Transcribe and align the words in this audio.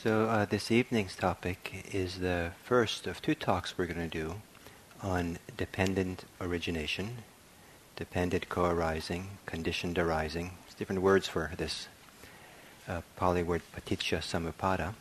So, 0.00 0.26
uh, 0.26 0.44
this 0.44 0.70
evening's 0.70 1.16
topic 1.16 1.84
is 1.90 2.20
the 2.20 2.52
first 2.62 3.08
of 3.08 3.20
two 3.20 3.34
talks 3.34 3.76
we're 3.76 3.86
going 3.86 4.08
to 4.08 4.18
do 4.18 4.36
on 5.02 5.38
dependent 5.56 6.24
origination, 6.40 7.24
dependent 7.96 8.48
co-arising, 8.48 9.30
conditioned 9.44 9.98
arising. 9.98 10.52
It's 10.66 10.76
different 10.76 11.02
words 11.02 11.26
for 11.26 11.50
this 11.56 11.88
uh, 12.86 13.00
Pali 13.16 13.42
word 13.42 13.62
paticca. 13.74 14.94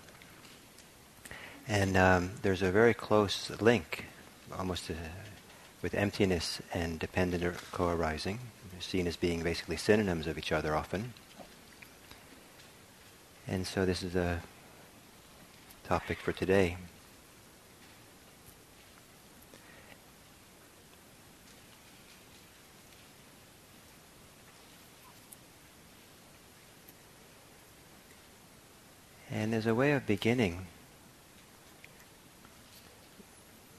And 1.67 1.95
um, 1.95 2.31
there's 2.41 2.63
a 2.63 2.71
very 2.71 2.95
close 2.95 3.51
link, 3.61 4.05
almost 4.57 4.89
uh, 4.89 4.95
with 5.83 5.93
emptiness 5.93 6.59
and 6.73 6.97
dependent 6.97 7.55
co-arising, 7.71 8.39
seen 8.79 9.05
as 9.05 9.15
being 9.15 9.43
basically 9.43 9.77
synonyms 9.77 10.25
of 10.25 10.39
each 10.39 10.51
other 10.51 10.75
often. 10.75 11.13
And 13.47 13.67
so 13.67 13.85
this 13.85 14.01
is 14.01 14.15
a 14.15 14.41
topic 15.87 16.17
for 16.19 16.33
today. 16.33 16.75
And 29.31 29.55
as 29.55 29.65
a 29.65 29.73
way 29.73 29.93
of 29.93 30.05
beginning, 30.05 30.65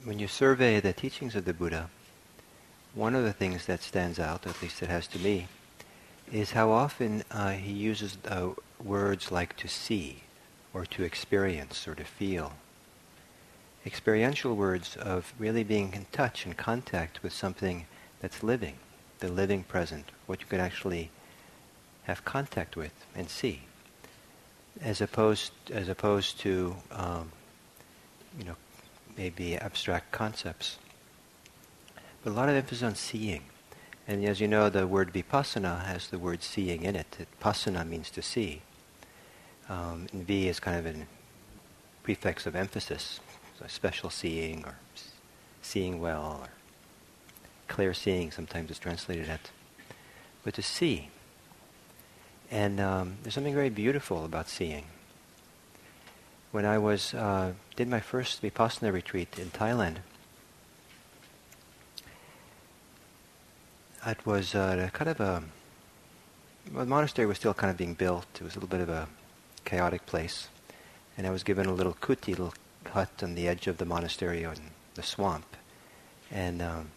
when 0.03 0.17
you 0.17 0.27
survey 0.27 0.79
the 0.79 0.93
teachings 0.93 1.35
of 1.35 1.45
the 1.45 1.53
Buddha, 1.53 1.91
one 2.95 3.13
of 3.13 3.23
the 3.23 3.33
things 3.33 3.67
that 3.67 3.83
stands 3.83 4.17
out, 4.17 4.47
at 4.47 4.59
least 4.63 4.81
it 4.81 4.89
has 4.89 5.05
to 5.07 5.19
me, 5.19 5.47
is 6.31 6.51
how 6.51 6.71
often 6.71 7.23
uh, 7.29 7.51
he 7.51 7.71
uses 7.71 8.17
uh, 8.27 8.49
words 8.83 9.31
like 9.31 9.55
to 9.57 9.67
see 9.67 10.23
or 10.73 10.85
to 10.85 11.03
experience 11.03 11.87
or 11.87 11.95
to 11.95 12.03
feel. 12.03 12.53
Experiential 13.85 14.55
words 14.55 14.95
of 14.97 15.33
really 15.39 15.63
being 15.63 15.93
in 15.93 16.05
touch 16.11 16.45
and 16.45 16.57
contact 16.57 17.23
with 17.23 17.33
something 17.33 17.85
that's 18.21 18.43
living, 18.43 18.75
the 19.19 19.29
living 19.29 19.63
present, 19.63 20.11
what 20.25 20.41
you 20.41 20.47
can 20.47 20.59
actually 20.59 21.09
have 22.03 22.25
contact 22.25 22.75
with 22.75 22.93
and 23.15 23.29
see, 23.29 23.61
as 24.81 24.99
opposed 24.99 25.51
as 25.71 25.87
opposed 25.87 26.39
to 26.39 26.75
um, 26.91 27.31
you 28.37 28.43
know 28.43 28.55
maybe 29.17 29.55
abstract 29.57 30.11
concepts. 30.11 30.77
But 32.23 32.31
a 32.31 32.33
lot 32.33 32.49
of 32.49 32.55
emphasis 32.55 32.83
on 32.83 32.95
seeing. 32.95 33.43
And 34.07 34.25
as 34.25 34.41
you 34.41 34.47
know, 34.47 34.69
the 34.69 34.87
word 34.87 35.13
vipassana 35.13 35.85
has 35.85 36.07
the 36.07 36.17
word 36.17 36.41
seeing 36.41 36.83
in 36.83 36.95
it. 36.95 37.27
Passana 37.39 37.87
means 37.87 38.09
to 38.11 38.21
see. 38.21 38.61
Um, 39.69 40.07
and 40.11 40.25
V 40.25 40.47
is 40.47 40.59
kind 40.59 40.77
of 40.77 40.95
a 40.95 41.05
prefix 42.01 42.47
of 42.47 42.55
emphasis, 42.55 43.19
so 43.59 43.65
special 43.67 44.09
seeing 44.09 44.65
or 44.65 44.75
seeing 45.61 46.01
well 46.01 46.39
or 46.41 46.49
clear 47.67 47.93
seeing 47.93 48.31
sometimes 48.31 48.71
it's 48.71 48.79
translated 48.79 49.29
at. 49.29 49.51
But 50.43 50.55
to 50.55 50.63
see. 50.63 51.09
And 52.49 52.79
um, 52.79 53.17
there's 53.21 53.35
something 53.35 53.53
very 53.53 53.69
beautiful 53.69 54.25
about 54.25 54.49
seeing. 54.49 54.85
When 56.51 56.65
I 56.65 56.79
was 56.79 57.13
uh, 57.13 57.53
did 57.75 57.87
my 57.87 57.99
first 57.99 58.41
Vipassana 58.41 58.91
retreat 58.91 59.37
in 59.37 59.51
Thailand, 59.51 59.97
it 64.07 64.25
was 64.25 64.55
uh, 64.55 64.89
kind 64.93 65.09
of 65.09 65.19
a 65.19 65.43
well, 66.73 66.85
the 66.85 66.89
monastery 66.89 67.27
was 67.27 67.37
still 67.37 67.53
kind 67.53 67.69
of 67.69 67.77
being 67.77 67.93
built. 67.93 68.25
It 68.35 68.43
was 68.43 68.53
a 68.53 68.59
little 68.59 68.69
bit 68.69 68.81
of 68.81 68.89
a 68.89 69.07
chaotic 69.65 70.05
place. 70.05 70.47
And 71.17 71.27
I 71.27 71.31
was 71.31 71.43
given 71.43 71.65
a 71.65 71.73
little 71.73 71.93
kuti, 71.93 72.29
little 72.29 72.53
hut 72.85 73.09
on 73.21 73.35
the 73.35 73.47
edge 73.47 73.67
of 73.67 73.77
the 73.77 73.85
monastery 73.85 74.45
on 74.45 74.55
the 74.95 75.03
swamp. 75.03 75.45
And 76.31 76.61
um, 76.61 76.91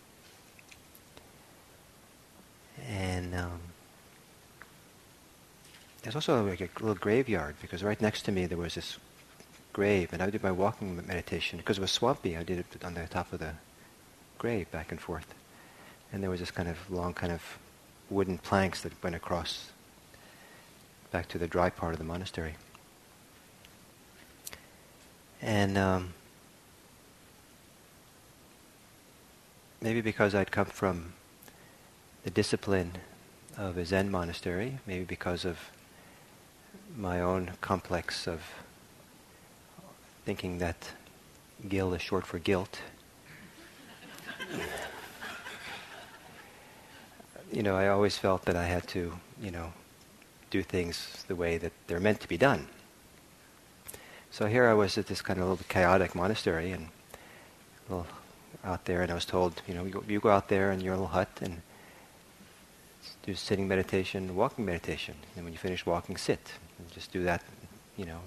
and 2.88 3.34
um, 3.34 3.60
there's 6.02 6.14
also 6.14 6.44
like 6.44 6.60
a 6.60 6.68
little 6.80 6.94
graveyard 6.94 7.56
because 7.60 7.82
right 7.82 8.00
next 8.00 8.22
to 8.22 8.32
me 8.32 8.46
there 8.46 8.58
was 8.58 8.74
this 8.74 8.98
grave, 9.72 10.12
and 10.12 10.22
I 10.22 10.30
did 10.30 10.42
my 10.42 10.52
walking 10.52 10.96
meditation 11.06 11.58
because 11.58 11.78
it 11.78 11.80
was 11.80 11.90
swampy. 11.90 12.36
I 12.36 12.42
did 12.42 12.58
it 12.58 12.84
on 12.84 12.94
the 12.94 13.06
top 13.06 13.32
of 13.32 13.38
the 13.38 13.52
grave, 14.38 14.70
back 14.70 14.90
and 14.90 15.00
forth, 15.00 15.34
and 16.12 16.22
there 16.22 16.30
was 16.30 16.40
this 16.40 16.50
kind 16.50 16.68
of 16.68 16.90
long 16.90 17.14
kind 17.14 17.32
of 17.32 17.42
wooden 18.10 18.38
planks 18.38 18.82
that 18.82 19.02
went 19.02 19.16
across 19.16 19.70
back 21.12 21.28
to 21.28 21.38
the 21.38 21.46
dry 21.46 21.68
part 21.68 21.92
of 21.92 21.98
the 21.98 22.04
monastery. 22.04 22.54
And 25.42 25.76
um, 25.76 26.14
maybe 29.82 30.00
because 30.00 30.34
I'd 30.34 30.50
come 30.50 30.64
from 30.64 31.12
the 32.24 32.30
discipline 32.30 32.92
of 33.58 33.76
a 33.76 33.84
Zen 33.84 34.10
monastery, 34.10 34.78
maybe 34.86 35.04
because 35.04 35.44
of 35.44 35.58
my 36.96 37.20
own 37.20 37.50
complex 37.60 38.26
of 38.26 38.40
thinking 40.24 40.56
that 40.58 40.92
gil 41.68 41.92
is 41.92 42.00
short 42.00 42.26
for 42.26 42.38
guilt. 42.38 42.80
you 47.52 47.62
know, 47.62 47.76
I 47.76 47.88
always 47.88 48.16
felt 48.16 48.46
that 48.46 48.56
I 48.56 48.64
had 48.64 48.88
to, 48.88 49.12
you 49.40 49.50
know, 49.50 49.74
do 50.52 50.62
things 50.62 51.24
the 51.28 51.34
way 51.34 51.58
that 51.58 51.72
they're 51.86 51.98
meant 51.98 52.20
to 52.20 52.28
be 52.28 52.36
done. 52.36 52.68
So 54.30 54.46
here 54.46 54.68
I 54.68 54.74
was 54.74 54.98
at 54.98 55.06
this 55.06 55.22
kind 55.22 55.40
of 55.40 55.48
little 55.48 55.64
chaotic 55.68 56.14
monastery 56.14 56.70
and 56.70 56.88
little 57.88 58.06
out 58.62 58.84
there, 58.84 59.02
and 59.02 59.10
I 59.10 59.14
was 59.14 59.24
told, 59.24 59.62
you 59.66 59.74
know, 59.74 59.84
you 59.84 59.90
go, 59.90 60.04
you 60.06 60.20
go 60.20 60.30
out 60.30 60.48
there 60.48 60.70
in 60.70 60.80
your 60.80 60.94
little 60.94 61.08
hut 61.08 61.30
and 61.40 61.62
do 63.22 63.34
sitting 63.34 63.66
meditation, 63.66 64.36
walking 64.36 64.64
meditation. 64.64 65.14
And 65.36 65.44
when 65.44 65.52
you 65.52 65.58
finish 65.58 65.86
walking, 65.86 66.16
sit. 66.16 66.52
And 66.78 66.90
just 66.92 67.12
do 67.12 67.22
that, 67.24 67.42
you 67.96 68.04
know. 68.04 68.20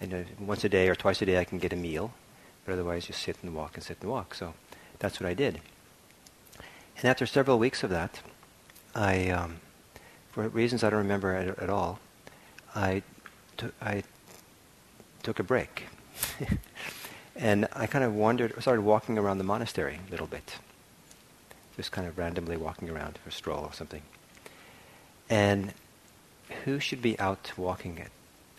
And 0.00 0.14
uh, 0.14 0.22
once 0.40 0.64
a 0.64 0.68
day 0.68 0.88
or 0.88 0.94
twice 0.94 1.20
a 1.22 1.26
day 1.26 1.38
I 1.38 1.44
can 1.44 1.58
get 1.58 1.72
a 1.72 1.76
meal, 1.76 2.12
but 2.64 2.72
otherwise 2.72 3.06
just 3.06 3.22
sit 3.22 3.36
and 3.42 3.54
walk 3.54 3.74
and 3.74 3.84
sit 3.84 3.98
and 4.00 4.10
walk. 4.10 4.34
So 4.34 4.54
that's 4.98 5.20
what 5.20 5.28
I 5.28 5.34
did. 5.34 5.60
And 6.96 7.04
after 7.04 7.26
several 7.26 7.58
weeks 7.58 7.82
of 7.82 7.90
that, 7.90 8.20
I 8.94 9.28
um, 9.28 9.60
for 10.36 10.46
reasons 10.48 10.84
I 10.84 10.90
don't 10.90 10.98
remember 10.98 11.32
at, 11.32 11.58
at 11.58 11.70
all, 11.70 11.98
I, 12.74 13.02
t- 13.56 13.68
I 13.80 14.02
took 15.22 15.38
a 15.38 15.42
break. 15.42 15.84
and 17.36 17.66
I 17.72 17.86
kind 17.86 18.04
of 18.04 18.14
wandered, 18.14 18.52
started 18.60 18.82
walking 18.82 19.16
around 19.16 19.38
the 19.38 19.44
monastery 19.44 19.98
a 20.06 20.10
little 20.10 20.26
bit. 20.26 20.58
Just 21.76 21.90
kind 21.90 22.06
of 22.06 22.18
randomly 22.18 22.58
walking 22.58 22.90
around 22.90 23.16
for 23.16 23.30
a 23.30 23.32
stroll 23.32 23.64
or 23.64 23.72
something. 23.72 24.02
And 25.30 25.72
who 26.66 26.80
should 26.80 27.00
be 27.00 27.18
out 27.18 27.52
walking 27.56 27.98
at, 27.98 28.10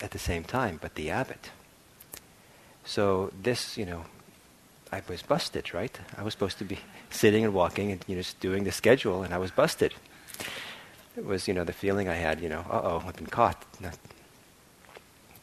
at 0.01 0.09
the 0.09 0.19
same 0.19 0.43
time 0.43 0.79
but 0.81 0.95
the 0.95 1.11
abbot? 1.11 1.51
So 2.85 3.31
this, 3.39 3.77
you 3.77 3.85
know, 3.85 4.05
I 4.91 5.03
was 5.07 5.21
busted, 5.21 5.75
right? 5.75 5.95
I 6.17 6.23
was 6.23 6.33
supposed 6.33 6.57
to 6.57 6.65
be 6.65 6.79
sitting 7.11 7.45
and 7.45 7.53
walking 7.53 7.91
and 7.91 8.03
you 8.07 8.15
know, 8.15 8.21
just 8.23 8.39
doing 8.39 8.63
the 8.63 8.71
schedule, 8.71 9.21
and 9.21 9.31
I 9.31 9.37
was 9.37 9.51
busted 9.51 9.93
it 11.17 11.25
was, 11.25 11.47
you 11.47 11.53
know, 11.53 11.63
the 11.63 11.73
feeling 11.73 12.07
I 12.07 12.13
had, 12.13 12.39
you 12.39 12.47
know, 12.47 12.63
uh-oh, 12.69 13.03
I've 13.07 13.15
been 13.15 13.25
caught, 13.25 13.65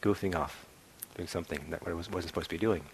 goofing 0.00 0.36
off, 0.36 0.64
doing 1.16 1.26
something 1.26 1.58
that 1.70 1.82
I 1.84 1.92
was, 1.92 2.08
wasn't 2.08 2.28
supposed 2.28 2.48
to 2.48 2.54
be 2.54 2.60
doing. 2.60 2.84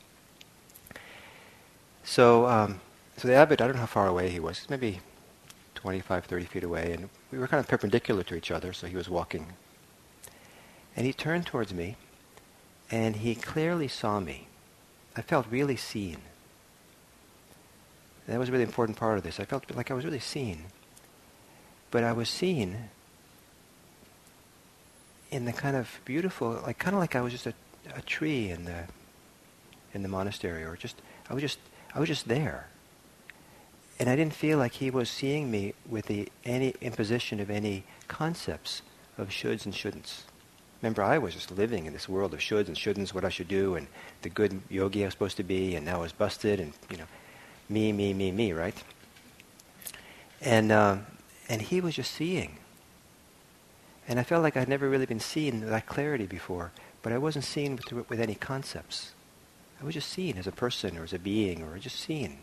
So, 2.03 2.47
um, 2.47 2.81
so 3.19 3.29
the 3.29 3.35
abbot, 3.35 3.61
I 3.61 3.67
don't 3.67 3.75
know 3.75 3.81
how 3.81 3.87
far 3.87 4.07
away 4.07 4.31
he 4.31 4.41
was, 4.41 4.67
maybe 4.71 5.01
25, 5.75 6.25
30 6.25 6.45
feet 6.47 6.65
away, 6.65 6.93
and 6.93 7.11
we 7.31 7.39
were 7.39 7.47
kind 7.47 7.61
of 7.61 7.69
perpendicular 7.69 8.23
to 8.23 8.35
each 8.35 8.51
other, 8.51 8.73
so 8.73 8.87
he 8.87 8.97
was 8.97 9.11
walking. 9.11 9.53
And 10.97 11.05
he 11.05 11.13
turned 11.13 11.47
towards 11.47 11.75
me, 11.75 11.97
and 12.91 13.17
he 13.17 13.35
clearly 13.35 13.89
saw 13.89 14.21
me. 14.21 14.49
I 15.15 15.21
felt 15.21 15.47
really 15.51 15.77
seen. 15.77 16.19
That 18.27 18.39
was 18.39 18.49
a 18.49 18.53
really 18.53 18.65
important 18.65 18.97
part 18.97 19.19
of 19.19 19.25
this. 19.25 19.39
I 19.39 19.45
felt 19.45 19.71
like 19.75 19.91
I 19.91 19.95
was 19.95 20.05
really 20.05 20.19
seen. 20.19 20.65
But 21.91 22.05
I 22.05 22.13
was 22.13 22.29
seen 22.29 22.91
in 25.31 25.45
the 25.45 25.53
kind 25.53 25.77
of 25.77 26.01
beautiful, 26.05 26.61
like 26.67 26.79
kind 26.79 26.95
of 26.95 27.01
like 27.01 27.15
I 27.15 27.21
was 27.21 27.33
just 27.33 27.47
a, 27.47 27.55
a 27.95 28.03
tree 28.03 28.51
in 28.51 28.65
the 28.65 28.85
in 29.93 30.03
the 30.03 30.09
monastery, 30.09 30.65
or 30.65 30.77
just 30.77 31.01
I 31.29 31.35
was 31.35 31.43
just 31.43 31.59
I 31.95 32.01
was 32.01 32.09
just 32.09 32.29
there, 32.29 32.69
and 33.99 34.09
I 34.09 34.17
didn't 34.17 34.35
feel 34.35 34.59
like 34.59 34.73
he 34.73 34.91
was 34.91 35.11
seeing 35.11 35.51
me 35.51 35.75
with 35.89 36.07
the 36.07 36.29
any 36.45 36.75
imposition 36.81 37.41
of 37.41 37.51
any 37.51 37.85
concepts 38.09 38.83
of 39.19 39.29
shoulds 39.29 39.65
and 39.65 39.75
shouldn'ts. 39.75 40.23
Remember, 40.83 41.03
I 41.03 41.19
was 41.19 41.35
just 41.35 41.51
living 41.51 41.85
in 41.85 41.93
this 41.93 42.09
world 42.09 42.33
of 42.33 42.41
shoulds 42.41 42.69
and 42.69 42.77
shouldn'ts, 42.77 43.13
what 43.13 43.25
I 43.25 43.29
should 43.29 43.49
do, 43.49 43.75
and 43.75 43.87
the 44.23 44.31
good 44.31 44.63
yogi 44.71 45.03
I 45.03 45.07
was 45.07 45.15
supposed 45.15 45.37
to 45.37 45.43
be, 45.43 45.75
and 45.77 45.85
now 45.85 45.97
I 45.97 46.03
was 46.03 46.13
busted, 46.13 46.59
and 46.59 46.73
you 46.91 46.97
know, 46.97 47.05
me, 47.69 47.93
me, 47.93 48.15
me, 48.15 48.33
me, 48.33 48.53
right? 48.53 48.83
And 50.41 50.73
um, 50.73 51.07
and 51.51 51.61
he 51.61 51.81
was 51.81 51.97
just 51.97 52.13
seeing. 52.13 52.59
And 54.07 54.21
I 54.21 54.23
felt 54.23 54.43
like 54.43 54.57
I'd 54.57 54.69
never 54.69 54.89
really 54.89 55.05
been 55.05 55.21
seen 55.21 55.67
that 55.67 55.87
clarity 55.87 56.27
before. 56.27 56.71
but 57.03 57.13
I 57.13 57.19
wasn't 57.19 57.45
seen 57.45 57.77
with, 57.77 58.09
with 58.11 58.21
any 58.21 58.35
concepts. 58.35 59.13
I 59.81 59.85
was 59.85 59.95
just 59.95 60.11
seen 60.11 60.39
as 60.39 60.47
a 60.47 60.53
person 60.53 60.97
or 60.97 61.05
as 61.05 61.13
a 61.13 61.19
being 61.19 61.63
or 61.63 61.79
just 61.79 61.99
seen. 61.99 62.39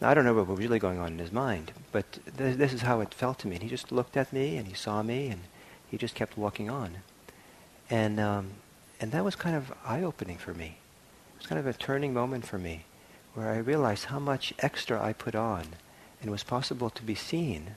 Now, 0.00 0.10
I 0.10 0.14
don't 0.14 0.24
know 0.24 0.34
what 0.34 0.46
was 0.46 0.58
really 0.58 0.78
going 0.78 0.98
on 0.98 1.12
in 1.12 1.18
his 1.18 1.32
mind, 1.32 1.72
but 1.90 2.18
th- 2.36 2.56
this 2.56 2.72
is 2.72 2.82
how 2.82 3.00
it 3.00 3.14
felt 3.14 3.38
to 3.40 3.48
me. 3.48 3.56
And 3.56 3.62
he 3.62 3.68
just 3.68 3.90
looked 3.90 4.16
at 4.16 4.32
me 4.32 4.56
and 4.56 4.68
he 4.68 4.74
saw 4.74 5.02
me 5.02 5.28
and 5.28 5.42
he 5.90 5.96
just 5.96 6.14
kept 6.14 6.38
walking 6.38 6.70
on. 6.70 6.98
And, 7.88 8.20
um, 8.20 8.50
and 9.00 9.10
that 9.12 9.24
was 9.24 9.34
kind 9.34 9.56
of 9.56 9.72
eye-opening 9.84 10.38
for 10.38 10.54
me. 10.54 10.76
It 11.34 11.38
was 11.38 11.46
kind 11.46 11.58
of 11.58 11.66
a 11.66 11.72
turning 11.72 12.12
moment 12.12 12.46
for 12.46 12.58
me 12.58 12.84
where 13.34 13.50
I 13.50 13.58
realized 13.58 14.06
how 14.06 14.18
much 14.18 14.54
extra 14.60 15.02
I 15.02 15.12
put 15.12 15.34
on 15.34 15.64
and 16.20 16.28
it 16.28 16.30
was 16.30 16.42
possible 16.42 16.90
to 16.90 17.02
be 17.02 17.14
seen 17.14 17.74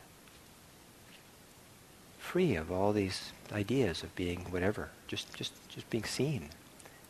free 2.19 2.55
of 2.55 2.71
all 2.71 2.93
these 2.93 3.31
ideas 3.51 4.01
of 4.01 4.15
being 4.15 4.39
whatever, 4.49 4.89
just, 5.07 5.33
just, 5.35 5.53
just 5.69 5.89
being 5.89 6.03
seen. 6.03 6.49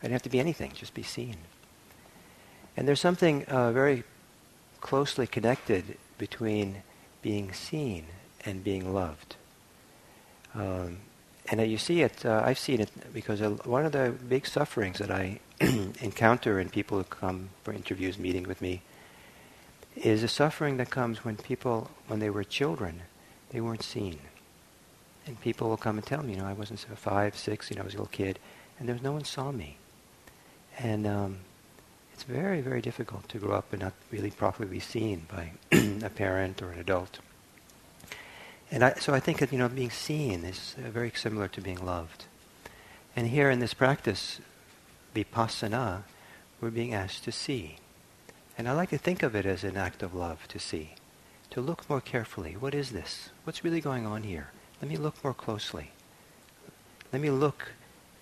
I 0.00 0.02
didn't 0.02 0.12
have 0.12 0.22
to 0.22 0.28
be 0.28 0.40
anything, 0.40 0.72
just 0.74 0.92
be 0.92 1.02
seen. 1.02 1.36
And 2.76 2.86
there's 2.86 3.00
something 3.00 3.44
uh, 3.46 3.72
very 3.72 4.04
closely 4.80 5.26
connected 5.26 5.96
between 6.18 6.82
being 7.22 7.52
seen 7.52 8.04
and 8.44 8.62
being 8.62 8.92
loved. 8.92 9.36
Um, 10.54 10.98
and 11.50 11.60
uh, 11.60 11.62
you 11.62 11.78
see 11.78 12.02
it, 12.02 12.24
uh, 12.26 12.42
I've 12.44 12.58
seen 12.58 12.80
it 12.80 12.90
because 13.12 13.40
one 13.64 13.86
of 13.86 13.92
the 13.92 14.14
big 14.28 14.46
sufferings 14.46 14.98
that 14.98 15.10
I 15.10 15.40
encounter 15.60 16.60
in 16.60 16.68
people 16.68 16.98
who 16.98 17.04
come 17.04 17.50
for 17.62 17.72
interviews, 17.72 18.18
meeting 18.18 18.44
with 18.44 18.60
me, 18.60 18.82
is 19.96 20.22
a 20.22 20.28
suffering 20.28 20.76
that 20.78 20.90
comes 20.90 21.24
when 21.24 21.36
people, 21.36 21.90
when 22.08 22.20
they 22.20 22.30
were 22.30 22.44
children, 22.44 23.02
they 23.50 23.60
weren't 23.60 23.82
seen. 23.82 24.18
And 25.26 25.40
people 25.40 25.68
will 25.68 25.76
come 25.76 25.96
and 25.96 26.06
tell 26.06 26.22
me, 26.22 26.34
you 26.34 26.38
know, 26.38 26.46
I 26.46 26.52
wasn't 26.52 26.80
five, 26.80 27.36
six, 27.36 27.70
you 27.70 27.76
know, 27.76 27.82
I 27.82 27.84
was 27.84 27.94
a 27.94 27.98
little 27.98 28.10
kid, 28.10 28.38
and 28.78 28.88
there 28.88 28.94
was 28.94 29.02
no 29.02 29.12
one 29.12 29.24
saw 29.24 29.52
me. 29.52 29.76
And 30.78 31.06
um, 31.06 31.38
it's 32.12 32.24
very, 32.24 32.60
very 32.60 32.80
difficult 32.80 33.28
to 33.30 33.38
grow 33.38 33.56
up 33.56 33.72
and 33.72 33.82
not 33.82 33.92
really 34.10 34.30
properly 34.30 34.68
be 34.68 34.80
seen 34.80 35.26
by 35.30 35.52
a 36.04 36.10
parent 36.10 36.60
or 36.60 36.72
an 36.72 36.80
adult. 36.80 37.20
And 38.70 38.84
I, 38.84 38.94
so 38.94 39.14
I 39.14 39.20
think 39.20 39.38
that, 39.38 39.52
you 39.52 39.58
know, 39.58 39.68
being 39.68 39.90
seen 39.90 40.44
is 40.44 40.74
uh, 40.78 40.90
very 40.90 41.12
similar 41.14 41.48
to 41.48 41.60
being 41.60 41.84
loved. 41.84 42.24
And 43.16 43.28
here 43.28 43.50
in 43.50 43.60
this 43.60 43.74
practice, 43.74 44.40
vipassana, 45.14 46.02
we're 46.60 46.70
being 46.70 46.92
asked 46.92 47.24
to 47.24 47.32
see. 47.32 47.76
And 48.56 48.68
I 48.68 48.72
like 48.72 48.90
to 48.90 48.98
think 48.98 49.22
of 49.22 49.34
it 49.34 49.46
as 49.46 49.64
an 49.64 49.76
act 49.76 50.02
of 50.02 50.14
love 50.14 50.46
to 50.48 50.58
see, 50.58 50.90
to 51.50 51.60
look 51.60 51.88
more 51.90 52.00
carefully. 52.00 52.52
What 52.52 52.74
is 52.74 52.90
this? 52.90 53.30
What's 53.44 53.64
really 53.64 53.80
going 53.80 54.06
on 54.06 54.22
here? 54.22 54.48
Let 54.80 54.88
me 54.88 54.96
look 54.96 55.22
more 55.24 55.34
closely. 55.34 55.90
Let 57.12 57.20
me 57.20 57.30
look 57.30 57.72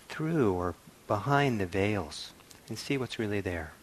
through 0.09 0.53
or 0.53 0.75
behind 1.07 1.59
the 1.59 1.65
veils 1.65 2.31
and 2.67 2.77
see 2.77 2.97
what's 2.97 3.19
really 3.19 3.41
there. 3.41 3.73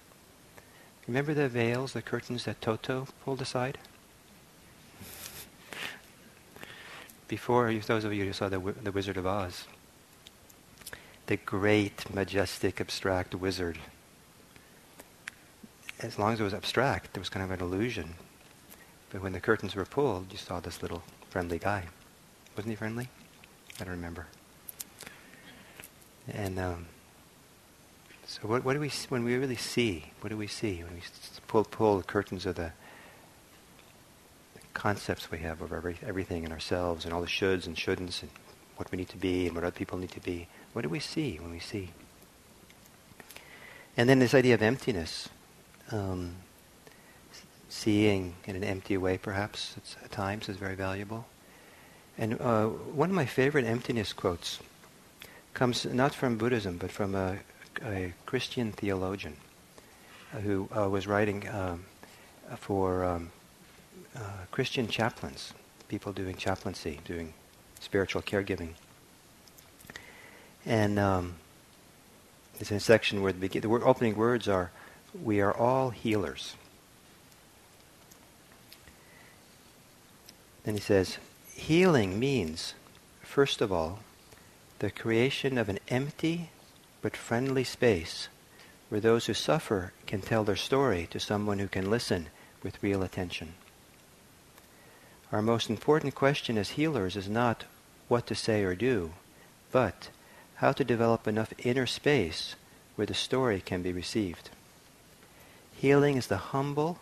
Remember 1.07 1.35
the 1.35 1.49
veils, 1.49 1.93
the 1.93 2.03
curtains 2.03 2.45
that 2.45 2.61
Toto 2.61 3.09
pulled 3.25 3.41
aside? 3.41 3.79
Before, 7.29 7.73
those 7.73 8.05
of 8.05 8.13
you 8.13 8.25
who 8.25 8.33
saw 8.33 8.49
the, 8.49 8.59
the 8.59 8.93
Wizard 8.93 9.17
of 9.17 9.27
Oz, 9.27 9.67
the 11.27 11.37
great, 11.37 12.13
majestic, 12.13 12.81
abstract 12.81 13.37
wizard. 13.37 13.79
As 16.03 16.19
long 16.19 16.33
as 16.33 16.41
it 16.41 16.45
was 16.45 16.55
abstract, 16.55 17.13
there 17.13 17.21
was 17.21 17.29
kind 17.29 17.45
of 17.45 17.51
an 17.51 17.61
illusion. 17.61 18.15
But 19.11 19.23
when 19.23 19.33
the 19.33 19.41
curtains 19.41 19.75
were 19.75 19.85
pulled, 19.85 20.33
you 20.33 20.39
saw 20.39 20.59
this 20.59 20.81
little 20.81 21.03
friendly 21.29 21.59
guy. 21.59 21.85
Wasn't 22.57 22.71
he 22.71 22.77
friendly? 22.77 23.09
I 23.79 23.85
don't 23.85 23.93
remember. 23.93 24.27
And 26.33 26.59
um, 26.59 26.87
so, 28.27 28.41
what, 28.43 28.65
what, 28.65 28.75
do 28.75 28.81
we 28.81 28.91
when 29.09 29.25
we 29.25 29.37
really 29.37 29.57
see? 29.57 30.05
What 30.21 30.31
do 30.31 30.37
we 30.37 30.47
see 30.47 30.83
when 30.83 30.95
we 30.95 31.03
pull 31.49 31.65
pull 31.65 31.99
the 31.99 32.05
curtains 32.05 32.47
of 32.47 32.55
the, 32.55 32.73
the 34.55 34.61
concepts 34.73 35.31
we 35.31 35.39
have 35.39 35.61
of 35.61 35.73
every, 35.73 35.99
everything 36.03 36.45
and 36.45 36.53
ourselves 36.53 37.05
and 37.05 37.13
all 37.13 37.21
the 37.21 37.27
shoulds 37.27 37.67
and 37.67 37.77
shouldn'ts 37.77 38.23
and 38.23 38.31
what 38.77 38.91
we 38.91 38.97
need 38.97 39.09
to 39.11 39.19
be 39.19 39.47
and 39.47 39.55
what 39.55 39.65
other 39.65 39.77
people 39.77 39.99
need 39.99 40.13
to 40.13 40.21
be? 40.21 40.47
What 40.73 40.83
do 40.83 40.89
we 40.89 41.01
see 41.01 41.39
when 41.41 41.51
we 41.51 41.59
see? 41.59 41.91
And 43.97 44.09
then 44.09 44.19
this 44.19 44.33
idea 44.33 44.55
of 44.55 44.63
emptiness, 44.63 45.29
um, 45.93 46.37
seeing 47.69 48.35
in 48.47 48.57
an 48.57 48.65
empty 48.65 48.97
way, 48.97 49.19
perhaps 49.19 49.77
at 50.05 50.11
times, 50.11 50.49
is 50.49 50.57
very 50.57 50.75
valuable. 50.75 51.27
And 52.19 52.41
uh, 52.41 52.67
one 52.67 53.11
of 53.11 53.17
my 53.17 53.27
favorite 53.27 53.65
emptiness 53.65 54.13
quotes 54.13 54.59
comes 55.55 55.85
not 55.85 56.15
from 56.15 56.37
Buddhism, 56.37 56.77
but 56.77 56.91
from 56.91 57.15
a, 57.15 57.39
a 57.85 58.13
Christian 58.27 58.73
theologian 58.73 59.37
uh, 60.35 60.39
who 60.41 60.69
uh, 60.77 60.89
was 60.89 61.07
writing 61.07 61.49
um, 61.49 61.85
for 62.57 63.05
um, 63.05 63.31
uh, 64.17 64.21
Christian 64.51 64.89
chaplains, 64.89 65.55
people 65.89 66.13
doing 66.13 66.37
chaplaincy, 66.37 67.01
doing 67.05 67.33
spiritual 67.81 68.23
caregiving. 68.23 68.71
And 70.67 70.99
um, 70.99 71.37
it's 72.59 72.71
in 72.71 72.77
a 72.77 72.81
section 72.81 73.23
where 73.23 73.33
the, 73.33 73.49
the 73.49 73.69
opening 73.69 74.17
words 74.17 74.49
are, 74.49 74.71
"We 75.15 75.41
are 75.41 75.57
all 75.57 75.91
healers." 75.91 76.57
Then 80.65 80.75
he 80.75 80.81
says, 80.81 81.19
Healing 81.55 82.19
means, 82.19 82.75
first 83.23 83.61
of 83.61 83.73
all, 83.73 84.01
the 84.79 84.91
creation 84.91 85.59
of 85.59 85.69
an 85.69 85.79
empty 85.89 86.51
but 87.03 87.17
friendly 87.17 87.65
space 87.65 88.29
where 88.89 89.01
those 89.01 89.27
who 89.27 89.35
suffer 89.35 89.93
can 90.07 90.21
tell 90.21 90.45
their 90.45 90.57
story 90.57 91.07
to 91.11 91.21
someone 91.21 91.59
who 91.59 91.69
can 91.69 91.91
listen 91.91 92.29
with 92.63 92.83
real 92.83 93.03
attention. 93.03 93.55
Our 95.33 95.43
most 95.43 95.71
important 95.71 96.15
question 96.15 96.59
as 96.59 96.71
healers 96.71 97.17
is 97.17 97.29
not 97.29 97.65
what 98.09 98.27
to 98.27 98.35
say 98.35 98.65
or 98.65 98.75
do, 98.75 99.13
but 99.71 100.09
how 100.57 100.73
to 100.73 100.85
develop 100.85 101.29
enough 101.29 101.53
inner 101.59 101.87
space 101.87 102.57
where 102.97 103.07
the 103.07 103.15
story 103.15 103.61
can 103.61 103.83
be 103.83 103.93
received. 103.93 104.51
Healing 105.81 106.19
is 106.19 106.27
the 106.27 106.37
humble 106.37 106.99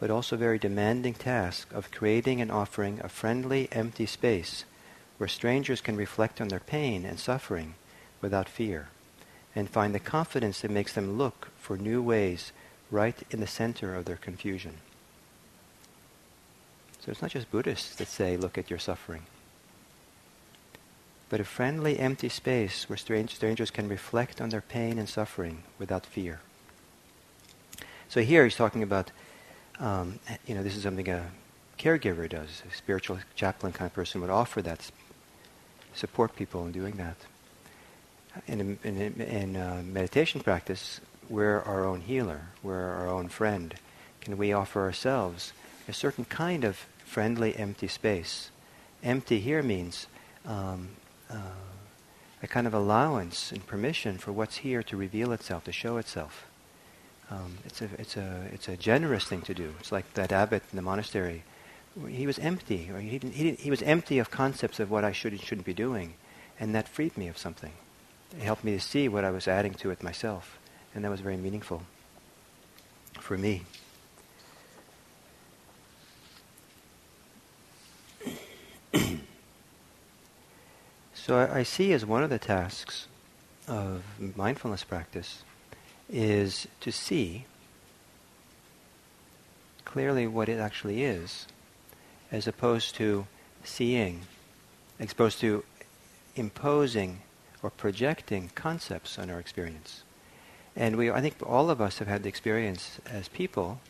but 0.00 0.10
also 0.10 0.34
very 0.38 0.58
demanding 0.58 1.12
task 1.12 1.70
of 1.74 1.90
creating 1.90 2.40
and 2.40 2.50
offering 2.50 2.98
a 3.02 3.08
friendly, 3.10 3.68
empty 3.70 4.06
space 4.06 4.64
where 5.18 5.28
strangers 5.28 5.82
can 5.82 5.94
reflect 5.94 6.40
on 6.40 6.48
their 6.48 6.58
pain 6.58 7.04
and 7.04 7.20
suffering 7.20 7.74
without 8.22 8.48
fear 8.48 8.88
and 9.54 9.68
find 9.68 9.94
the 9.94 10.00
confidence 10.00 10.62
that 10.62 10.70
makes 10.70 10.94
them 10.94 11.18
look 11.18 11.50
for 11.58 11.76
new 11.76 12.00
ways 12.00 12.52
right 12.90 13.22
in 13.30 13.40
the 13.40 13.46
center 13.46 13.94
of 13.94 14.06
their 14.06 14.16
confusion. 14.16 14.78
So 17.00 17.10
it's 17.10 17.20
not 17.20 17.32
just 17.32 17.50
Buddhists 17.50 17.94
that 17.96 18.08
say, 18.08 18.38
look 18.38 18.56
at 18.56 18.70
your 18.70 18.78
suffering. 18.78 19.24
But 21.28 21.40
a 21.40 21.44
friendly, 21.44 21.98
empty 21.98 22.30
space 22.30 22.88
where 22.88 22.96
strangers 22.96 23.70
can 23.70 23.86
reflect 23.86 24.40
on 24.40 24.48
their 24.48 24.62
pain 24.62 24.98
and 24.98 25.10
suffering 25.10 25.64
without 25.78 26.06
fear. 26.06 26.40
So 28.08 28.20
here 28.20 28.44
he's 28.44 28.56
talking 28.56 28.82
about 28.82 29.10
um, 29.80 30.20
you 30.46 30.54
know, 30.54 30.62
this 30.62 30.76
is 30.76 30.82
something 30.82 31.08
a 31.08 31.30
caregiver 31.78 32.28
does. 32.28 32.62
A 32.70 32.74
spiritual 32.74 33.18
chaplain 33.34 33.72
kind 33.72 33.86
of 33.86 33.94
person 33.94 34.20
would 34.20 34.30
offer 34.30 34.62
that, 34.62 34.90
support 35.94 36.36
people 36.36 36.64
in 36.66 36.72
doing 36.72 36.96
that. 36.96 37.16
In, 38.46 38.78
in, 38.82 39.20
in 39.20 39.56
uh, 39.56 39.82
meditation 39.84 40.40
practice, 40.40 41.00
we're 41.28 41.60
our 41.60 41.84
own 41.84 42.00
healer. 42.00 42.42
We're 42.62 42.90
our 42.92 43.08
own 43.08 43.28
friend. 43.28 43.74
Can 44.20 44.36
we 44.36 44.52
offer 44.52 44.82
ourselves 44.82 45.52
a 45.88 45.92
certain 45.92 46.24
kind 46.24 46.64
of 46.64 46.86
friendly, 47.04 47.56
empty 47.56 47.88
space? 47.88 48.50
Empty 49.02 49.40
here 49.40 49.62
means 49.62 50.06
um, 50.46 50.90
uh, 51.30 51.36
a 52.42 52.46
kind 52.46 52.66
of 52.66 52.74
allowance 52.74 53.52
and 53.52 53.66
permission 53.66 54.18
for 54.18 54.32
what's 54.32 54.58
here 54.58 54.82
to 54.82 54.96
reveal 54.96 55.32
itself, 55.32 55.64
to 55.64 55.72
show 55.72 55.96
itself. 55.96 56.46
Um, 57.34 57.58
it's 57.64 57.80
a 57.82 57.88
it's 57.98 58.16
a 58.16 58.48
it's 58.52 58.68
a 58.68 58.76
generous 58.76 59.24
thing 59.24 59.42
to 59.42 59.54
do. 59.54 59.74
It's 59.80 59.90
like 59.90 60.14
that 60.14 60.30
abbot 60.30 60.62
in 60.72 60.76
the 60.76 60.82
monastery. 60.82 61.42
He 62.08 62.26
was 62.26 62.38
empty, 62.38 62.90
or 62.92 63.00
he 63.00 63.10
didn't, 63.18 63.34
he, 63.34 63.44
didn't, 63.44 63.60
he 63.60 63.70
was 63.70 63.80
empty 63.82 64.18
of 64.18 64.28
concepts 64.30 64.80
of 64.80 64.90
what 64.90 65.04
I 65.04 65.12
should 65.12 65.32
and 65.32 65.40
shouldn't 65.40 65.64
be 65.66 65.74
doing, 65.74 66.14
and 66.58 66.74
that 66.74 66.88
freed 66.88 67.16
me 67.16 67.28
of 67.28 67.38
something. 67.38 67.70
It 68.36 68.42
helped 68.42 68.64
me 68.64 68.72
to 68.72 68.80
see 68.80 69.08
what 69.08 69.24
I 69.24 69.30
was 69.30 69.46
adding 69.46 69.74
to 69.74 69.90
it 69.90 70.02
myself, 70.02 70.58
and 70.92 71.04
that 71.04 71.10
was 71.10 71.20
very 71.20 71.36
meaningful 71.36 71.84
for 73.20 73.38
me. 73.38 73.62
so 81.14 81.38
I, 81.38 81.58
I 81.58 81.62
see 81.62 81.92
as 81.92 82.04
one 82.04 82.24
of 82.24 82.30
the 82.30 82.40
tasks 82.40 83.06
of 83.68 84.02
mindfulness 84.36 84.82
practice 84.82 85.44
is 86.10 86.66
to 86.80 86.92
see 86.92 87.46
clearly 89.84 90.26
what 90.26 90.48
it 90.48 90.58
actually 90.58 91.04
is, 91.04 91.46
as 92.32 92.46
opposed 92.46 92.94
to 92.96 93.26
seeing, 93.62 94.22
as 94.98 95.12
opposed 95.12 95.40
to 95.40 95.64
imposing 96.36 97.20
or 97.62 97.70
projecting 97.70 98.50
concepts 98.54 99.18
on 99.18 99.30
our 99.30 99.38
experience. 99.38 100.02
And 100.76 100.96
we, 100.96 101.10
I 101.10 101.20
think 101.20 101.36
all 101.44 101.70
of 101.70 101.80
us 101.80 101.98
have 101.98 102.08
had 102.08 102.24
the 102.24 102.28
experience 102.28 102.98
as 103.08 103.28
people 103.28 103.80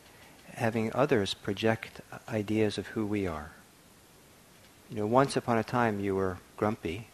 having 0.55 0.95
others 0.95 1.35
project 1.35 2.01
ideas 2.29 2.79
of 2.79 2.89
who 2.89 3.07
we 3.07 3.27
are. 3.27 3.51
You 4.91 4.99
know, 4.99 5.07
once 5.07 5.37
upon 5.37 5.59
a 5.59 5.65
time 5.65 5.99
you 5.99 6.15
were 6.15 6.39
grumpy, 6.57 7.09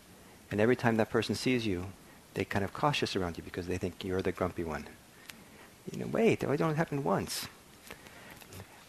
and 0.50 0.60
every 0.60 0.76
time 0.76 0.96
that 0.96 1.10
person 1.10 1.34
sees 1.34 1.66
you, 1.66 1.86
they 2.40 2.44
kind 2.46 2.64
of 2.64 2.72
cautious 2.72 3.16
around 3.16 3.36
you 3.36 3.42
because 3.42 3.66
they 3.66 3.76
think 3.76 4.02
you're 4.02 4.22
the 4.22 4.32
grumpy 4.32 4.64
one. 4.64 4.86
You 5.92 5.98
know, 5.98 6.06
wait, 6.06 6.42
it 6.42 6.60
only 6.62 6.74
happened 6.74 7.04
once. 7.04 7.48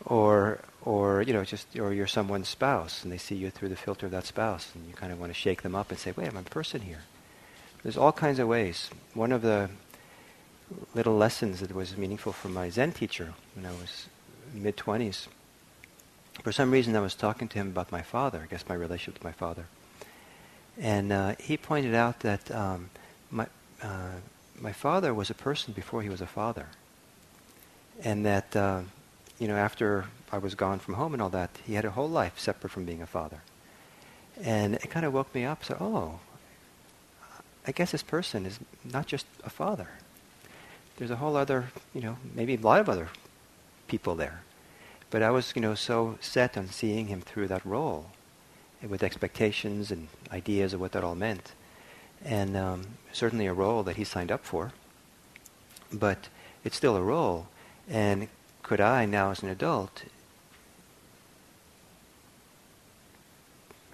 Or, 0.05 0.62
or 0.84 1.22
you 1.22 1.34
know, 1.34 1.43
just 1.43 1.77
or 1.77 1.93
you're 1.93 2.08
someone's 2.08 2.48
spouse, 2.48 3.03
and 3.03 3.12
they 3.12 3.17
see 3.17 3.36
you 3.36 3.50
through 3.50 3.67
the 3.67 3.75
filter 3.75 4.05
of 4.05 4.13
that 4.13 4.25
spouse, 4.25 4.72
and 4.74 4.88
you 4.88 4.93
kind 4.93 5.12
of 5.12 5.20
want 5.20 5.31
to 5.31 5.38
shake 5.38 5.63
them 5.63 5.75
up 5.75 5.89
and 5.89 6.00
say, 6.00 6.13
"Wait, 6.15 6.29
I'm 6.29 6.38
a 6.38 6.43
person 6.43 6.79
here." 6.79 7.01
There's 7.84 7.98
all 7.98 8.13
kinds 8.13 8.39
of 8.39 8.48
ways. 8.48 8.89
One 9.13 9.34
of 9.34 9.41
the 9.41 9.70
little 10.96 11.17
lessons 11.17 11.60
that 11.60 11.75
was 11.75 11.98
meaningful 11.98 12.31
for 12.31 12.48
my 12.48 12.70
Zen 12.70 12.93
teacher 12.93 13.34
when 13.53 13.65
I 13.65 13.72
was 13.72 14.08
mid 14.53 14.77
20s. 14.77 15.27
For 16.41 16.53
some 16.53 16.72
reason, 16.72 16.96
I 16.96 17.01
was 17.01 17.15
talking 17.15 17.50
to 17.50 17.55
him 17.60 17.67
about 17.67 17.91
my 17.91 18.01
father, 18.01 18.39
I 18.43 18.46
guess 18.46 18.63
my 18.70 18.75
relationship 18.75 19.15
with 19.15 19.25
my 19.25 19.34
father. 19.34 19.65
And 20.79 21.12
uh, 21.12 21.36
he 21.38 21.58
pointed 21.58 21.93
out 21.93 22.22
that 22.22 22.50
um, 22.50 22.89
my, 23.32 23.48
uh, 23.82 24.20
my 24.60 24.74
father 24.74 25.14
was 25.14 25.30
a 25.30 25.34
person 25.34 25.74
before 25.74 26.02
he 26.02 26.10
was 26.10 26.22
a 26.22 26.28
father. 26.28 26.68
And 28.04 28.26
that, 28.26 28.56
uh, 28.56 28.82
you 29.40 29.48
know, 29.48 29.56
after 29.56 30.06
I 30.32 30.38
was 30.38 30.56
gone 30.56 30.80
from 30.80 30.96
home 30.96 31.14
and 31.14 31.22
all 31.22 31.30
that, 31.30 31.50
he 31.66 31.74
had 31.74 31.86
a 31.86 31.92
whole 31.92 32.10
life 32.10 32.40
separate 32.40 32.70
from 32.70 32.86
being 32.86 33.02
a 33.02 33.08
father. 33.08 33.42
And 34.44 34.76
it 34.76 34.90
kind 34.90 35.06
of 35.06 35.14
woke 35.14 35.34
me 35.34 35.46
up. 35.46 35.64
So, 35.64 35.78
oh, 35.80 36.20
I 37.66 37.72
guess 37.72 37.92
this 37.92 38.04
person 38.04 38.46
is 38.46 38.60
not 38.84 39.08
just 39.08 39.26
a 39.44 39.50
father. 39.50 39.88
There's 40.98 41.12
a 41.12 41.18
whole 41.18 41.36
other, 41.36 41.72
you 41.94 42.02
know, 42.02 42.18
maybe 42.36 42.56
a 42.56 42.60
lot 42.60 42.80
of 42.80 42.90
other 42.90 43.10
people 43.88 44.16
there. 44.16 44.42
But 45.10 45.22
I 45.22 45.32
was, 45.32 45.54
you 45.56 45.62
know, 45.62 45.76
so 45.76 46.18
set 46.22 46.58
on 46.58 46.68
seeing 46.68 47.08
him 47.08 47.22
through 47.22 47.48
that 47.50 47.66
role, 47.66 48.08
with 48.88 49.04
expectations 49.04 49.92
and 49.92 50.08
ideas 50.32 50.74
of 50.74 50.80
what 50.80 50.94
that 50.94 51.04
all 51.04 51.16
meant, 51.16 51.52
and 52.24 52.56
um, 52.56 52.82
certainly 53.12 53.46
a 53.46 53.54
role 53.54 53.84
that 53.84 53.96
he 53.96 54.04
signed 54.04 54.32
up 54.32 54.46
for. 54.46 54.74
But 55.92 56.30
it's 56.63 56.78
still 56.78 56.96
a 56.96 57.01
role, 57.01 57.48
and 57.90 58.28
could 58.63 58.80
I 58.80 59.06
now, 59.06 59.32
as 59.32 59.44
an 59.44 59.50
adult, 59.50 60.04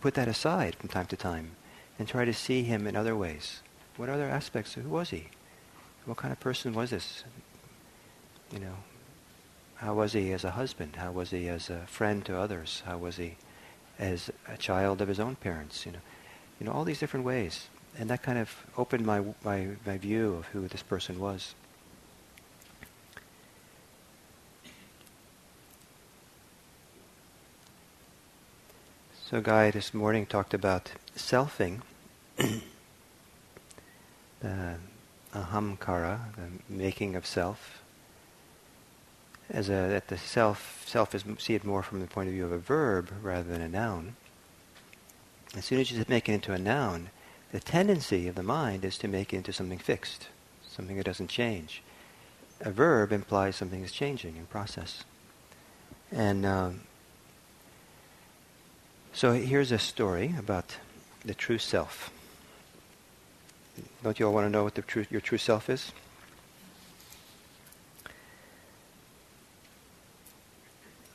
put 0.01 0.13
that 0.13 0.27
aside 0.27 0.75
from 0.75 0.89
time 0.89 1.07
to 1.07 1.15
time 1.15 1.51
and 1.97 2.07
try 2.07 2.25
to 2.25 2.33
see 2.33 2.63
him 2.63 2.85
in 2.85 2.95
other 2.95 3.15
ways? 3.15 3.61
What 3.95 4.09
other 4.09 4.29
aspects? 4.29 4.73
Who 4.73 4.89
was 4.89 5.09
he? 5.09 5.29
What 6.05 6.17
kind 6.17 6.31
of 6.31 6.39
person 6.39 6.73
was 6.73 6.91
this? 6.91 7.23
You 8.53 8.59
know, 8.59 8.75
how 9.77 9.95
was 9.95 10.13
he 10.13 10.31
as 10.31 10.43
a 10.43 10.51
husband? 10.51 10.97
How 10.97 11.11
was 11.11 11.31
he 11.31 11.47
as 11.49 11.69
a 11.69 11.85
friend 11.87 12.23
to 12.25 12.37
others? 12.37 12.83
How 12.85 12.97
was 12.97 13.17
he 13.17 13.35
as 13.99 14.29
a 14.47 14.57
child 14.57 15.01
of 15.01 15.07
his 15.07 15.19
own 15.19 15.35
parents? 15.35 15.85
You 15.85 15.93
know, 15.93 15.99
you 16.59 16.65
know 16.65 16.71
all 16.71 16.83
these 16.83 16.99
different 16.99 17.25
ways, 17.25 17.67
and 17.97 18.09
that 18.09 18.21
kind 18.21 18.37
of 18.37 18.55
opened 18.77 19.05
my 19.05 19.21
my, 19.43 19.67
my 19.85 19.97
view 19.97 20.35
of 20.35 20.45
who 20.47 20.67
this 20.67 20.83
person 20.83 21.19
was. 21.19 21.55
So 29.29 29.41
Guy 29.41 29.71
this 29.71 29.93
morning 29.93 30.25
talked 30.25 30.53
about 30.53 30.91
selfing, 31.17 31.81
the 32.37 32.61
ahamkara, 35.33 36.19
the 36.35 36.73
making 36.73 37.17
of 37.17 37.25
self, 37.25 37.81
as 39.49 39.67
a, 39.67 39.73
that 39.73 40.07
the 40.07 40.17
self 40.17 40.83
self 40.87 41.13
is 41.13 41.25
see 41.39 41.55
it 41.55 41.65
more 41.65 41.83
from 41.83 41.99
the 41.99 42.07
point 42.07 42.29
of 42.29 42.35
view 42.35 42.45
of 42.45 42.53
a 42.53 42.57
verb 42.57 43.11
rather 43.21 43.49
than 43.49 43.61
a 43.61 43.67
noun. 43.67 44.15
As 45.55 45.65
soon 45.65 45.79
as 45.79 45.91
you 45.91 46.05
make 46.07 46.29
it 46.29 46.33
into 46.33 46.53
a 46.53 46.57
noun, 46.57 47.09
the 47.51 47.59
tendency 47.59 48.27
of 48.27 48.35
the 48.35 48.43
mind 48.43 48.83
is 48.83 48.97
to 48.99 49.07
make 49.07 49.33
it 49.33 49.37
into 49.37 49.53
something 49.53 49.79
fixed, 49.79 50.27
something 50.69 50.97
that 50.97 51.05
doesn't 51.05 51.29
change. 51.29 51.81
A 52.61 52.71
verb 52.71 53.11
implies 53.11 53.55
something 53.55 53.83
is 53.83 53.91
changing 53.91 54.35
in 54.35 54.45
process. 54.47 55.03
And 56.11 56.45
um, 56.45 56.81
so 59.13 59.33
here's 59.33 59.71
a 59.71 59.79
story 59.79 60.33
about 60.37 60.77
the 61.23 61.33
true 61.33 61.57
self. 61.57 62.11
Don't 64.03 64.19
you 64.19 64.27
all 64.27 64.33
want 64.33 64.45
to 64.45 64.49
know 64.49 64.63
what 64.63 64.75
the 64.75 64.81
true, 64.81 65.05
your 65.09 65.21
true 65.21 65.37
self 65.37 65.69
is? 65.69 65.91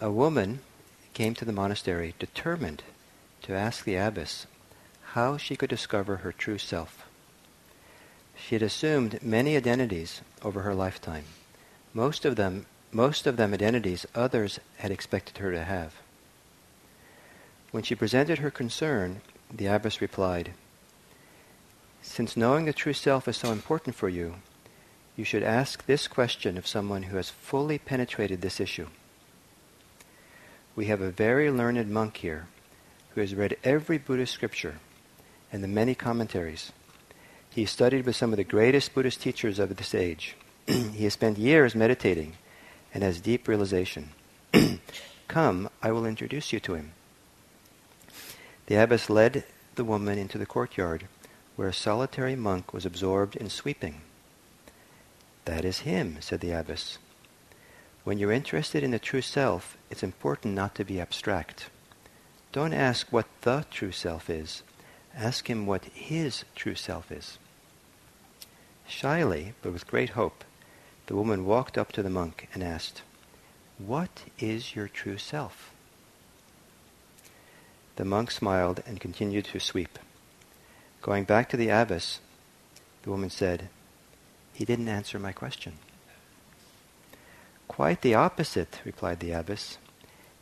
A 0.00 0.10
woman 0.10 0.60
came 1.14 1.34
to 1.34 1.44
the 1.44 1.52
monastery 1.52 2.14
determined 2.18 2.82
to 3.42 3.54
ask 3.54 3.84
the 3.84 3.96
abbess 3.96 4.46
how 5.12 5.37
she 5.37 5.57
could 5.57 5.69
discover 5.69 6.16
her 6.16 6.33
true 6.33 6.57
self. 6.57 7.07
She 8.35 8.54
had 8.54 8.62
assumed 8.62 9.23
many 9.23 9.57
identities 9.57 10.23
over 10.42 10.62
her 10.62 10.75
lifetime, 10.75 11.25
most 11.92 12.25
of 12.25 12.37
them 12.37 12.66
most 12.95 13.26
of 13.26 13.38
them 13.38 13.54
identities 13.54 14.07
others 14.14 14.61
had 14.76 14.90
expected 14.90 15.38
her 15.38 15.50
to 15.50 15.64
have. 15.64 15.95
When 17.71 17.83
she 17.83 17.95
presented 17.95 18.38
her 18.38 18.50
concern, 18.50 19.23
the 19.50 19.66
abbess 19.66 20.02
replied, 20.02 20.52
Since 22.02 22.37
knowing 22.37 22.66
the 22.66 22.75
true 22.75 22.92
self 22.92 23.26
is 23.26 23.38
so 23.38 23.50
important 23.50 23.97
for 23.97 24.11
you, 24.11 24.37
you 25.16 25.25
should 25.25 25.42
ask 25.42 25.87
this 25.87 26.07
question 26.07 26.59
of 26.59 26.66
someone 26.66 27.04
who 27.04 27.16
has 27.16 27.31
fully 27.31 27.78
penetrated 27.78 28.42
this 28.42 28.61
issue. 28.61 28.88
We 30.76 30.87
have 30.87 31.00
a 31.00 31.11
very 31.11 31.50
learned 31.50 31.90
monk 31.90 32.19
here 32.19 32.47
who 33.14 33.23
has 33.23 33.35
read 33.35 33.57
every 33.64 33.97
Buddhist 33.97 34.35
scripture 34.35 34.76
and 35.52 35.62
the 35.62 35.68
many 35.68 35.94
commentaries. 35.94 36.73
He 37.50 37.66
studied 37.66 38.06
with 38.06 38.16
some 38.16 38.32
of 38.32 38.38
the 38.38 38.44
greatest 38.44 38.94
Buddhist 38.94 39.21
teachers 39.21 39.59
of 39.59 39.76
this 39.76 39.94
age. 39.94 40.35
he 40.66 41.04
has 41.04 41.12
spent 41.12 41.37
years 41.37 41.75
meditating 41.75 42.32
and 42.94 43.02
has 43.02 43.21
deep 43.21 43.47
realization. 43.47 44.11
Come, 45.28 45.68
I 45.82 45.92
will 45.92 46.06
introduce 46.06 46.52
you 46.52 46.61
to 46.61 46.75
him. 46.75 46.92
The 48.66 48.76
abbess 48.76 49.11
led 49.11 49.44
the 49.75 49.85
woman 49.85 50.18
into 50.18 50.38
the 50.38 50.47
courtyard, 50.47 51.06
where 51.56 51.68
a 51.68 51.75
solitary 51.75 52.37
monk 52.37 52.73
was 52.73 52.87
absorbed 52.87 53.37
in 53.37 53.50
sweeping. 53.50 54.00
That 55.44 55.64
is 55.64 55.80
him, 55.80 56.18
said 56.21 56.40
the 56.40 56.52
abbess. 56.52 56.99
When 58.04 58.18
you're 58.18 58.32
interested 58.32 58.82
in 58.82 58.90
the 58.90 58.99
true 58.99 59.21
self, 59.21 59.76
it's 59.90 60.02
important 60.02 60.54
not 60.54 60.75
to 60.76 60.85
be 60.85 61.00
abstract. 61.00 61.68
Don't 62.50 62.73
ask 62.73 63.12
what 63.12 63.26
the 63.42 63.64
true 63.71 63.92
self 63.92 64.28
is. 64.28 64.62
Ask 65.16 65.49
him 65.49 65.66
what 65.66 65.85
his 65.87 66.45
true 66.54 66.75
self 66.75 67.12
is. 67.12 67.38
Shyly, 68.87 69.54
but 69.62 69.73
with 69.73 69.87
great 69.87 70.11
hope, 70.11 70.45
the 71.07 71.14
woman 71.16 71.45
walked 71.45 71.76
up 71.76 71.92
to 71.92 72.02
the 72.02 72.11
monk 72.11 72.49
and 72.54 72.62
asked, 72.62 73.02
What 73.78 74.25
is 74.38 74.75
your 74.75 74.88
true 74.88 75.19
self? 75.19 75.73
The 77.97 78.04
monk 78.04 78.31
smiled 78.31 78.83
and 78.87 79.00
continued 79.00 79.45
to 79.47 79.61
sweep. 79.61 79.99
Going 81.02 81.25
back 81.25 81.49
to 81.50 81.57
the 81.57 81.69
abbess, 81.69 82.21
the 83.02 83.11
woman 83.11 83.31
said, 83.31 83.69
He 84.54 84.64
didn't 84.64 84.88
answer 84.88 85.19
my 85.19 85.33
question. 85.33 85.75
Quite 87.69 88.02
the 88.02 88.14
opposite, 88.14 88.81
replied 88.85 89.21
the 89.21 89.33
abbess. 89.33 89.78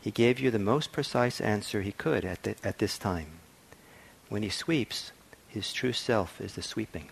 He 0.00 0.10
gave 0.10 0.38
you 0.38 0.50
the 0.50 0.58
most 0.58 0.92
precise 0.92 1.40
answer 1.40 1.82
he 1.82 1.92
could 1.92 2.24
at, 2.24 2.42
the, 2.42 2.54
at 2.64 2.78
this 2.78 2.98
time. 2.98 3.39
When 4.30 4.42
he 4.42 4.48
sweeps, 4.48 5.12
his 5.48 5.70
true 5.70 5.92
self 5.92 6.40
is 6.40 6.54
the 6.54 6.62
sweeping. 6.62 7.10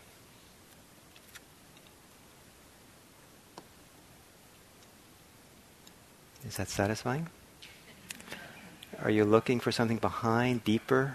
Is 6.46 6.56
that 6.56 6.70
satisfying? 6.70 7.28
Are 9.02 9.10
you 9.10 9.26
looking 9.26 9.60
for 9.60 9.70
something 9.70 9.98
behind, 9.98 10.64
deeper? 10.64 11.12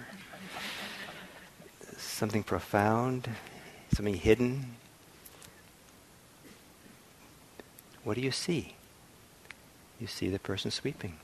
Something 1.97 2.43
profound? 2.43 3.27
Something 3.95 4.13
hidden? 4.13 4.75
What 8.03 8.13
do 8.13 8.21
you 8.21 8.31
see? 8.31 8.75
you 10.03 10.07
see 10.07 10.27
the 10.27 10.37
person 10.39 10.69
sweeping. 10.69 11.15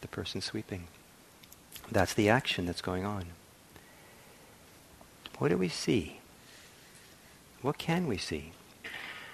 The 0.00 0.08
person 0.08 0.40
sweeping. 0.40 0.86
That's 1.90 2.14
the 2.14 2.30
action 2.30 2.64
that's 2.64 2.80
going 2.80 3.04
on. 3.04 3.26
What 5.42 5.50
do 5.50 5.56
we 5.56 5.68
see? 5.68 6.20
What 7.62 7.76
can 7.76 8.06
we 8.06 8.16
see? 8.16 8.52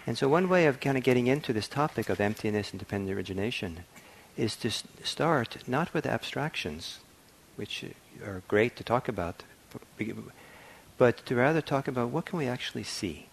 And 0.06 0.16
so 0.16 0.26
one 0.26 0.48
way 0.48 0.64
of 0.64 0.80
kind 0.80 0.96
of 0.96 1.04
getting 1.04 1.26
into 1.26 1.52
this 1.52 1.68
topic 1.68 2.08
of 2.08 2.18
emptiness 2.18 2.70
and 2.70 2.78
dependent 2.78 3.14
origination 3.14 3.84
is 4.34 4.56
to 4.56 4.70
start 5.04 5.58
not 5.66 5.92
with 5.92 6.06
abstractions, 6.06 7.00
which 7.56 7.84
are 8.24 8.42
great 8.48 8.74
to 8.76 8.84
talk 8.84 9.06
about, 9.06 9.42
but 10.96 11.26
to 11.26 11.34
rather 11.34 11.60
talk 11.60 11.86
about 11.86 12.08
what 12.08 12.24
can 12.24 12.38
we 12.38 12.46
actually 12.48 12.84
see 12.84 13.26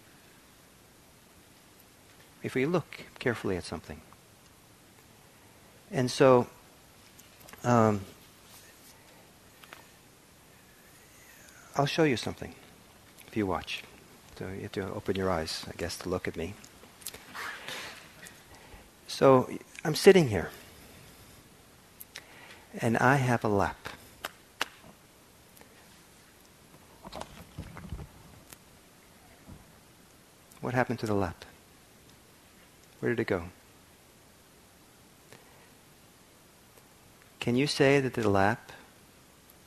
if 2.42 2.54
we 2.54 2.66
look 2.66 3.04
carefully 3.18 3.56
at 3.56 3.64
something. 3.64 4.02
And 5.90 6.10
so, 6.10 6.46
um, 7.64 8.02
I'll 11.74 11.86
show 11.86 12.04
you 12.04 12.18
something 12.18 12.54
if 13.36 13.40
you 13.40 13.46
watch. 13.46 13.82
So 14.38 14.48
you 14.48 14.62
have 14.62 14.72
to 14.72 14.94
open 14.94 15.14
your 15.14 15.30
eyes, 15.30 15.66
I 15.68 15.72
guess, 15.76 15.98
to 15.98 16.08
look 16.08 16.26
at 16.26 16.36
me. 16.36 16.54
So 19.06 19.50
I'm 19.84 19.94
sitting 19.94 20.28
here, 20.28 20.48
and 22.80 22.96
I 22.96 23.16
have 23.16 23.44
a 23.44 23.48
lap. 23.48 23.76
What 30.62 30.72
happened 30.72 30.98
to 31.00 31.06
the 31.06 31.14
lap? 31.14 31.44
Where 33.00 33.14
did 33.14 33.20
it 33.20 33.26
go? 33.26 33.42
Can 37.40 37.54
you 37.54 37.66
say 37.66 38.00
that 38.00 38.14
the 38.14 38.30
lap 38.30 38.72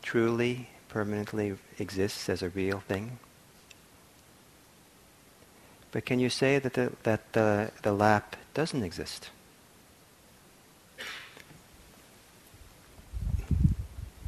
truly, 0.02 0.70
permanently 0.88 1.56
exists 1.78 2.30
as 2.30 2.42
a 2.42 2.50
real 2.50 2.80
thing? 2.80 3.20
But 5.92 6.06
can 6.06 6.20
you 6.20 6.30
say 6.30 6.60
that 6.60 6.74
the, 6.74 6.92
that 7.04 7.34
the, 7.34 7.72
the 7.82 7.94
lap 7.94 8.36
doesn't 8.54 8.84
exist? 8.84 9.30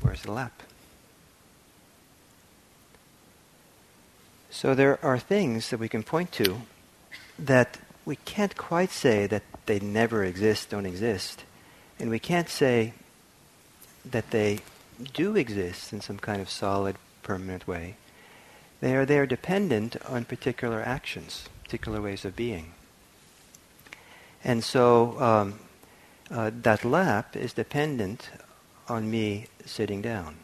Where's 0.01 0.23
the 0.23 0.31
lap? 0.31 0.63
So 4.49 4.75
there 4.75 5.03
are 5.03 5.17
things 5.17 5.69
that 5.69 5.79
we 5.79 5.87
can 5.87 6.03
point 6.03 6.31
to 6.33 6.61
that 7.37 7.77
we 8.05 8.15
can't 8.15 8.55
quite 8.57 8.91
say 8.91 9.27
that 9.27 9.43
they 9.65 9.79
never 9.79 10.23
exist, 10.23 10.69
don't 10.69 10.85
exist. 10.85 11.43
And 11.99 12.09
we 12.09 12.19
can't 12.19 12.49
say 12.49 12.93
that 14.03 14.31
they 14.31 14.59
do 15.13 15.35
exist 15.35 15.93
in 15.93 16.01
some 16.01 16.17
kind 16.17 16.41
of 16.41 16.49
solid, 16.49 16.95
permanent 17.23 17.67
way. 17.67 17.95
They 18.81 18.95
are 18.95 19.05
there 19.05 19.25
dependent 19.25 19.95
on 20.07 20.25
particular 20.25 20.81
actions, 20.81 21.47
particular 21.63 22.01
ways 22.01 22.25
of 22.25 22.35
being. 22.35 22.73
And 24.43 24.63
so 24.63 25.21
um, 25.21 25.59
uh, 26.31 26.51
that 26.61 26.83
lap 26.83 27.35
is 27.35 27.53
dependent 27.53 28.31
on 28.89 29.09
me 29.09 29.45
sitting 29.65 30.01
down 30.01 30.35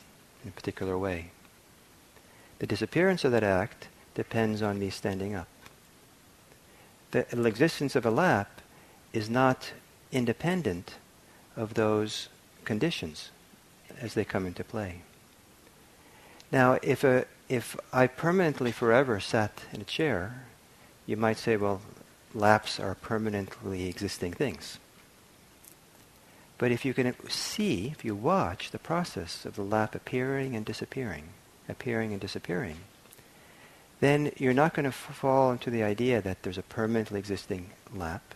in 0.44 0.50
a 0.50 0.52
particular 0.52 0.98
way. 0.98 1.32
The 2.60 2.68
disappearance 2.68 3.26
of 3.26 3.32
that 3.32 3.44
act 3.44 3.88
depends 4.14 4.62
on 4.62 4.80
me 4.80 4.92
standing 4.92 5.36
up. 5.36 5.48
The 7.12 7.26
existence 7.46 7.96
of 7.96 8.06
a 8.06 8.12
lap 8.12 8.62
is 9.14 9.30
not 9.30 9.72
independent 10.12 10.96
of 11.56 11.74
those 11.74 12.30
conditions 12.66 13.32
as 14.00 14.14
they 14.14 14.26
come 14.26 14.46
into 14.46 14.64
play. 14.64 15.02
Now, 16.52 16.78
if, 16.82 17.04
a, 17.04 17.26
if 17.50 17.78
I 17.94 18.08
permanently 18.08 18.72
forever 18.72 19.20
sat 19.20 19.62
in 19.74 19.82
a 19.82 19.86
chair, 19.86 20.44
you 21.06 21.18
might 21.18 21.38
say, 21.38 21.56
well, 21.56 21.82
laps 22.34 22.80
are 22.80 22.96
permanently 22.96 23.88
existing 23.88 24.34
things. 24.34 24.80
But 26.58 26.72
if 26.72 26.84
you 26.84 26.94
can 26.94 27.16
see, 27.30 27.88
if 27.88 28.04
you 28.04 28.16
watch 28.16 28.72
the 28.72 28.80
process 28.80 29.46
of 29.46 29.56
the 29.56 29.62
lap 29.62 29.96
appearing 29.96 30.56
and 30.56 30.66
disappearing, 30.66 31.26
appearing 31.70 32.12
and 32.12 32.20
disappearing, 32.20 32.78
then 34.00 34.32
you're 34.38 34.54
not 34.54 34.74
going 34.74 34.86
to 34.86 34.92
fall 34.92 35.52
into 35.52 35.70
the 35.70 35.84
idea 35.84 36.22
that 36.22 36.44
there's 36.44 36.58
a 36.58 36.64
permanently 36.64 37.20
existing 37.20 37.70
lap, 37.96 38.34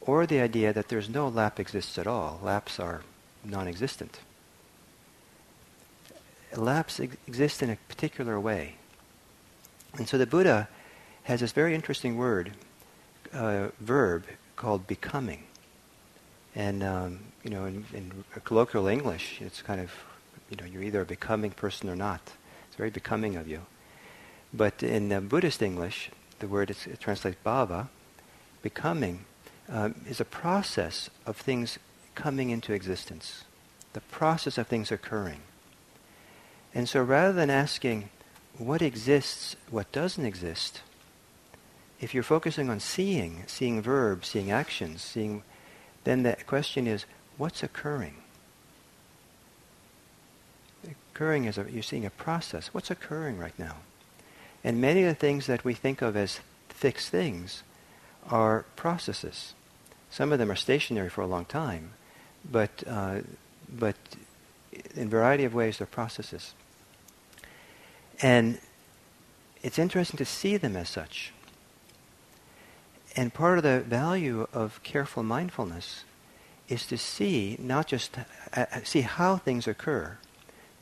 or 0.00 0.26
the 0.26 0.40
idea 0.40 0.72
that 0.72 0.88
there's 0.88 1.08
no 1.08 1.28
lap 1.28 1.58
exists 1.58 1.98
at 1.98 2.06
all. 2.06 2.40
Laps 2.42 2.78
are 2.78 3.02
non-existent. 3.44 4.20
Laps 6.56 7.00
ex- 7.00 7.16
exist 7.26 7.62
in 7.62 7.70
a 7.70 7.76
particular 7.88 8.38
way. 8.40 8.76
And 9.94 10.08
so 10.08 10.18
the 10.18 10.26
Buddha 10.26 10.68
has 11.24 11.40
this 11.40 11.52
very 11.52 11.74
interesting 11.74 12.16
word, 12.16 12.52
uh, 13.32 13.68
verb, 13.80 14.24
called 14.56 14.86
becoming. 14.86 15.44
And, 16.54 16.82
um, 16.82 17.20
you 17.44 17.50
know, 17.50 17.66
in, 17.66 17.84
in 17.92 18.24
colloquial 18.44 18.86
English, 18.86 19.40
it's 19.40 19.62
kind 19.62 19.80
of, 19.80 19.92
you 20.50 20.56
know, 20.56 20.64
you're 20.64 20.82
either 20.82 21.02
a 21.02 21.06
becoming 21.06 21.50
person 21.50 21.88
or 21.88 21.96
not. 21.96 22.20
It's 22.66 22.76
very 22.76 22.90
becoming 22.90 23.36
of 23.36 23.46
you. 23.46 23.60
But 24.52 24.82
in 24.82 25.12
uh, 25.12 25.20
Buddhist 25.20 25.62
English, 25.62 26.10
the 26.38 26.48
word 26.48 26.70
is, 26.70 26.86
it 26.86 27.00
translates 27.00 27.36
bhava, 27.44 27.88
becoming, 28.62 29.24
um, 29.68 29.94
is 30.08 30.20
a 30.20 30.24
process 30.24 31.10
of 31.26 31.36
things 31.36 31.78
coming 32.14 32.50
into 32.50 32.72
existence, 32.72 33.44
the 33.92 34.00
process 34.00 34.58
of 34.58 34.66
things 34.66 34.90
occurring. 34.90 35.40
And 36.74 36.88
so 36.88 37.02
rather 37.02 37.32
than 37.32 37.50
asking 37.50 38.10
what 38.56 38.82
exists, 38.82 39.56
what 39.70 39.90
doesn't 39.92 40.24
exist, 40.24 40.82
if 42.00 42.14
you're 42.14 42.22
focusing 42.22 42.70
on 42.70 42.80
seeing, 42.80 43.44
seeing 43.46 43.82
verbs, 43.82 44.28
seeing 44.28 44.50
actions, 44.50 45.02
seeing, 45.02 45.42
then 46.04 46.22
the 46.22 46.36
question 46.46 46.86
is, 46.86 47.04
what's 47.36 47.62
occurring? 47.62 48.14
Occurring 51.12 51.46
is 51.46 51.58
a, 51.58 51.66
you're 51.70 51.82
seeing 51.82 52.06
a 52.06 52.10
process. 52.10 52.68
What's 52.72 52.90
occurring 52.90 53.38
right 53.38 53.58
now? 53.58 53.76
And 54.62 54.80
many 54.80 55.02
of 55.02 55.08
the 55.08 55.14
things 55.14 55.46
that 55.46 55.64
we 55.64 55.74
think 55.74 56.02
of 56.02 56.16
as 56.16 56.40
fixed 56.68 57.08
things 57.08 57.62
are 58.28 58.64
processes. 58.76 59.54
Some 60.10 60.32
of 60.32 60.38
them 60.38 60.50
are 60.50 60.56
stationary 60.56 61.08
for 61.08 61.22
a 61.22 61.26
long 61.26 61.44
time, 61.44 61.92
but, 62.48 62.70
uh, 62.86 63.20
but 63.68 63.96
in 64.94 65.06
a 65.06 65.10
variety 65.10 65.44
of 65.44 65.54
ways 65.54 65.78
they're 65.78 65.86
processes. 65.86 66.54
And 68.20 68.58
it's 69.62 69.78
interesting 69.78 70.18
to 70.18 70.24
see 70.24 70.56
them 70.56 70.76
as 70.76 70.88
such. 70.88 71.32
And 73.16 73.32
part 73.34 73.58
of 73.58 73.64
the 73.64 73.80
value 73.80 74.46
of 74.52 74.82
careful 74.82 75.22
mindfulness 75.22 76.04
is 76.68 76.86
to 76.86 76.98
see, 76.98 77.56
not 77.58 77.86
just 77.86 78.18
uh, 78.18 78.66
uh 78.72 78.80
see 78.84 79.00
how 79.00 79.36
things 79.36 79.66
occur, 79.66 80.18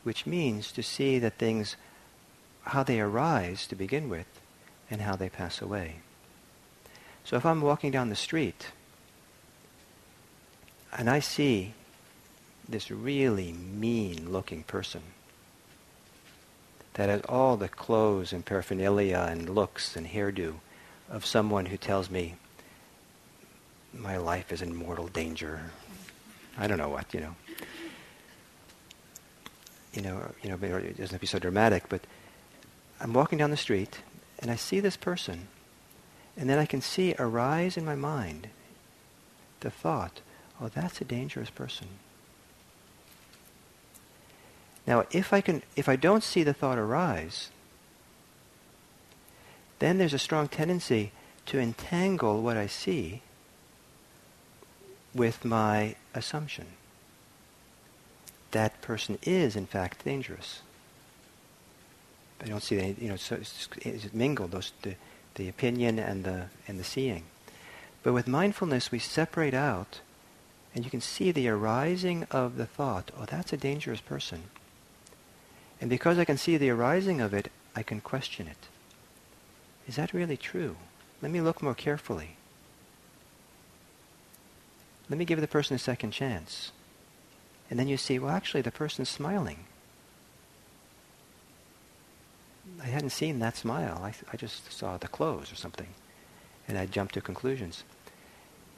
which 0.02 0.26
means 0.26 0.72
to 0.72 0.82
see 0.82 1.18
that 1.18 1.38
things 1.38 1.76
how 2.62 2.82
they 2.82 3.00
arise 3.00 3.66
to 3.68 3.76
begin 3.76 4.08
with 4.08 4.26
and 4.90 5.00
how 5.00 5.16
they 5.16 5.28
pass 5.28 5.62
away. 5.62 5.96
So 7.24 7.36
if 7.36 7.46
I'm 7.46 7.60
walking 7.60 7.90
down 7.90 8.08
the 8.08 8.16
street 8.16 8.68
and 10.92 11.08
I 11.08 11.20
see 11.20 11.74
this 12.68 12.90
really 12.90 13.52
mean 13.52 14.32
looking 14.32 14.64
person 14.64 15.02
that 16.96 17.10
has 17.10 17.20
all 17.28 17.58
the 17.58 17.68
clothes 17.68 18.32
and 18.32 18.44
paraphernalia 18.44 19.26
and 19.30 19.50
looks 19.50 19.96
and 19.96 20.06
hairdo 20.06 20.54
of 21.10 21.26
someone 21.26 21.66
who 21.66 21.76
tells 21.76 22.10
me 22.10 22.34
my 23.92 24.16
life 24.16 24.50
is 24.50 24.62
in 24.62 24.74
mortal 24.74 25.06
danger. 25.06 25.60
I 26.58 26.66
don't 26.66 26.78
know 26.78 26.88
what, 26.88 27.12
you 27.12 27.20
know. 27.20 27.34
You 29.92 30.02
know, 30.02 30.34
you 30.42 30.48
know, 30.48 30.56
it 30.56 30.96
doesn't 30.96 30.98
have 30.98 31.10
to 31.10 31.18
be 31.18 31.26
so 31.26 31.38
dramatic, 31.38 31.88
but 31.90 32.00
I'm 32.98 33.12
walking 33.12 33.38
down 33.38 33.50
the 33.50 33.56
street 33.58 34.00
and 34.38 34.50
I 34.50 34.56
see 34.56 34.80
this 34.80 34.96
person, 34.96 35.48
and 36.36 36.48
then 36.48 36.58
I 36.58 36.66
can 36.66 36.80
see 36.80 37.14
arise 37.18 37.76
in 37.76 37.84
my 37.84 37.94
mind 37.94 38.48
the 39.60 39.70
thought, 39.70 40.20
oh, 40.60 40.68
that's 40.68 41.00
a 41.00 41.04
dangerous 41.04 41.50
person. 41.50 41.88
Now, 44.86 45.04
if 45.10 45.32
I, 45.32 45.40
can, 45.40 45.62
if 45.74 45.88
I 45.88 45.96
don't 45.96 46.22
see 46.22 46.42
the 46.42 46.54
thought 46.54 46.78
arise, 46.78 47.50
then 49.78 49.98
there's 49.98 50.14
a 50.14 50.18
strong 50.18 50.48
tendency 50.48 51.12
to 51.46 51.58
entangle 51.58 52.42
what 52.42 52.56
I 52.56 52.66
see 52.66 53.22
with 55.14 55.44
my 55.44 55.96
assumption. 56.14 56.66
That 58.52 58.80
person 58.80 59.18
is, 59.22 59.56
in 59.56 59.66
fact, 59.66 60.04
dangerous. 60.04 60.60
I 62.40 62.46
don't 62.46 62.62
see 62.62 62.78
any, 62.78 62.96
you 63.00 63.08
know, 63.08 63.16
so 63.16 63.36
it's, 63.36 63.68
it's 63.80 64.12
mingled, 64.12 64.52
those, 64.52 64.72
the, 64.82 64.94
the 65.34 65.48
opinion 65.48 65.98
and 65.98 66.24
the, 66.24 66.46
and 66.68 66.78
the 66.78 66.84
seeing. 66.84 67.24
But 68.02 68.12
with 68.12 68.28
mindfulness, 68.28 68.92
we 68.92 68.98
separate 68.98 69.54
out, 69.54 70.00
and 70.74 70.84
you 70.84 70.90
can 70.90 71.00
see 71.00 71.32
the 71.32 71.48
arising 71.48 72.26
of 72.30 72.56
the 72.56 72.66
thought, 72.66 73.10
oh, 73.18 73.24
that's 73.24 73.52
a 73.52 73.56
dangerous 73.56 74.00
person. 74.00 74.44
And 75.80 75.90
because 75.90 76.18
I 76.18 76.24
can 76.24 76.38
see 76.38 76.56
the 76.56 76.70
arising 76.70 77.20
of 77.20 77.34
it, 77.34 77.50
I 77.74 77.82
can 77.82 78.00
question 78.00 78.48
it. 78.48 78.68
Is 79.86 79.96
that 79.96 80.14
really 80.14 80.36
true? 80.36 80.76
Let 81.22 81.30
me 81.30 81.40
look 81.40 81.62
more 81.62 81.74
carefully. 81.74 82.36
Let 85.08 85.18
me 85.18 85.24
give 85.24 85.40
the 85.40 85.46
person 85.46 85.76
a 85.76 85.78
second 85.78 86.10
chance. 86.10 86.72
And 87.70 87.78
then 87.78 87.88
you 87.88 87.96
see, 87.96 88.18
well, 88.18 88.30
actually, 88.30 88.62
the 88.62 88.70
person's 88.70 89.08
smiling. 89.08 89.64
I 92.82 92.86
hadn't 92.86 93.10
seen 93.10 93.38
that 93.38 93.56
smile. 93.56 94.00
I, 94.02 94.14
I 94.32 94.36
just 94.36 94.72
saw 94.72 94.96
the 94.96 95.08
clothes 95.08 95.52
or 95.52 95.56
something. 95.56 95.88
And 96.68 96.76
I 96.76 96.86
jumped 96.86 97.14
to 97.14 97.20
conclusions. 97.20 97.84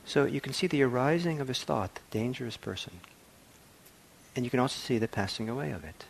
So 0.05 0.25
you 0.25 0.41
can 0.41 0.53
see 0.53 0.67
the 0.67 0.83
arising 0.83 1.41
of 1.41 1.49
his 1.49 1.63
thought, 1.65 2.01
dangerous 2.11 2.57
person. 2.57 3.01
And 4.37 4.45
you 4.45 4.51
can 4.51 4.61
also 4.61 4.79
see 4.79 4.99
the 4.99 5.09
passing 5.09 5.49
away 5.49 5.71
of 5.71 5.85
it. 5.85 6.05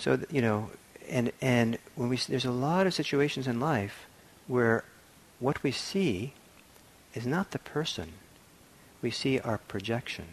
So, 0.00 0.18
you 0.30 0.40
know, 0.40 0.70
and, 1.10 1.30
and 1.42 1.76
when 1.94 2.08
we, 2.08 2.16
there's 2.16 2.46
a 2.46 2.50
lot 2.50 2.86
of 2.86 2.94
situations 2.94 3.46
in 3.46 3.60
life 3.60 4.06
where 4.46 4.82
what 5.40 5.62
we 5.62 5.72
see 5.72 6.32
is 7.12 7.26
not 7.26 7.50
the 7.50 7.58
person. 7.58 8.12
We 9.02 9.10
see 9.10 9.38
our 9.40 9.58
projection, 9.58 10.24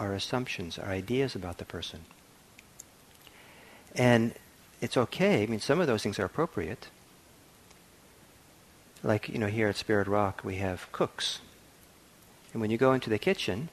our 0.00 0.14
assumptions, 0.14 0.80
our 0.80 0.88
ideas 0.88 1.36
about 1.36 1.58
the 1.58 1.64
person. 1.64 2.00
And 3.94 4.34
it's 4.80 4.96
okay. 4.96 5.44
I 5.44 5.46
mean, 5.46 5.60
some 5.60 5.80
of 5.80 5.86
those 5.86 6.02
things 6.02 6.18
are 6.18 6.24
appropriate. 6.24 6.88
Like, 9.04 9.28
you 9.28 9.38
know, 9.38 9.46
here 9.46 9.68
at 9.68 9.76
Spirit 9.76 10.08
Rock, 10.08 10.40
we 10.42 10.56
have 10.56 10.90
cooks. 10.90 11.38
And 12.52 12.60
when 12.60 12.72
you 12.72 12.78
go 12.78 12.92
into 12.92 13.10
the 13.10 13.18
kitchen, 13.20 13.68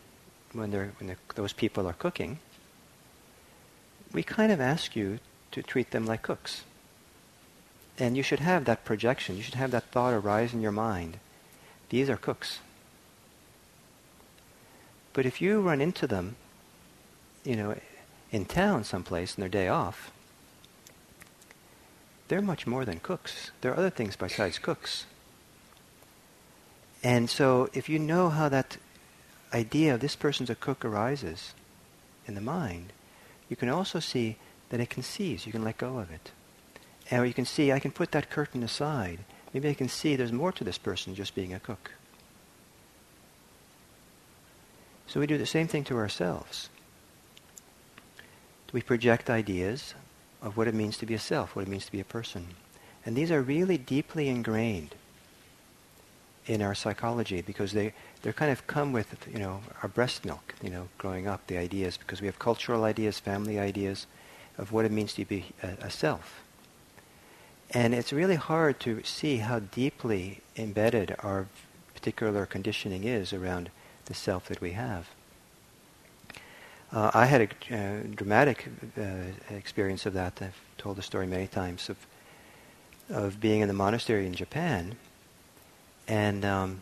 when, 0.53 0.69
they're, 0.69 0.91
when 0.99 1.15
those 1.33 1.53
people 1.53 1.87
are 1.87 1.93
cooking, 1.93 2.37
we 4.13 4.21
kind 4.21 4.51
of 4.51 4.61
ask 4.61 4.95
you 4.95 5.17
to 5.51 5.61
treat 5.61 5.91
them 5.91 6.05
like 6.05 6.21
cooks. 6.21 6.63
And 7.97 8.17
you 8.17 8.23
should 8.23 8.39
have 8.39 8.65
that 8.65 8.85
projection. 8.85 9.37
You 9.37 9.43
should 9.43 9.55
have 9.55 9.71
that 9.71 9.91
thought 9.91 10.13
arise 10.13 10.53
in 10.53 10.61
your 10.61 10.71
mind. 10.71 11.17
These 11.89 12.09
are 12.09 12.17
cooks. 12.17 12.59
But 15.13 15.25
if 15.25 15.41
you 15.41 15.61
run 15.61 15.81
into 15.81 16.07
them, 16.07 16.35
you 17.43 17.55
know, 17.55 17.75
in 18.31 18.45
town 18.45 18.83
someplace 18.83 19.37
on 19.37 19.41
their 19.41 19.49
day 19.49 19.67
off, 19.67 20.11
they're 22.27 22.41
much 22.41 22.65
more 22.65 22.85
than 22.85 22.99
cooks. 22.99 23.51
There 23.59 23.71
are 23.73 23.77
other 23.77 23.89
things 23.89 24.15
besides 24.15 24.57
cooks. 24.57 25.05
And 27.03 27.29
so 27.29 27.69
if 27.73 27.89
you 27.89 27.99
know 27.99 28.29
how 28.29 28.47
that 28.49 28.77
idea 29.53 29.93
of 29.93 29.99
this 29.99 30.15
person's 30.15 30.49
a 30.49 30.55
cook 30.55 30.85
arises 30.85 31.53
in 32.25 32.35
the 32.35 32.41
mind, 32.41 32.93
you 33.49 33.55
can 33.57 33.69
also 33.69 33.99
see 33.99 34.37
that 34.71 34.79
it 34.79 34.89
conceives. 34.89 35.45
You 35.45 35.51
can 35.51 35.63
let 35.63 35.77
go 35.77 35.99
of 35.99 36.09
it. 36.11 36.31
And 37.11 37.27
you 37.27 37.33
can 37.33 37.45
see, 37.45 37.71
I 37.71 37.79
can 37.79 37.91
put 37.91 38.11
that 38.13 38.29
curtain 38.29 38.63
aside. 38.63 39.19
Maybe 39.53 39.69
I 39.69 39.73
can 39.73 39.89
see 39.89 40.15
there's 40.15 40.31
more 40.31 40.53
to 40.53 40.63
this 40.63 40.77
person 40.77 41.13
just 41.13 41.35
being 41.35 41.53
a 41.53 41.59
cook. 41.59 41.91
So 45.07 45.19
we 45.19 45.27
do 45.27 45.37
the 45.37 45.45
same 45.45 45.67
thing 45.67 45.83
to 45.85 45.97
ourselves. 45.97 46.69
We 48.71 48.81
project 48.81 49.29
ideas 49.29 49.93
of 50.41 50.55
what 50.55 50.69
it 50.69 50.73
means 50.73 50.97
to 50.99 51.05
be 51.05 51.15
a 51.15 51.19
self, 51.19 51.53
what 51.53 51.63
it 51.63 51.67
means 51.67 51.85
to 51.87 51.91
be 51.91 51.99
a 51.99 52.05
person. 52.05 52.47
And 53.05 53.17
these 53.17 53.29
are 53.29 53.41
really 53.41 53.77
deeply 53.77 54.29
ingrained 54.29 54.95
in 56.47 56.61
our 56.61 56.73
psychology 56.73 57.41
because 57.41 57.73
they, 57.73 57.91
they're 58.21 58.31
kind 58.31 58.53
of 58.53 58.65
come 58.67 58.93
with, 58.93 59.27
you 59.29 59.39
know, 59.39 59.59
our 59.83 59.89
breast 59.89 60.23
milk, 60.23 60.55
you 60.63 60.69
know, 60.69 60.87
growing 60.97 61.27
up, 61.27 61.45
the 61.47 61.57
ideas, 61.57 61.97
because 61.97 62.21
we 62.21 62.27
have 62.27 62.39
cultural 62.39 62.85
ideas, 62.85 63.19
family 63.19 63.59
ideas 63.59 64.07
of 64.61 64.71
what 64.71 64.85
it 64.85 64.91
means 64.91 65.13
to 65.15 65.25
be 65.25 65.47
a, 65.61 65.67
a 65.81 65.89
self. 65.89 66.41
And 67.71 67.93
it's 67.93 68.13
really 68.13 68.35
hard 68.35 68.79
to 68.81 69.03
see 69.03 69.37
how 69.37 69.59
deeply 69.59 70.39
embedded 70.55 71.15
our 71.19 71.47
particular 71.93 72.45
conditioning 72.45 73.03
is 73.03 73.33
around 73.33 73.69
the 74.05 74.13
self 74.13 74.47
that 74.47 74.61
we 74.61 74.71
have. 74.71 75.09
Uh, 76.93 77.11
I 77.13 77.25
had 77.25 77.41
a 77.41 77.75
uh, 77.75 78.03
dramatic 78.15 78.67
uh, 78.97 79.01
experience 79.49 80.05
of 80.05 80.13
that. 80.13 80.41
I've 80.41 80.59
told 80.77 80.97
the 80.97 81.01
story 81.01 81.27
many 81.27 81.47
times 81.47 81.89
of 81.89 81.97
of 83.09 83.41
being 83.41 83.61
in 83.61 83.67
the 83.67 83.73
monastery 83.73 84.25
in 84.25 84.33
Japan, 84.33 84.95
and 86.07 86.45
um, 86.45 86.81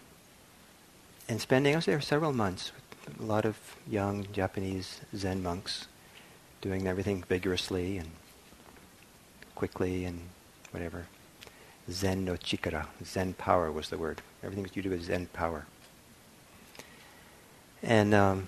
and 1.28 1.42
spending. 1.42 1.74
I 1.74 1.78
was 1.78 1.86
there 1.86 2.02
several 2.02 2.34
months 2.34 2.72
with 3.06 3.20
a 3.20 3.24
lot 3.24 3.46
of 3.46 3.58
young 3.88 4.28
Japanese 4.32 5.02
Zen 5.16 5.44
monks, 5.44 5.88
doing 6.62 6.88
everything 6.88 7.24
vigorously 7.28 7.98
and 7.98 8.10
quickly 9.56 10.06
and 10.06 10.20
whatever. 10.72 11.08
Zen 11.92 12.26
no 12.26 12.34
chikara, 12.34 12.88
Zen 13.04 13.34
power 13.34 13.72
was 13.72 13.90
the 13.90 13.98
word. 13.98 14.22
Everything 14.44 14.64
that 14.64 14.76
you 14.76 14.84
do 14.84 14.92
is 14.92 15.06
Zen 15.06 15.28
power. 15.34 15.66
And 17.82 18.14
um, 18.14 18.48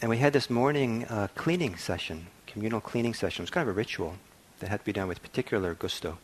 and 0.00 0.10
we 0.10 0.18
had 0.18 0.32
this 0.32 0.50
morning 0.50 1.04
uh, 1.04 1.28
cleaning 1.36 1.76
session, 1.76 2.26
communal 2.46 2.80
cleaning 2.80 3.14
session. 3.14 3.42
It 3.42 3.44
was 3.44 3.50
kind 3.50 3.68
of 3.68 3.74
a 3.74 3.78
ritual 3.78 4.16
that 4.58 4.68
had 4.68 4.80
to 4.80 4.84
be 4.84 4.92
done 4.92 5.06
with 5.06 5.22
particular 5.22 5.74
gusto. 5.74 6.18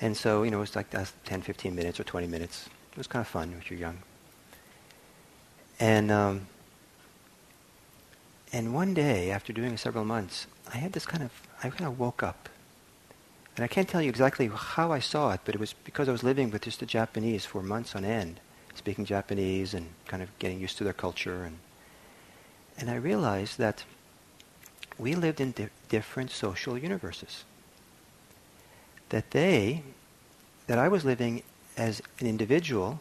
And 0.00 0.16
so, 0.16 0.42
you 0.42 0.50
know, 0.50 0.58
it 0.58 0.60
was 0.60 0.76
like 0.76 0.94
uh, 0.94 1.04
10, 1.26 1.42
15 1.42 1.74
minutes 1.74 2.00
or 2.00 2.04
20 2.04 2.26
minutes. 2.26 2.70
It 2.92 2.96
was 2.98 3.06
kind 3.06 3.20
of 3.20 3.28
fun 3.28 3.54
if 3.58 3.70
you're 3.70 3.78
young. 3.78 3.98
And 5.78 6.10
um, 6.10 6.46
and 8.52 8.74
one 8.74 8.94
day, 8.94 9.30
after 9.30 9.52
doing 9.52 9.76
several 9.76 10.04
months, 10.04 10.46
I 10.72 10.78
had 10.78 10.92
this 10.92 11.06
kind 11.06 11.22
of, 11.22 11.30
I 11.62 11.70
kind 11.70 11.86
of 11.86 11.98
woke 11.98 12.22
up. 12.22 12.48
And 13.56 13.64
I 13.64 13.68
can't 13.68 13.88
tell 13.88 14.02
you 14.02 14.08
exactly 14.08 14.50
how 14.52 14.90
I 14.90 14.98
saw 14.98 15.32
it, 15.32 15.40
but 15.44 15.54
it 15.54 15.60
was 15.60 15.72
because 15.72 16.08
I 16.08 16.12
was 16.12 16.24
living 16.24 16.50
with 16.50 16.62
just 16.62 16.80
the 16.80 16.86
Japanese 16.86 17.44
for 17.44 17.62
months 17.62 17.94
on 17.94 18.04
end, 18.04 18.40
speaking 18.74 19.04
Japanese 19.04 19.74
and 19.74 19.86
kind 20.06 20.22
of 20.22 20.36
getting 20.38 20.58
used 20.58 20.78
to 20.78 20.84
their 20.84 20.92
culture. 20.92 21.44
And, 21.44 21.58
and 22.76 22.90
I 22.90 22.96
realized 22.96 23.58
that 23.58 23.84
we 24.98 25.14
lived 25.14 25.40
in 25.40 25.52
di- 25.52 25.68
different 25.88 26.30
social 26.32 26.76
universes. 26.76 27.44
That 29.10 29.30
they, 29.30 29.82
that 30.66 30.78
I 30.78 30.88
was 30.88 31.04
living 31.04 31.42
as 31.76 32.02
an 32.18 32.26
individual 32.26 33.00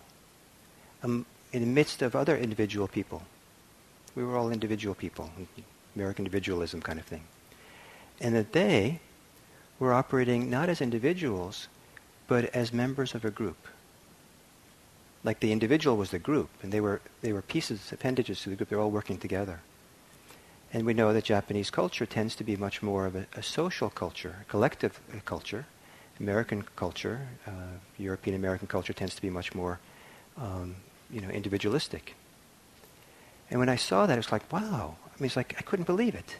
um, 1.03 1.25
in 1.51 1.62
the 1.62 1.67
midst 1.67 2.03
of 2.03 2.15
other 2.15 2.38
individual 2.38 2.88
people 2.88 3.23
we 4.19 4.25
were 4.25 4.36
all 4.36 4.51
individual 4.51 4.93
people, 4.93 5.32
American 5.95 6.25
individualism 6.25 6.82
kind 6.82 6.99
of 6.99 7.05
thing. 7.05 7.23
And 8.19 8.36
that 8.36 8.51
they 8.51 8.99
were 9.79 9.93
operating 9.93 10.49
not 10.49 10.67
as 10.67 10.82
individuals, 10.82 11.69
but 12.27 12.43
as 12.53 12.73
members 12.73 13.15
of 13.15 13.23
a 13.23 13.32
group. 13.32 13.65
Like 15.23 15.39
the 15.39 15.53
individual 15.53 15.95
was 15.95 16.12
the 16.12 16.19
group, 16.19 16.49
and 16.62 16.69
they 16.69 16.82
were, 16.82 16.99
they 17.21 17.32
were 17.32 17.41
pieces, 17.41 17.93
appendages 17.93 18.41
to 18.41 18.49
the 18.49 18.58
group. 18.58 18.67
They're 18.67 18.82
all 18.82 18.91
working 18.91 19.17
together. 19.17 19.62
And 20.73 20.86
we 20.86 20.93
know 20.93 21.13
that 21.13 21.23
Japanese 21.23 21.69
culture 21.71 22.05
tends 22.05 22.36
to 22.36 22.43
be 22.43 22.58
much 22.58 22.84
more 22.84 23.05
of 23.05 23.15
a, 23.15 23.25
a 23.38 23.41
social 23.41 23.89
culture, 23.89 24.36
a 24.41 24.51
collective 24.51 24.99
uh, 25.13 25.19
culture. 25.23 25.65
American 26.19 26.65
culture, 26.75 27.25
uh, 27.47 27.51
European 27.97 28.36
American 28.36 28.67
culture 28.67 28.91
tends 28.91 29.15
to 29.15 29.21
be 29.21 29.29
much 29.29 29.55
more, 29.55 29.79
um, 30.38 30.75
you 31.10 31.21
know, 31.21 31.29
individualistic. 31.29 32.15
And 33.49 33.59
when 33.59 33.69
I 33.69 33.75
saw 33.75 34.05
that, 34.05 34.13
it 34.13 34.17
was 34.17 34.31
like, 34.31 34.51
wow. 34.51 34.95
I 35.05 35.21
mean, 35.21 35.27
it's 35.27 35.35
like 35.35 35.55
I 35.57 35.62
couldn't 35.62 35.85
believe 35.85 36.15
it. 36.15 36.38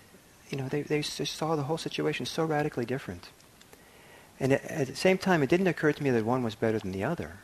You 0.50 0.58
know, 0.58 0.68
they, 0.68 0.82
they 0.82 1.02
saw 1.02 1.56
the 1.56 1.64
whole 1.64 1.78
situation 1.78 2.26
so 2.26 2.44
radically 2.44 2.86
different. 2.86 3.30
And 4.40 4.54
at, 4.54 4.64
at 4.66 4.88
the 4.88 4.96
same 4.96 5.18
time, 5.18 5.44
it 5.44 5.50
didn't 5.50 5.68
occur 5.68 5.92
to 5.92 6.04
me 6.04 6.10
that 6.12 6.26
one 6.26 6.44
was 6.44 6.56
better 6.56 6.80
than 6.80 6.92
the 6.92 7.04
other. 7.04 7.38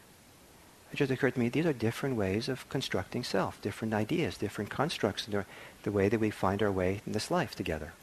It 0.92 0.98
just 0.98 1.12
occurred 1.12 1.34
to 1.34 1.40
me 1.40 1.50
these 1.50 1.66
are 1.66 1.74
different 1.74 2.16
ways 2.16 2.48
of 2.48 2.68
constructing 2.70 3.24
self, 3.24 3.62
different 3.62 3.94
ideas, 3.94 4.38
different 4.38 4.70
constructs, 4.70 5.26
the, 5.26 5.46
the 5.84 5.92
way 5.92 6.10
that 6.10 6.20
we 6.20 6.30
find 6.30 6.64
our 6.64 6.72
way 6.72 7.02
in 7.06 7.12
this 7.12 7.30
life 7.30 7.54
together. 7.56 7.94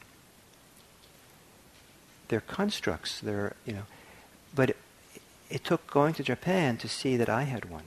They're 2.27 2.41
constructs. 2.41 3.19
They're, 3.19 3.55
you 3.65 3.73
know, 3.73 3.83
but 4.53 4.71
it, 4.71 4.77
it 5.49 5.63
took 5.63 5.87
going 5.87 6.13
to 6.15 6.23
Japan 6.23 6.77
to 6.77 6.87
see 6.87 7.17
that 7.17 7.29
I 7.29 7.43
had 7.43 7.65
one, 7.65 7.85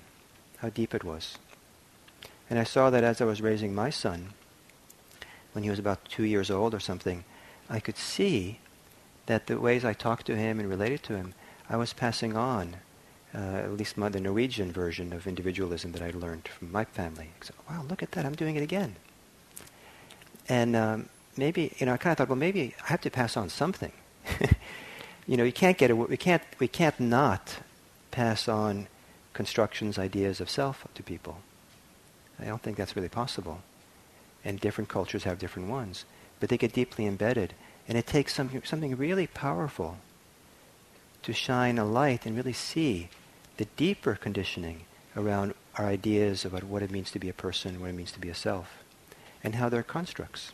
how 0.59 0.71
deep 0.71 0.95
it 0.95 1.05
was. 1.05 1.39
And 2.49 2.59
I 2.59 2.65
saw 2.65 2.91
that 2.91 3.05
as 3.05 3.21
I 3.21 3.25
was 3.25 3.43
raising 3.43 3.75
my 3.75 3.91
son, 3.91 4.35
when 5.53 5.65
he 5.65 5.71
was 5.71 5.79
about 5.79 6.05
two 6.05 6.25
years 6.25 6.51
old 6.51 6.75
or 6.75 6.81
something, 6.81 7.25
I 7.69 7.81
could 7.81 7.97
see 7.97 8.61
that 9.27 9.47
the 9.47 9.59
ways 9.59 9.85
I 9.85 9.93
talked 9.93 10.27
to 10.27 10.37
him 10.37 10.61
and 10.61 10.69
related 10.69 11.03
to 11.05 11.17
him, 11.17 11.35
I 11.69 11.77
was 11.77 11.93
passing 11.93 12.37
on, 12.37 12.77
uh, 13.35 13.39
at 13.39 13.73
least 13.73 13.97
my, 13.97 14.09
the 14.09 14.21
Norwegian 14.21 14.71
version 14.71 15.13
of 15.13 15.27
individualism 15.27 15.93
that 15.93 16.03
I 16.03 16.11
learned 16.11 16.47
from 16.47 16.71
my 16.71 16.85
family. 16.85 17.31
So, 17.43 17.55
wow, 17.69 17.85
look 17.89 18.03
at 18.03 18.13
that, 18.13 18.25
I'm 18.25 18.35
doing 18.35 18.57
it 18.57 18.63
again. 18.63 18.97
And 20.49 20.77
um, 20.77 21.09
maybe, 21.37 21.73
you 21.79 21.87
know, 21.87 21.95
I 21.95 21.97
kind 21.97 22.13
of 22.13 22.19
thought, 22.19 22.29
well, 22.29 22.37
maybe 22.37 22.75
I 22.85 22.87
have 22.89 23.01
to 23.01 23.11
pass 23.11 23.37
on 23.37 23.49
something. 23.49 23.93
you 25.27 25.37
know, 25.37 25.45
you 25.45 25.53
can't 25.53 25.77
get, 25.77 25.91
a, 25.91 25.97
we 25.97 26.17
can't, 26.17 26.43
we 26.61 26.69
can't 26.69 26.99
not 27.01 27.59
pass 28.13 28.49
on 28.49 28.87
constructions, 29.33 29.99
ideas 29.99 30.41
of 30.41 30.49
self 30.49 30.87
to 30.95 31.03
people. 31.03 31.39
I 32.41 32.45
don't 32.45 32.63
think 32.63 32.77
that's 32.77 32.97
really 32.97 33.09
possible. 33.09 33.63
And 34.45 34.61
different 34.61 34.89
cultures 34.89 35.25
have 35.25 35.39
different 35.39 35.69
ones. 35.69 36.05
But 36.39 36.49
they 36.49 36.59
get 36.59 36.73
deeply 36.73 37.07
embedded. 37.07 37.55
And 37.89 37.97
it 37.97 38.07
takes 38.07 38.35
something, 38.35 38.63
something 38.65 38.97
really 38.97 39.27
powerful 39.27 39.99
to 41.23 41.33
shine 41.33 41.79
a 41.79 41.85
light 41.85 42.27
and 42.27 42.37
really 42.37 42.53
see 42.53 43.09
the 43.57 43.65
deeper 43.77 44.15
conditioning 44.15 44.85
around 45.17 45.55
our 45.77 45.87
ideas 45.87 46.45
about 46.45 46.65
what 46.65 46.83
it 46.83 46.91
means 46.91 47.11
to 47.11 47.19
be 47.19 47.29
a 47.29 47.35
person, 47.35 47.81
what 47.81 47.91
it 47.91 47.95
means 47.95 48.13
to 48.13 48.21
be 48.21 48.29
a 48.29 48.35
self, 48.35 48.85
and 49.43 49.55
how 49.55 49.69
they're 49.69 49.83
constructs. 49.83 50.53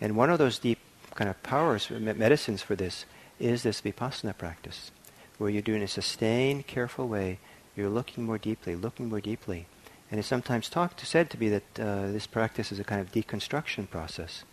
And 0.00 0.16
one 0.16 0.30
of 0.30 0.38
those 0.38 0.58
deep 0.58 0.78
kind 1.14 1.28
of 1.28 1.42
powers, 1.42 1.90
medicines 1.90 2.62
for 2.62 2.76
this, 2.76 3.04
is 3.38 3.62
this 3.62 3.80
vipassana 3.80 4.36
practice, 4.36 4.90
where 5.38 5.50
you're 5.50 5.62
doing 5.62 5.82
a 5.82 5.88
sustained, 5.88 6.66
careful 6.66 7.08
way. 7.08 7.38
You're 7.76 7.88
looking 7.88 8.24
more 8.24 8.38
deeply, 8.38 8.76
looking 8.76 9.08
more 9.08 9.20
deeply. 9.20 9.66
And 10.10 10.18
it's 10.18 10.28
sometimes 10.28 10.68
talked, 10.68 11.06
said 11.06 11.30
to 11.30 11.36
be 11.36 11.48
that 11.50 11.80
uh, 11.80 12.10
this 12.10 12.26
practice 12.26 12.72
is 12.72 12.80
a 12.80 12.84
kind 12.84 13.00
of 13.00 13.12
deconstruction 13.12 13.88
process, 13.88 14.44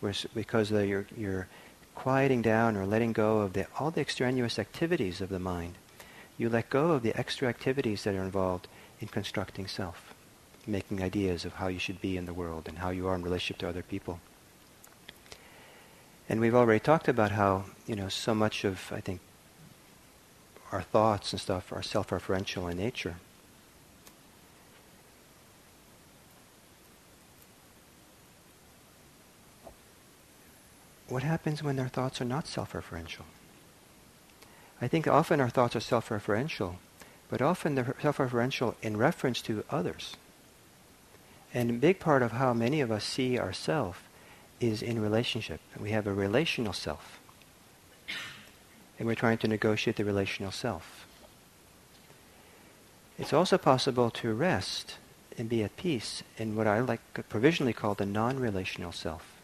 where 0.00 0.12
because 0.34 0.70
uh, 0.70 0.80
you're, 0.80 1.06
you're 1.16 1.48
quieting 1.94 2.42
down 2.42 2.76
or 2.76 2.84
letting 2.84 3.12
go 3.12 3.38
of 3.38 3.54
the, 3.54 3.66
all 3.78 3.90
the 3.90 4.02
extraneous 4.02 4.58
activities 4.58 5.20
of 5.20 5.30
the 5.30 5.38
mind, 5.38 5.74
you 6.36 6.48
let 6.48 6.70
go 6.70 6.92
of 6.92 7.02
the 7.02 7.18
extra 7.18 7.48
activities 7.48 8.04
that 8.04 8.14
are 8.14 8.22
involved 8.22 8.68
in 9.00 9.08
constructing 9.08 9.66
self, 9.66 10.14
making 10.66 11.02
ideas 11.02 11.44
of 11.44 11.54
how 11.54 11.68
you 11.68 11.78
should 11.78 12.00
be 12.00 12.16
in 12.16 12.26
the 12.26 12.34
world 12.34 12.68
and 12.68 12.78
how 12.78 12.90
you 12.90 13.08
are 13.08 13.14
in 13.14 13.22
relationship 13.22 13.58
to 13.58 13.68
other 13.68 13.82
people. 13.82 14.20
And 16.28 16.38
we've 16.40 16.54
already 16.54 16.80
talked 16.80 17.08
about 17.08 17.30
how, 17.32 17.64
you 17.86 17.96
know, 17.96 18.08
so 18.08 18.34
much 18.34 18.64
of, 18.64 18.92
I 18.94 19.00
think, 19.00 19.20
our 20.70 20.82
thoughts 20.82 21.32
and 21.32 21.40
stuff 21.40 21.72
are 21.72 21.82
self-referential 21.82 22.70
in 22.70 22.76
nature. 22.76 23.16
What 31.08 31.22
happens 31.22 31.62
when 31.62 31.78
our 31.78 31.88
thoughts 31.88 32.20
are 32.20 32.26
not 32.26 32.46
self-referential? 32.46 33.24
I 34.80 34.88
think 34.88 35.08
often 35.08 35.40
our 35.40 35.48
thoughts 35.48 35.74
are 35.74 35.80
self-referential, 35.80 36.76
but 37.28 37.42
often 37.42 37.74
they're 37.74 37.96
self-referential 38.00 38.74
in 38.82 38.96
reference 38.96 39.40
to 39.42 39.64
others. 39.70 40.16
And 41.52 41.70
a 41.70 41.74
big 41.74 41.98
part 41.98 42.22
of 42.22 42.32
how 42.32 42.52
many 42.52 42.80
of 42.80 42.90
us 42.90 43.04
see 43.04 43.38
ourselves 43.38 43.98
is 44.60 44.82
in 44.82 45.00
relationship. 45.00 45.60
We 45.80 45.90
have 45.92 46.06
a 46.06 46.12
relational 46.12 46.74
self. 46.74 47.18
And 48.98 49.06
we're 49.06 49.14
trying 49.14 49.38
to 49.38 49.48
negotiate 49.48 49.96
the 49.96 50.04
relational 50.04 50.52
self. 50.52 51.06
It's 53.18 53.32
also 53.32 53.56
possible 53.56 54.10
to 54.10 54.34
rest 54.34 54.96
and 55.38 55.48
be 55.48 55.62
at 55.62 55.76
peace 55.76 56.22
in 56.36 56.54
what 56.54 56.66
I 56.66 56.80
like 56.80 57.00
provisionally 57.28 57.72
call 57.72 57.94
the 57.94 58.06
non-relational 58.06 58.92
self, 58.92 59.37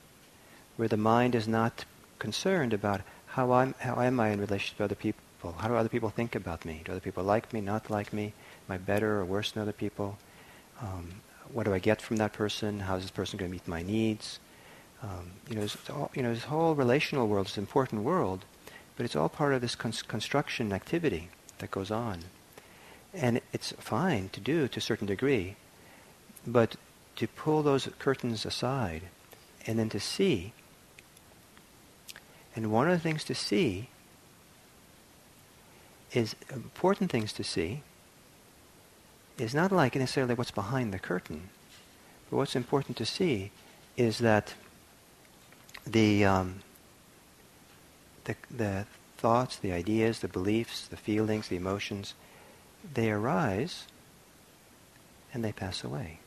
where 0.77 0.89
the 0.89 0.97
mind 0.97 1.35
is 1.35 1.47
not 1.47 1.85
concerned 2.19 2.73
about 2.73 3.01
how, 3.27 3.53
I'm, 3.53 3.75
how 3.79 4.01
am 4.01 4.21
I 4.21 4.29
in 4.31 4.41
relation 4.41 4.77
to 4.77 4.85
other 4.85 4.95
people? 4.95 5.21
How 5.59 5.69
do 5.69 5.75
other 5.75 5.89
people 5.89 6.11
think 6.11 6.35
about 6.35 6.65
me? 6.65 6.83
Do 6.85 6.93
other 6.93 7.01
people 7.01 7.23
like 7.23 7.53
me, 7.53 7.61
not 7.61 7.91
like 7.91 8.13
me? 8.13 8.33
Am 8.69 8.75
I 8.75 8.79
better 8.79 9.19
or 9.19 9.25
worse 9.25 9.53
than 9.53 9.63
other 9.63 9.73
people? 9.73 10.17
Um, 10.81 11.21
what 11.53 11.65
do 11.65 11.75
I 11.75 11.79
get 11.79 12.01
from 12.01 12.17
that 12.17 12.33
person? 12.33 12.81
How 12.81 12.97
is 12.97 13.03
this 13.03 13.11
person 13.11 13.39
going 13.39 13.51
to 13.51 13.53
meet 13.53 13.69
my 13.69 13.83
needs? 13.83 14.39
Um, 15.03 15.33
you, 15.49 15.57
know, 15.57 15.67
all, 15.91 16.11
you 16.15 16.23
know, 16.23 16.33
this 16.33 16.45
whole 16.45 16.75
relational 16.75 17.29
world 17.29 17.49
is 17.49 17.57
an 17.59 17.63
important 17.63 18.03
world, 18.03 18.45
but 18.97 19.05
it's 19.05 19.17
all 19.17 19.29
part 19.29 19.53
of 19.53 19.61
this 19.61 19.75
construction 19.75 20.73
activity 20.73 21.29
that 21.59 21.71
goes 21.71 21.91
on. 21.91 22.21
And 23.13 23.41
it's 23.53 23.73
fine 23.79 24.31
to 24.31 24.41
do 24.41 24.67
to 24.67 24.79
a 24.79 24.83
certain 24.83 25.07
degree, 25.07 25.57
but 26.47 26.77
to 27.17 27.29
pull 27.29 27.63
those 27.63 27.89
curtains 27.99 28.47
aside 28.47 29.03
and 29.67 29.79
then 29.79 29.89
to 29.91 30.01
see, 30.01 30.53
and 32.55 32.71
one 32.71 32.89
of 32.89 32.93
the 32.93 33.03
things 33.03 33.25
to 33.25 33.35
see 33.35 33.89
is 36.13 36.37
important 36.51 37.11
things 37.11 37.33
to 37.33 37.45
see 37.45 37.83
is 39.39 39.55
not 39.55 39.73
like 39.73 39.97
necessarily 39.97 40.35
what's 40.35 40.53
behind 40.53 40.93
the 40.93 40.99
curtain, 40.99 41.49
but 42.31 42.37
what's 42.37 42.55
important 42.55 42.97
to 42.97 43.05
see 43.05 43.51
is 43.97 44.19
that 44.19 44.55
the, 45.87 46.25
um, 46.25 46.61
the, 48.25 48.37
the 48.51 48.87
thoughts, 49.19 49.57
the 49.57 49.73
ideas, 49.73 50.21
the 50.21 50.29
beliefs, 50.29 50.87
the 50.87 50.97
feelings, 50.97 51.49
the 51.49 51.57
emotions, 51.57 52.15
they 52.93 53.11
arise 53.11 53.87
and 55.33 55.45
they 55.45 55.53
pass 55.53 55.83
away. 55.83 56.21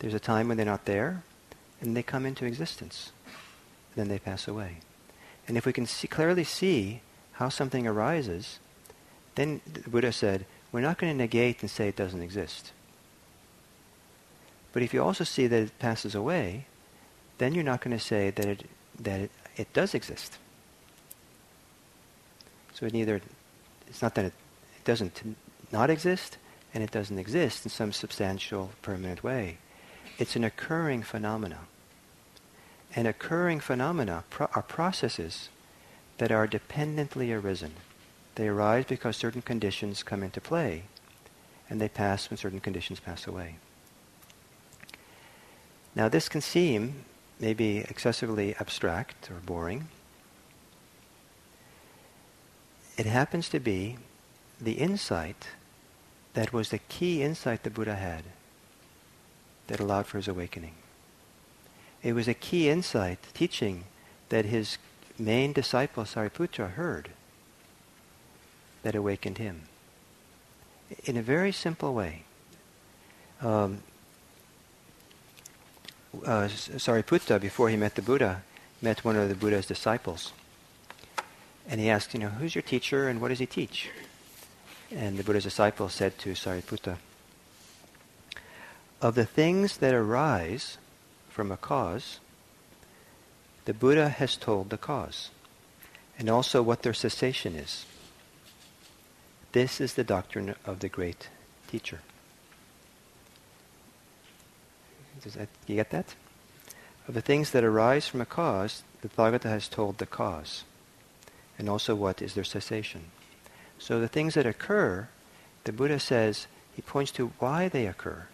There's 0.00 0.14
a 0.14 0.20
time 0.20 0.48
when 0.48 0.56
they're 0.56 0.66
not 0.66 0.84
there, 0.84 1.22
and 1.80 1.96
they 1.96 2.02
come 2.02 2.26
into 2.26 2.44
existence. 2.44 3.12
Then 3.94 4.08
they 4.08 4.18
pass 4.18 4.48
away. 4.48 4.78
And 5.46 5.56
if 5.56 5.66
we 5.66 5.72
can 5.72 5.86
see, 5.86 6.08
clearly 6.08 6.44
see 6.44 7.00
how 7.32 7.48
something 7.48 7.86
arises, 7.86 8.58
then 9.34 9.60
the 9.70 9.88
Buddha 9.88 10.12
said, 10.12 10.46
we're 10.70 10.80
not 10.80 10.98
going 10.98 11.12
to 11.12 11.16
negate 11.16 11.60
and 11.60 11.70
say 11.70 11.88
it 11.88 11.96
doesn't 11.96 12.22
exist. 12.22 12.72
But 14.72 14.82
if 14.82 14.94
you 14.94 15.02
also 15.02 15.24
see 15.24 15.46
that 15.46 15.62
it 15.62 15.78
passes 15.78 16.14
away, 16.14 16.66
then 17.38 17.54
you're 17.54 17.64
not 17.64 17.82
going 17.82 17.96
to 17.96 18.02
say 18.02 18.30
that 18.30 18.46
it 18.46 18.64
that 19.00 19.20
it, 19.20 19.30
it 19.56 19.72
does 19.72 19.94
exist. 19.94 20.38
So 22.74 22.86
it 22.86 22.92
neither 22.92 23.20
it's 23.88 24.00
not 24.00 24.14
that 24.14 24.26
it, 24.26 24.34
it 24.76 24.84
doesn't 24.84 25.36
not 25.70 25.90
exist 25.90 26.38
and 26.72 26.82
it 26.82 26.90
doesn't 26.90 27.18
exist 27.18 27.66
in 27.66 27.70
some 27.70 27.92
substantial 27.92 28.70
permanent 28.80 29.22
way. 29.22 29.58
It's 30.18 30.36
an 30.36 30.44
occurring 30.44 31.02
phenomena. 31.02 31.58
And 32.94 33.06
occurring 33.06 33.60
phenomena 33.60 34.24
pro- 34.28 34.48
are 34.54 34.62
processes 34.62 35.48
that 36.18 36.30
are 36.30 36.46
dependently 36.46 37.32
arisen. 37.32 37.72
They 38.34 38.48
arise 38.48 38.84
because 38.84 39.16
certain 39.16 39.42
conditions 39.42 40.02
come 40.02 40.22
into 40.22 40.40
play, 40.40 40.84
and 41.68 41.80
they 41.80 41.88
pass 41.88 42.30
when 42.30 42.36
certain 42.36 42.60
conditions 42.60 43.00
pass 43.00 43.26
away. 43.26 43.56
Now, 45.94 46.08
this 46.08 46.28
can 46.28 46.40
seem 46.40 47.04
maybe 47.38 47.78
excessively 47.78 48.54
abstract 48.56 49.30
or 49.30 49.36
boring. 49.44 49.88
It 52.96 53.06
happens 53.06 53.48
to 53.50 53.60
be 53.60 53.98
the 54.60 54.72
insight 54.72 55.48
that 56.34 56.52
was 56.52 56.70
the 56.70 56.78
key 56.78 57.22
insight 57.22 57.62
the 57.62 57.70
Buddha 57.70 57.96
had 57.96 58.24
that 59.66 59.80
allowed 59.80 60.06
for 60.06 60.18
his 60.18 60.28
awakening. 60.28 60.74
It 62.02 62.14
was 62.14 62.26
a 62.26 62.34
key 62.34 62.68
insight, 62.68 63.18
teaching 63.34 63.84
that 64.28 64.44
his 64.44 64.78
main 65.18 65.52
disciple 65.52 66.04
Sariputra 66.04 66.72
heard 66.72 67.10
that 68.82 68.94
awakened 68.94 69.38
him. 69.38 69.62
In 71.04 71.16
a 71.16 71.22
very 71.22 71.52
simple 71.52 71.94
way. 71.94 72.22
Um, 73.40 73.78
uh, 76.24 76.48
Sariputta, 76.48 77.40
before 77.40 77.70
he 77.70 77.76
met 77.76 77.94
the 77.94 78.02
Buddha, 78.02 78.42
met 78.80 79.04
one 79.04 79.16
of 79.16 79.28
the 79.28 79.34
Buddha's 79.34 79.66
disciples. 79.66 80.32
And 81.68 81.80
he 81.80 81.88
asked, 81.88 82.12
you 82.12 82.20
know, 82.20 82.28
who's 82.28 82.54
your 82.54 82.62
teacher 82.62 83.08
and 83.08 83.20
what 83.20 83.28
does 83.28 83.38
he 83.38 83.46
teach? 83.46 83.90
And 84.90 85.16
the 85.16 85.24
Buddha's 85.24 85.44
disciple 85.44 85.88
said 85.88 86.18
to 86.18 86.32
Sariputta, 86.32 86.96
of 89.00 89.14
the 89.14 89.24
things 89.24 89.78
that 89.78 89.94
arise 89.94 90.76
from 91.32 91.50
a 91.50 91.56
cause, 91.56 92.20
the 93.64 93.72
Buddha 93.72 94.10
has 94.10 94.36
told 94.36 94.68
the 94.68 94.76
cause, 94.76 95.30
and 96.18 96.28
also 96.28 96.62
what 96.62 96.82
their 96.82 96.92
cessation 96.92 97.56
is. 97.56 97.86
This 99.52 99.80
is 99.80 99.94
the 99.94 100.04
doctrine 100.04 100.54
of 100.66 100.80
the 100.80 100.88
great 100.88 101.28
teacher. 101.68 102.00
That, 105.24 105.48
you 105.66 105.76
get 105.76 105.90
that? 105.90 106.14
Of 107.08 107.14
the 107.14 107.20
things 107.20 107.52
that 107.52 107.64
arise 107.64 108.08
from 108.08 108.20
a 108.20 108.26
cause, 108.26 108.82
the 109.00 109.08
Tathagata 109.08 109.48
has 109.48 109.68
told 109.68 109.98
the 109.98 110.06
cause, 110.06 110.64
and 111.58 111.68
also 111.68 111.94
what 111.94 112.20
is 112.20 112.34
their 112.34 112.44
cessation. 112.44 113.04
So 113.78 114.00
the 114.00 114.08
things 114.08 114.34
that 114.34 114.46
occur, 114.46 115.08
the 115.64 115.72
Buddha 115.72 115.98
says, 115.98 116.46
he 116.74 116.82
points 116.82 117.12
to 117.12 117.32
why 117.38 117.68
they 117.68 117.86
occur, 117.86 118.26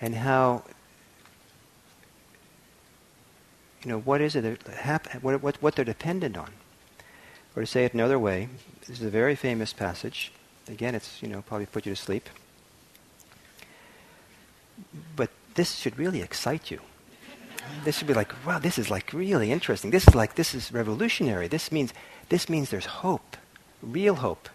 and 0.00 0.14
how 0.14 0.62
you 3.84 3.90
know, 3.90 3.98
what 3.98 4.20
is 4.20 4.34
it 4.34 4.42
that 4.64 5.22
what, 5.22 5.42
what, 5.42 5.56
what 5.62 5.76
they're 5.76 5.84
dependent 5.84 6.36
on. 6.36 6.52
Or 7.54 7.62
to 7.62 7.66
say 7.66 7.84
it 7.84 7.94
another 7.94 8.18
way, 8.18 8.48
this 8.80 9.00
is 9.00 9.02
a 9.02 9.10
very 9.10 9.36
famous 9.36 9.72
passage. 9.72 10.32
Again, 10.68 10.94
it's, 10.94 11.22
you 11.22 11.28
know, 11.28 11.42
probably 11.42 11.66
put 11.66 11.86
you 11.86 11.94
to 11.94 12.00
sleep. 12.00 12.28
But 15.14 15.30
this 15.54 15.76
should 15.76 15.98
really 15.98 16.22
excite 16.22 16.70
you. 16.70 16.80
This 17.84 17.98
should 17.98 18.08
be 18.08 18.14
like, 18.14 18.32
wow, 18.46 18.58
this 18.58 18.78
is 18.78 18.90
like 18.90 19.12
really 19.12 19.52
interesting. 19.52 19.90
This 19.90 20.08
is 20.08 20.14
like, 20.14 20.34
this 20.34 20.54
is 20.54 20.72
revolutionary. 20.72 21.48
This 21.48 21.70
means, 21.70 21.92
this 22.28 22.48
means 22.48 22.70
there's 22.70 22.86
hope, 22.86 23.36
real 23.82 24.16
hope. 24.16 24.48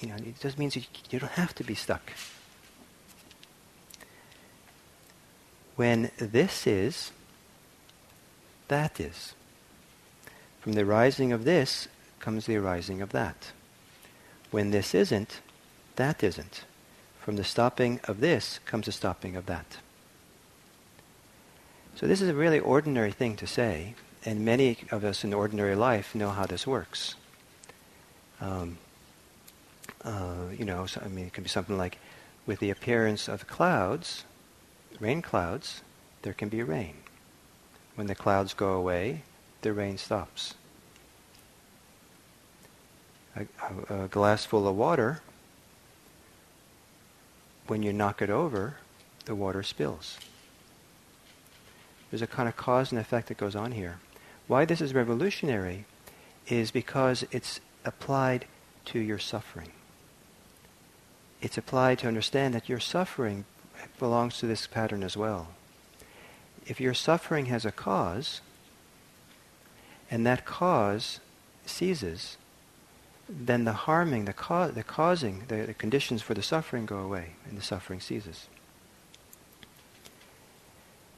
You 0.00 0.08
know, 0.08 0.14
it 0.16 0.40
just 0.40 0.58
means 0.58 0.76
you, 0.76 0.82
you 1.10 1.18
don't 1.18 1.32
have 1.32 1.54
to 1.56 1.64
be 1.64 1.74
stuck. 1.74 2.12
When 5.76 6.10
this 6.16 6.66
is, 6.66 7.12
that 8.68 9.00
is. 9.00 9.34
From 10.60 10.72
the 10.72 10.82
arising 10.82 11.32
of 11.32 11.44
this 11.44 11.88
comes 12.18 12.46
the 12.46 12.56
arising 12.56 13.00
of 13.00 13.12
that. 13.12 13.52
When 14.50 14.70
this 14.70 14.94
isn't, 14.94 15.40
that 15.96 16.22
isn't. 16.22 16.64
From 17.20 17.36
the 17.36 17.44
stopping 17.44 18.00
of 18.04 18.20
this 18.20 18.60
comes 18.66 18.86
the 18.86 18.92
stopping 18.92 19.36
of 19.36 19.46
that. 19.46 19.78
So 21.94 22.06
this 22.06 22.20
is 22.20 22.28
a 22.28 22.34
really 22.34 22.58
ordinary 22.58 23.12
thing 23.12 23.36
to 23.36 23.46
say, 23.46 23.94
and 24.24 24.44
many 24.44 24.78
of 24.90 25.04
us 25.04 25.24
in 25.24 25.32
ordinary 25.32 25.74
life 25.74 26.14
know 26.14 26.30
how 26.30 26.46
this 26.46 26.66
works. 26.66 27.14
Um, 28.40 28.78
uh, 30.04 30.48
you 30.56 30.64
know, 30.64 30.86
so, 30.86 31.00
I 31.04 31.08
mean, 31.08 31.26
it 31.26 31.32
can 31.32 31.42
be 31.42 31.48
something 31.48 31.78
like, 31.78 31.98
with 32.44 32.60
the 32.60 32.70
appearance 32.70 33.28
of 33.28 33.46
clouds, 33.46 34.24
rain 35.00 35.22
clouds, 35.22 35.82
there 36.22 36.32
can 36.32 36.48
be 36.48 36.62
rain. 36.62 36.94
When 37.96 38.06
the 38.06 38.14
clouds 38.14 38.54
go 38.54 38.74
away, 38.74 39.22
the 39.62 39.72
rain 39.72 39.98
stops. 39.98 40.54
A, 43.34 43.46
a, 43.90 44.04
a 44.04 44.08
glass 44.08 44.44
full 44.44 44.68
of 44.68 44.76
water, 44.76 45.22
when 47.66 47.82
you 47.82 47.92
knock 47.92 48.22
it 48.22 48.30
over, 48.30 48.76
the 49.24 49.34
water 49.34 49.62
spills. 49.62 50.18
There's 52.10 52.22
a 52.22 52.26
kind 52.26 52.48
of 52.48 52.56
cause 52.56 52.92
and 52.92 53.00
effect 53.00 53.28
that 53.28 53.38
goes 53.38 53.56
on 53.56 53.72
here. 53.72 53.98
Why 54.46 54.64
this 54.64 54.80
is 54.80 54.94
revolutionary 54.94 55.84
is 56.46 56.70
because 56.70 57.24
it's 57.32 57.60
applied 57.84 58.46
to 58.86 59.00
your 59.00 59.18
suffering. 59.18 59.72
It's 61.42 61.58
applied 61.58 61.98
to 62.00 62.08
understand 62.08 62.54
that 62.54 62.68
your 62.68 62.80
suffering 62.80 63.44
belongs 63.98 64.38
to 64.38 64.46
this 64.46 64.66
pattern 64.66 65.02
as 65.02 65.16
well. 65.16 65.48
If 66.66 66.80
your 66.80 66.94
suffering 66.94 67.46
has 67.46 67.64
a 67.64 67.72
cause, 67.72 68.40
and 70.10 70.26
that 70.26 70.44
cause 70.44 71.20
ceases, 71.64 72.36
then 73.28 73.64
the 73.64 73.72
harming, 73.72 74.24
the, 74.24 74.32
ca- 74.32 74.68
the 74.68 74.82
causing, 74.82 75.44
the, 75.48 75.66
the 75.66 75.74
conditions 75.74 76.22
for 76.22 76.34
the 76.34 76.42
suffering 76.42 76.86
go 76.86 76.98
away, 76.98 77.30
and 77.48 77.58
the 77.58 77.62
suffering 77.62 78.00
ceases. 78.00 78.46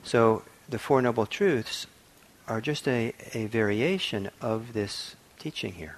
So 0.02 0.42
the 0.68 0.78
Four 0.78 1.02
Noble 1.02 1.26
Truths 1.26 1.86
are 2.46 2.60
just 2.60 2.88
a, 2.88 3.12
a 3.34 3.46
variation 3.46 4.30
of 4.40 4.72
this 4.72 5.16
teaching 5.38 5.74
here. 5.74 5.96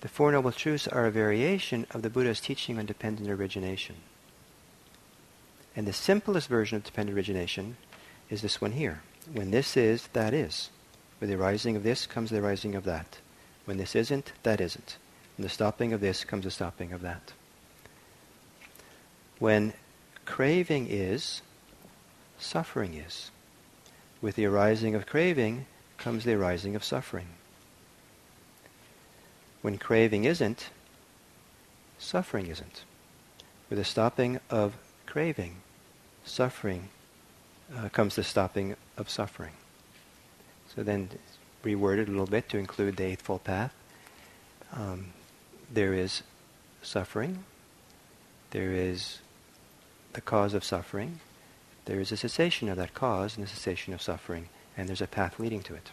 The 0.00 0.08
Four 0.08 0.32
Noble 0.32 0.52
Truths 0.52 0.88
are 0.88 1.06
a 1.06 1.10
variation 1.10 1.86
of 1.90 2.02
the 2.02 2.10
Buddha's 2.10 2.40
teaching 2.40 2.78
on 2.78 2.86
dependent 2.86 3.28
origination. 3.28 3.96
And 5.78 5.86
the 5.86 5.92
simplest 5.92 6.48
version 6.48 6.74
of 6.74 6.82
dependent 6.82 7.16
origination 7.16 7.76
is 8.30 8.42
this 8.42 8.60
one 8.60 8.72
here. 8.72 9.00
When 9.32 9.52
this 9.52 9.76
is, 9.76 10.08
that 10.08 10.34
is. 10.34 10.70
With 11.20 11.30
the 11.30 11.36
arising 11.36 11.76
of 11.76 11.84
this 11.84 12.04
comes 12.04 12.30
the 12.30 12.40
arising 12.40 12.74
of 12.74 12.82
that. 12.82 13.18
When 13.64 13.76
this 13.76 13.94
isn't, 13.94 14.32
that 14.42 14.60
isn't. 14.60 14.96
When 15.36 15.44
the 15.44 15.48
stopping 15.48 15.92
of 15.92 16.00
this 16.00 16.24
comes 16.24 16.42
the 16.42 16.50
stopping 16.50 16.92
of 16.92 17.02
that. 17.02 17.32
When 19.38 19.72
craving 20.24 20.88
is, 20.90 21.42
suffering 22.40 22.94
is. 22.94 23.30
With 24.20 24.34
the 24.34 24.46
arising 24.46 24.96
of 24.96 25.06
craving 25.06 25.66
comes 25.96 26.24
the 26.24 26.34
arising 26.34 26.74
of 26.74 26.82
suffering. 26.82 27.28
When 29.62 29.78
craving 29.78 30.24
isn't, 30.24 30.70
suffering 31.98 32.48
isn't. 32.48 32.82
With 33.70 33.78
the 33.78 33.84
stopping 33.84 34.40
of 34.50 34.76
craving, 35.06 35.58
suffering 36.28 36.88
uh, 37.76 37.88
comes 37.88 38.16
the 38.16 38.24
stopping 38.24 38.76
of 38.96 39.10
suffering. 39.10 39.52
So 40.74 40.82
then 40.82 41.10
reworded 41.64 42.08
a 42.08 42.10
little 42.10 42.26
bit 42.26 42.48
to 42.50 42.58
include 42.58 42.96
the 42.96 43.04
Eightfold 43.04 43.44
Path. 43.44 43.74
Um, 44.72 45.12
there 45.72 45.92
is 45.92 46.22
suffering. 46.82 47.44
There 48.50 48.72
is 48.72 49.18
the 50.12 50.20
cause 50.20 50.54
of 50.54 50.64
suffering. 50.64 51.20
There 51.84 52.00
is 52.00 52.12
a 52.12 52.16
cessation 52.16 52.68
of 52.68 52.76
that 52.76 52.94
cause 52.94 53.36
and 53.36 53.46
a 53.46 53.48
cessation 53.48 53.94
of 53.94 54.02
suffering, 54.02 54.48
and 54.76 54.88
there's 54.88 55.00
a 55.00 55.06
path 55.06 55.38
leading 55.38 55.62
to 55.62 55.74
it. 55.74 55.90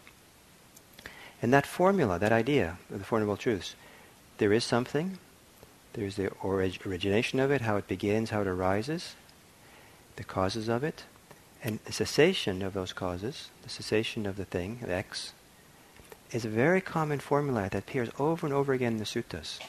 And 1.42 1.54
that 1.54 1.66
formula, 1.66 2.20
that 2.20 2.32
idea 2.32 2.78
of 2.92 3.00
the 3.00 3.06
Four 3.06 3.20
Noble 3.20 3.38
Truths, 3.38 3.76
there 4.38 4.54
is 4.54 4.64
something, 4.64 5.20
there's 5.94 6.16
the 6.16 6.30
orig- 6.42 6.86
origination 6.86 7.40
of 7.40 7.52
it, 7.52 7.62
how 7.62 7.78
it 7.78 7.88
begins, 7.88 8.30
how 8.30 8.42
it 8.42 8.48
arises, 8.48 9.16
the 10.16 10.24
causes 10.24 10.68
of 10.68 10.84
it, 10.84 11.04
and 11.64 11.80
the 11.86 11.92
cessation 11.92 12.62
of 12.62 12.74
those 12.74 12.94
causes, 12.94 13.50
the 13.64 13.70
cessation 13.70 14.26
of 14.26 14.38
the 14.38 14.46
thing, 14.46 14.80
of 14.84 14.90
X, 14.90 15.34
is 16.32 16.46
a 16.46 16.50
very 16.50 16.82
common 16.82 17.20
formula 17.20 17.64
that 17.64 17.76
appears 17.76 18.10
over 18.20 18.46
and 18.46 18.54
over 18.54 18.74
again 18.74 18.94
in 18.94 18.98
the 19.00 19.06
suttas, 19.06 19.60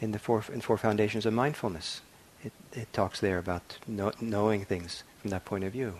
in 0.00 0.12
the 0.12 0.18
four, 0.18 0.44
in 0.52 0.60
four 0.60 0.76
foundations 0.76 1.26
of 1.26 1.32
mindfulness. 1.32 2.00
It, 2.44 2.52
it 2.72 2.92
talks 2.92 3.20
there 3.20 3.38
about 3.38 3.78
know, 3.86 4.12
knowing 4.20 4.64
things 4.64 5.04
from 5.20 5.30
that 5.30 5.44
point 5.44 5.64
of 5.64 5.72
view. 5.72 5.94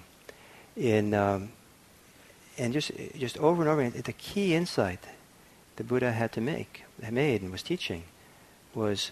In, 0.77 1.14
um, 1.14 1.53
and 2.59 2.73
just, 2.73 2.90
just 3.16 3.38
over 3.38 3.62
and 3.62 3.70
over 3.70 3.81
again, 3.81 4.03
the 4.05 4.12
key 4.12 4.55
insight 4.55 5.05
the 5.77 5.85
Buddha 5.85 6.12
had 6.12 6.33
to 6.33 6.40
make, 6.40 6.85
had 7.03 7.12
made 7.12 7.42
and 7.42 7.51
was 7.51 7.62
teaching, 7.62 8.05
was 8.75 9.11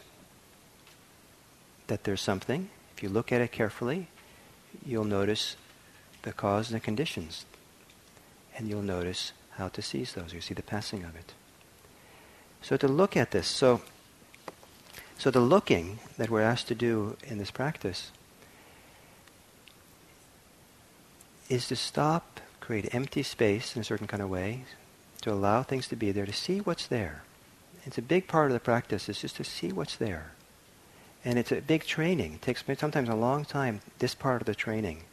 that 1.86 2.04
there's 2.04 2.20
something, 2.20 2.70
if 2.96 3.02
you 3.02 3.08
look 3.08 3.32
at 3.32 3.40
it 3.40 3.52
carefully, 3.52 4.08
you'll 4.84 5.04
notice 5.04 5.56
the 6.22 6.32
cause 6.32 6.70
and 6.70 6.80
the 6.80 6.84
conditions. 6.84 7.44
And 8.56 8.68
you'll 8.68 8.82
notice 8.82 9.32
how 9.56 9.68
to 9.68 9.82
seize 9.82 10.12
those. 10.12 10.32
You 10.32 10.40
see 10.40 10.54
the 10.54 10.62
passing 10.62 11.04
of 11.04 11.16
it. 11.16 11.32
So 12.60 12.76
to 12.76 12.88
look 12.88 13.16
at 13.16 13.30
this, 13.30 13.46
so 13.46 13.82
so 15.22 15.30
the 15.30 15.40
looking 15.40 16.00
that 16.18 16.30
we're 16.30 16.42
asked 16.42 16.66
to 16.66 16.74
do 16.74 17.16
in 17.22 17.38
this 17.38 17.52
practice 17.52 18.10
is 21.48 21.68
to 21.68 21.76
stop, 21.76 22.40
create 22.58 22.92
empty 22.92 23.22
space 23.22 23.76
in 23.76 23.82
a 23.82 23.84
certain 23.84 24.08
kind 24.08 24.20
of 24.20 24.28
way, 24.28 24.64
to 25.20 25.30
allow 25.30 25.62
things 25.62 25.86
to 25.88 25.94
be 25.94 26.10
there, 26.10 26.26
to 26.26 26.32
see 26.32 26.58
what's 26.58 26.88
there. 26.88 27.22
It's 27.84 27.98
a 27.98 28.02
big 28.02 28.26
part 28.26 28.46
of 28.46 28.52
the 28.52 28.58
practice 28.58 29.08
is 29.08 29.20
just 29.20 29.36
to 29.36 29.44
see 29.44 29.70
what's 29.70 29.94
there. 29.94 30.32
And 31.24 31.38
it's 31.38 31.52
a 31.52 31.60
big 31.60 31.84
training. 31.84 32.34
It 32.34 32.42
takes 32.42 32.64
sometimes 32.78 33.08
a 33.08 33.14
long 33.14 33.44
time, 33.44 33.80
this 33.98 34.14
part 34.14 34.42
of 34.42 34.46
the 34.46 34.54
training, 34.54 35.04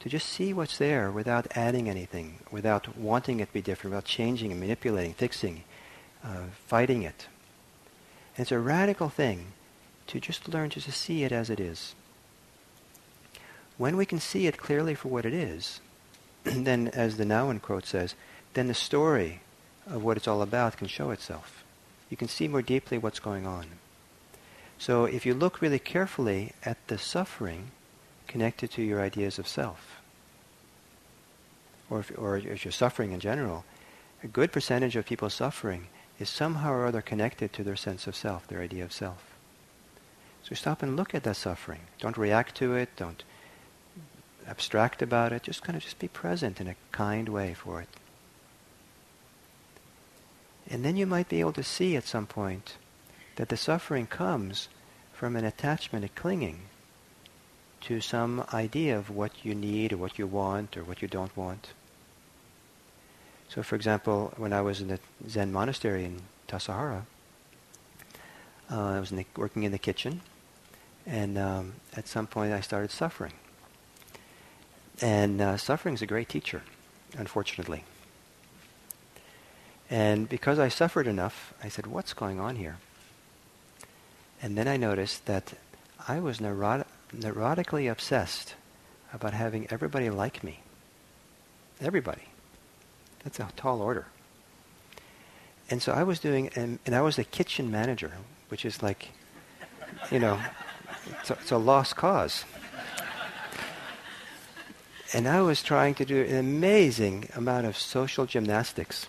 to 0.00 0.08
just 0.08 0.28
see 0.28 0.52
what's 0.52 0.78
there 0.78 1.10
without 1.10 1.56
adding 1.56 1.88
anything, 1.88 2.40
without 2.50 2.96
wanting 2.96 3.40
it 3.40 3.46
to 3.46 3.52
be 3.52 3.62
different, 3.62 3.92
without 3.92 4.04
changing 4.04 4.50
and 4.50 4.60
manipulating, 4.60 5.14
fixing, 5.14 5.62
uh, 6.24 6.46
fighting 6.66 7.02
it. 7.02 7.26
And 8.36 8.42
it's 8.42 8.52
a 8.52 8.58
radical 8.58 9.08
thing 9.08 9.52
to 10.08 10.18
just 10.18 10.48
learn 10.48 10.70
just 10.70 10.86
to 10.86 10.92
see 10.92 11.22
it 11.22 11.30
as 11.30 11.48
it 11.48 11.60
is. 11.60 11.94
When 13.78 13.96
we 13.96 14.06
can 14.06 14.20
see 14.20 14.46
it 14.46 14.58
clearly 14.58 14.94
for 14.94 15.08
what 15.08 15.24
it 15.24 15.32
is, 15.32 15.80
then, 16.44 16.88
as 16.88 17.16
the 17.16 17.24
Nouwen 17.24 17.62
quote 17.62 17.86
says, 17.86 18.14
then 18.54 18.66
the 18.66 18.74
story 18.74 19.40
of 19.86 20.02
what 20.02 20.16
it's 20.16 20.28
all 20.28 20.42
about 20.42 20.76
can 20.76 20.88
show 20.88 21.10
itself. 21.10 21.64
You 22.10 22.16
can 22.16 22.28
see 22.28 22.48
more 22.48 22.62
deeply 22.62 22.98
what's 22.98 23.20
going 23.20 23.46
on. 23.46 23.66
So 24.82 25.04
if 25.04 25.24
you 25.24 25.32
look 25.32 25.62
really 25.62 25.78
carefully 25.78 26.54
at 26.64 26.88
the 26.88 26.98
suffering 26.98 27.70
connected 28.26 28.72
to 28.72 28.82
your 28.82 29.00
ideas 29.00 29.38
of 29.38 29.46
self, 29.46 30.00
or 31.88 32.00
if, 32.00 32.10
or 32.18 32.36
if 32.36 32.64
you're 32.64 32.72
suffering 32.72 33.12
in 33.12 33.20
general, 33.20 33.64
a 34.24 34.26
good 34.26 34.50
percentage 34.50 34.96
of 34.96 35.06
people 35.06 35.30
suffering 35.30 35.86
is 36.18 36.28
somehow 36.28 36.72
or 36.72 36.84
other 36.84 37.00
connected 37.00 37.52
to 37.52 37.62
their 37.62 37.76
sense 37.76 38.08
of 38.08 38.16
self, 38.16 38.48
their 38.48 38.60
idea 38.60 38.82
of 38.82 38.92
self. 38.92 39.22
So 40.42 40.56
stop 40.56 40.82
and 40.82 40.96
look 40.96 41.14
at 41.14 41.22
that 41.22 41.36
suffering. 41.36 41.82
Don't 42.00 42.18
react 42.18 42.56
to 42.56 42.74
it. 42.74 42.88
Don't 42.96 43.22
abstract 44.48 45.00
about 45.00 45.32
it. 45.32 45.44
Just 45.44 45.62
kind 45.62 45.76
of 45.76 45.84
just 45.84 46.00
be 46.00 46.08
present 46.08 46.60
in 46.60 46.66
a 46.66 46.74
kind 46.90 47.28
way 47.28 47.54
for 47.54 47.80
it. 47.80 47.88
And 50.68 50.84
then 50.84 50.96
you 50.96 51.06
might 51.06 51.28
be 51.28 51.38
able 51.38 51.52
to 51.52 51.62
see 51.62 51.94
at 51.94 52.02
some 52.02 52.26
point 52.26 52.78
that 53.36 53.48
the 53.48 53.56
suffering 53.56 54.06
comes 54.06 54.68
from 55.12 55.36
an 55.36 55.44
attachment, 55.44 56.04
a 56.04 56.08
clinging 56.08 56.62
to 57.82 58.00
some 58.00 58.44
idea 58.52 58.96
of 58.96 59.10
what 59.10 59.44
you 59.44 59.54
need 59.54 59.92
or 59.92 59.96
what 59.96 60.18
you 60.18 60.26
want 60.26 60.76
or 60.76 60.84
what 60.84 61.02
you 61.02 61.08
don't 61.08 61.36
want. 61.36 61.70
So, 63.48 63.62
for 63.62 63.76
example, 63.76 64.32
when 64.36 64.52
I 64.52 64.62
was 64.62 64.80
in 64.80 64.88
the 64.88 65.00
Zen 65.28 65.52
monastery 65.52 66.04
in 66.04 66.22
Tassajara, 66.48 67.02
uh, 68.70 68.80
I 68.80 69.00
was 69.00 69.10
in 69.10 69.18
the, 69.18 69.26
working 69.36 69.64
in 69.64 69.72
the 69.72 69.78
kitchen, 69.78 70.22
and 71.06 71.36
um, 71.36 71.74
at 71.94 72.08
some 72.08 72.26
point 72.26 72.52
I 72.52 72.60
started 72.60 72.90
suffering. 72.90 73.34
And 75.00 75.40
uh, 75.40 75.56
suffering 75.56 75.94
is 75.94 76.02
a 76.02 76.06
great 76.06 76.28
teacher, 76.28 76.62
unfortunately. 77.18 77.84
And 79.90 80.28
because 80.28 80.58
I 80.58 80.68
suffered 80.68 81.06
enough, 81.06 81.52
I 81.62 81.68
said, 81.68 81.86
what's 81.86 82.14
going 82.14 82.40
on 82.40 82.56
here? 82.56 82.78
And 84.42 84.58
then 84.58 84.66
I 84.66 84.76
noticed 84.76 85.26
that 85.26 85.54
I 86.08 86.18
was 86.18 86.38
neurot- 86.38 86.86
neurotically 87.16 87.90
obsessed 87.90 88.54
about 89.12 89.32
having 89.32 89.68
everybody 89.70 90.10
like 90.10 90.42
me. 90.42 90.60
Everybody. 91.80 92.24
That's 93.22 93.38
a 93.38 93.48
tall 93.56 93.80
order. 93.80 94.06
And 95.70 95.80
so 95.80 95.92
I 95.92 96.02
was 96.02 96.18
doing, 96.18 96.50
and, 96.56 96.80
and 96.84 96.94
I 96.94 97.02
was 97.02 97.16
the 97.16 97.24
kitchen 97.24 97.70
manager, 97.70 98.12
which 98.48 98.64
is 98.64 98.82
like, 98.82 99.10
you 100.10 100.18
know, 100.18 100.40
it's 101.20 101.30
a, 101.30 101.34
it's 101.34 101.50
a 101.52 101.56
lost 101.56 101.96
cause. 101.96 102.44
And 105.14 105.28
I 105.28 105.42
was 105.42 105.62
trying 105.62 105.94
to 105.96 106.04
do 106.04 106.22
an 106.22 106.36
amazing 106.36 107.28
amount 107.36 107.66
of 107.66 107.76
social 107.76 108.26
gymnastics 108.26 109.08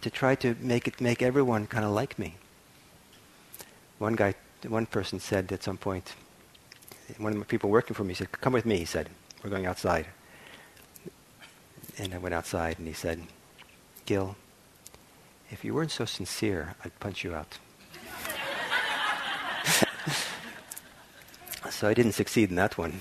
to 0.00 0.10
try 0.10 0.34
to 0.36 0.56
make 0.60 0.86
it 0.86 1.00
make 1.00 1.20
everyone 1.20 1.66
kind 1.66 1.84
of 1.84 1.90
like 1.90 2.18
me. 2.18 2.36
One 3.98 4.14
guy, 4.14 4.34
one 4.66 4.86
person 4.86 5.20
said 5.20 5.52
at 5.52 5.62
some 5.62 5.76
point, 5.76 6.14
one 7.18 7.32
of 7.32 7.38
the 7.38 7.44
people 7.44 7.70
working 7.70 7.94
for 7.94 8.04
me 8.04 8.14
said, 8.14 8.32
"Come 8.32 8.52
with 8.52 8.66
me." 8.66 8.78
He 8.78 8.84
said, 8.84 9.08
"We're 9.42 9.50
going 9.50 9.66
outside." 9.66 10.06
And 11.98 12.14
I 12.14 12.18
went 12.18 12.34
outside, 12.34 12.78
and 12.78 12.88
he 12.88 12.94
said, 12.94 13.22
"Gil, 14.06 14.36
if 15.50 15.64
you 15.64 15.74
weren't 15.74 15.92
so 15.92 16.04
sincere, 16.04 16.74
I'd 16.84 16.98
punch 16.98 17.24
you 17.24 17.34
out." 17.34 17.58
so 21.70 21.88
I 21.88 21.94
didn't 21.94 22.12
succeed 22.12 22.50
in 22.50 22.56
that 22.56 22.76
one. 22.76 23.00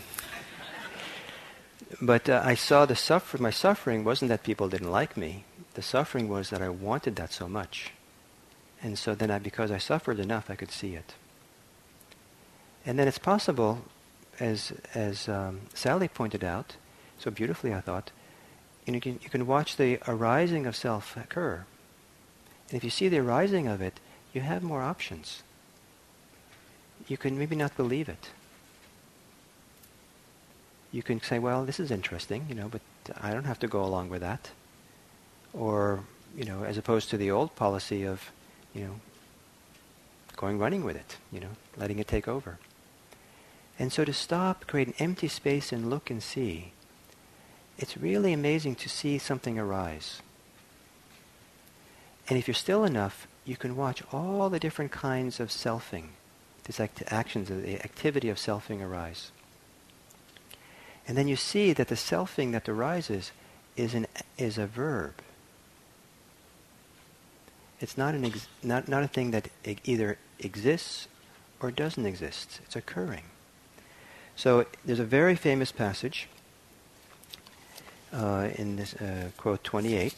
But 2.02 2.30
uh, 2.30 2.41
I 2.44 2.56
saw 2.56 2.86
the 2.86 2.96
suffer. 2.96 3.38
My 3.38 3.52
suffering 3.52 4.04
wasn't 4.04 4.30
that 4.30 4.44
people 4.44 4.70
didn't 4.70 4.91
like 4.91 5.16
me. 5.16 5.46
The 5.74 5.82
suffering 5.82 6.28
was 6.28 6.50
that 6.50 6.62
I 6.62 6.70
wanted 6.70 7.16
that 7.16 7.32
so 7.32 7.48
much. 7.48 7.91
And 8.84 8.99
so 8.99 9.15
then 9.15 9.31
I, 9.31 9.39
because 9.39 9.71
I 9.71 9.79
suffered 9.79 10.19
enough, 10.19 10.49
I 10.51 10.55
could 10.55 10.69
see 10.69 10.93
it. 10.93 11.15
And 12.86 12.99
then 12.99 13.07
it's 13.07 13.17
possible, 13.17 13.86
as, 14.39 14.73
as 14.93 15.27
um, 15.27 15.61
Sally 15.73 16.07
pointed 16.07 16.43
out, 16.43 16.75
so 17.17 17.31
beautifully 17.31 17.73
I 17.73 17.81
thought, 17.81 18.11
you, 18.86 18.99
can, 18.99 19.19
you 19.23 19.29
can 19.29 19.47
watch 19.47 19.77
the 19.77 19.99
arising 20.07 20.65
of 20.65 20.75
self 20.75 21.17
occur. 21.17 21.65
And 22.69 22.77
if 22.77 22.84
you 22.84 22.89
see 22.89 23.07
the 23.07 23.19
arising 23.19 23.67
of 23.67 23.81
it, 23.81 23.99
you 24.34 24.41
have 24.41 24.61
more 24.61 24.81
options. 24.81 25.41
You 27.07 27.17
can 27.17 27.39
maybe 27.39 27.55
not 27.55 27.75
believe 27.75 28.09
it 28.09 28.29
you 30.93 31.01
can 31.01 31.19
say, 31.21 31.39
well, 31.39 31.65
this 31.65 31.79
is 31.79 31.89
interesting, 31.91 32.45
you 32.47 32.55
know, 32.55 32.69
but 32.69 32.81
I 33.19 33.34
don't 33.34 33.45
have 33.45 33.59
to 33.59 33.67
go 33.67 33.84
along 33.84 34.09
with 34.09 34.21
that. 34.21 34.51
Or, 35.51 36.03
you 36.38 36.45
know, 36.45 36.63
as 36.63 36.77
opposed 36.77 37.09
to 37.09 37.17
the 37.17 37.31
old 37.31 37.55
policy 37.55 38.03
of, 38.05 38.31
you 38.74 38.84
know, 38.86 38.95
going 40.36 40.59
running 40.59 40.84
with 40.84 40.95
it, 40.95 41.17
you 41.32 41.39
know, 41.39 41.49
letting 41.78 41.99
it 41.99 42.07
take 42.07 42.28
over. 42.28 42.57
And 43.80 43.91
so 43.91 44.05
to 44.05 44.13
stop, 44.13 44.67
create 44.67 44.88
an 44.88 44.93
empty 44.99 45.28
space 45.28 45.71
and 45.71 45.89
look 45.89 46.09
and 46.09 46.21
see, 46.21 46.74
it's 47.78 47.97
really 47.97 48.34
amazing 48.34 48.76
to 48.76 48.89
see 48.89 49.17
something 49.17 49.57
arise. 49.57 50.21
And 52.30 52.38
if 52.38 52.47
you're 52.47 52.55
still 52.55 52.86
enough, 52.86 53.28
you 53.45 53.57
can 53.57 53.76
watch 53.76 54.03
all 54.11 54.49
the 54.49 54.59
different 54.59 54.91
kinds 54.91 55.39
of 55.39 55.49
selfing, 55.49 56.09
these 56.65 56.80
act- 56.80 57.03
actions, 57.07 57.49
the 57.49 57.84
activity 57.84 58.30
of 58.30 58.38
selfing 58.38 58.82
arise. 58.82 59.32
And 61.07 61.17
then 61.17 61.28
you 61.28 61.36
see 61.36 61.74
that 61.74 61.89
the 61.89 61.95
selfing 61.95 62.53
that 62.53 62.69
arises 62.69 63.32
is, 63.76 63.93
an, 63.93 64.07
is 64.38 64.57
a 64.57 64.67
verb. 64.67 65.15
It's 67.84 67.97
not, 67.97 68.15
an 68.15 68.23
ex, 68.23 68.47
not, 68.63 68.88
not 68.88 69.03
a 69.03 69.09
thing 69.09 69.31
that 69.31 69.49
either 69.84 70.17
exists 70.39 71.09
or 71.59 71.69
doesn't 71.69 72.05
exist. 72.05 72.61
It's 72.63 72.77
occurring. 72.77 73.23
So 74.38 74.65
there's 74.86 75.01
a 75.01 75.03
very 75.03 75.36
famous 75.36 75.73
passage 75.73 76.29
uh, 78.13 78.47
in 78.55 78.77
this 78.77 78.93
uh, 78.93 79.31
quote 79.36 79.65
28. 79.65 80.15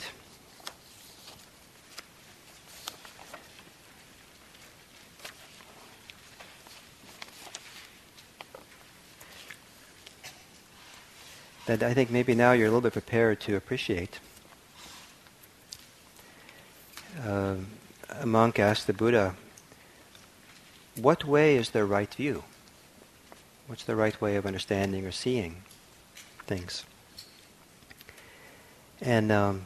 that 11.66 11.82
I 11.82 11.96
think 11.96 12.12
maybe 12.12 12.36
now 12.36 12.52
you're 12.52 12.68
a 12.68 12.70
little 12.70 12.82
bit 12.82 12.94
prepared 12.94 13.40
to 13.40 13.56
appreciate. 13.56 14.20
Uh, 17.24 17.56
a 18.10 18.26
monk 18.26 18.60
asked 18.60 18.88
the 18.88 18.94
Buddha, 18.94 19.36
What 20.96 21.26
way 21.26 21.56
is 21.56 21.70
the 21.70 21.86
right 21.86 22.14
view? 22.14 22.44
What's 23.68 23.84
the 23.84 23.96
right 23.96 24.20
way 24.22 24.36
of 24.36 24.46
understanding 24.46 25.06
or 25.06 25.12
seeing 25.12 25.64
things? 26.46 26.86
And 29.02 29.32
um, 29.32 29.66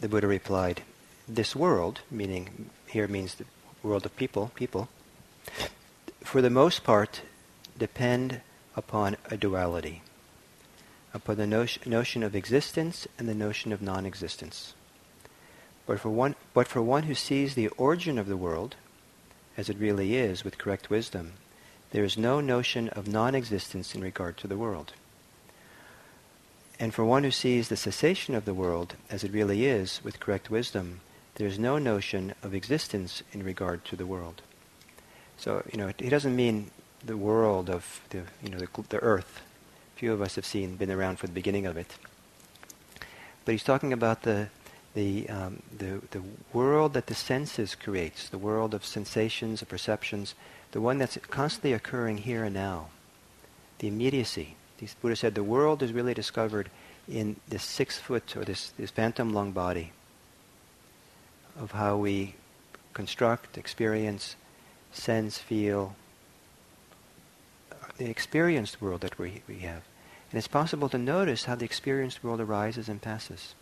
the 0.00 0.08
Buddha 0.08 0.26
replied, 0.26 0.82
This 1.28 1.54
world, 1.54 2.00
meaning 2.10 2.70
here 2.86 3.08
means 3.08 3.34
the 3.34 3.44
world 3.82 4.06
of 4.06 4.16
people, 4.16 4.50
people, 4.54 4.88
for 6.20 6.40
the 6.40 6.50
most 6.50 6.84
part 6.84 7.22
depend 7.78 8.40
upon 8.76 9.16
a 9.30 9.36
duality 9.36 10.02
upon 11.16 11.36
the 11.36 11.46
notion 11.86 12.22
of 12.22 12.36
existence 12.36 13.08
and 13.18 13.28
the 13.28 13.34
notion 13.34 13.72
of 13.72 13.80
non-existence. 13.80 14.74
But 15.86 16.00
for 16.00 16.10
one, 16.10 16.34
but 16.52 16.66
for 16.66 16.82
one 16.82 17.04
who 17.04 17.14
sees 17.14 17.54
the 17.54 17.68
origin 17.68 18.18
of 18.18 18.26
the 18.26 18.36
world, 18.36 18.74
as 19.56 19.68
it 19.68 19.78
really 19.78 20.16
is 20.16 20.44
with 20.44 20.58
correct 20.58 20.90
wisdom, 20.90 21.34
there 21.92 22.04
is 22.04 22.18
no 22.18 22.40
notion 22.40 22.88
of 22.90 23.08
non-existence 23.08 23.94
in 23.94 24.00
regard 24.00 24.36
to 24.38 24.48
the 24.48 24.56
world. 24.56 24.92
And 26.78 26.92
for 26.92 27.04
one 27.04 27.24
who 27.24 27.30
sees 27.30 27.68
the 27.68 27.76
cessation 27.76 28.34
of 28.34 28.44
the 28.44 28.52
world 28.52 28.96
as 29.08 29.24
it 29.24 29.32
really 29.32 29.64
is 29.64 30.00
with 30.04 30.20
correct 30.20 30.50
wisdom, 30.50 31.00
there 31.36 31.46
is 31.46 31.58
no 31.58 31.78
notion 31.78 32.34
of 32.42 32.54
existence 32.54 33.22
in 33.32 33.42
regard 33.42 33.84
to 33.86 33.96
the 33.96 34.06
world. 34.06 34.42
So, 35.38 35.62
you 35.72 35.78
know, 35.78 35.92
he 35.98 36.08
doesn't 36.08 36.36
mean 36.36 36.70
the 37.04 37.16
world 37.16 37.70
of 37.70 38.00
the, 38.10 38.22
you 38.42 38.50
know, 38.50 38.58
the, 38.58 38.68
the 38.88 38.98
earth, 38.98 39.40
few 39.94 40.12
of 40.12 40.20
us 40.20 40.34
have 40.34 40.44
seen, 40.44 40.76
been 40.76 40.90
around 40.90 41.18
for 41.18 41.26
the 41.26 41.32
beginning 41.32 41.66
of 41.66 41.76
it. 41.76 41.96
But 43.44 43.52
he's 43.52 43.62
talking 43.62 43.92
about 43.92 44.22
the, 44.22 44.48
the, 44.96 45.28
um, 45.28 45.62
the, 45.76 46.00
the 46.10 46.22
world 46.54 46.94
that 46.94 47.06
the 47.06 47.14
senses 47.14 47.74
creates, 47.74 48.30
the 48.30 48.38
world 48.38 48.72
of 48.72 48.82
sensations, 48.82 49.60
of 49.60 49.68
perceptions, 49.68 50.34
the 50.72 50.80
one 50.80 50.96
that's 50.96 51.18
constantly 51.28 51.74
occurring 51.74 52.16
here 52.16 52.44
and 52.44 52.54
now, 52.54 52.88
the 53.78 53.88
immediacy. 53.88 54.56
The 54.78 54.88
Buddha 55.02 55.14
said 55.14 55.34
the 55.34 55.42
world 55.42 55.82
is 55.82 55.92
really 55.92 56.14
discovered 56.14 56.70
in 57.06 57.36
this 57.46 57.62
six 57.62 57.98
foot 57.98 58.34
or 58.38 58.44
this, 58.46 58.70
this 58.78 58.90
fathom 58.90 59.34
long 59.34 59.52
body 59.52 59.92
of 61.60 61.72
how 61.72 61.98
we 61.98 62.34
construct, 62.94 63.58
experience, 63.58 64.34
sense, 64.92 65.36
feel, 65.36 65.94
the 67.98 68.08
experienced 68.08 68.80
world 68.80 69.02
that 69.02 69.18
we, 69.18 69.42
we 69.46 69.58
have. 69.58 69.82
And 70.30 70.38
it's 70.38 70.48
possible 70.48 70.88
to 70.88 70.96
notice 70.96 71.44
how 71.44 71.54
the 71.54 71.66
experienced 71.66 72.24
world 72.24 72.40
arises 72.40 72.88
and 72.88 73.02
passes. 73.02 73.54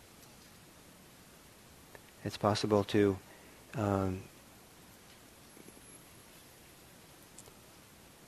It's 2.25 2.37
possible 2.37 2.83
to 2.85 3.17
um, 3.75 4.21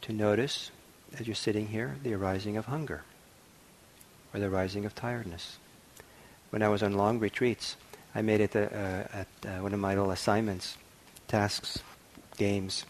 to 0.01 0.13
notice 0.13 0.69
as 1.19 1.27
you're 1.27 1.35
sitting 1.35 1.67
here 1.67 1.95
the 2.03 2.13
arising 2.13 2.57
of 2.57 2.65
hunger 2.65 3.03
or 4.33 4.39
the 4.39 4.45
arising 4.45 4.85
of 4.85 4.93
tiredness. 4.93 5.57
When 6.51 6.61
I 6.61 6.67
was 6.69 6.83
on 6.83 6.93
long 6.93 7.17
retreats, 7.17 7.75
I 8.13 8.21
made 8.21 8.39
it 8.39 8.55
uh, 8.55 8.59
at 8.59 9.27
uh, 9.43 9.49
one 9.61 9.73
of 9.73 9.79
my 9.79 9.95
little 9.95 10.11
assignments, 10.11 10.77
tasks, 11.27 11.79
games, 12.37 12.85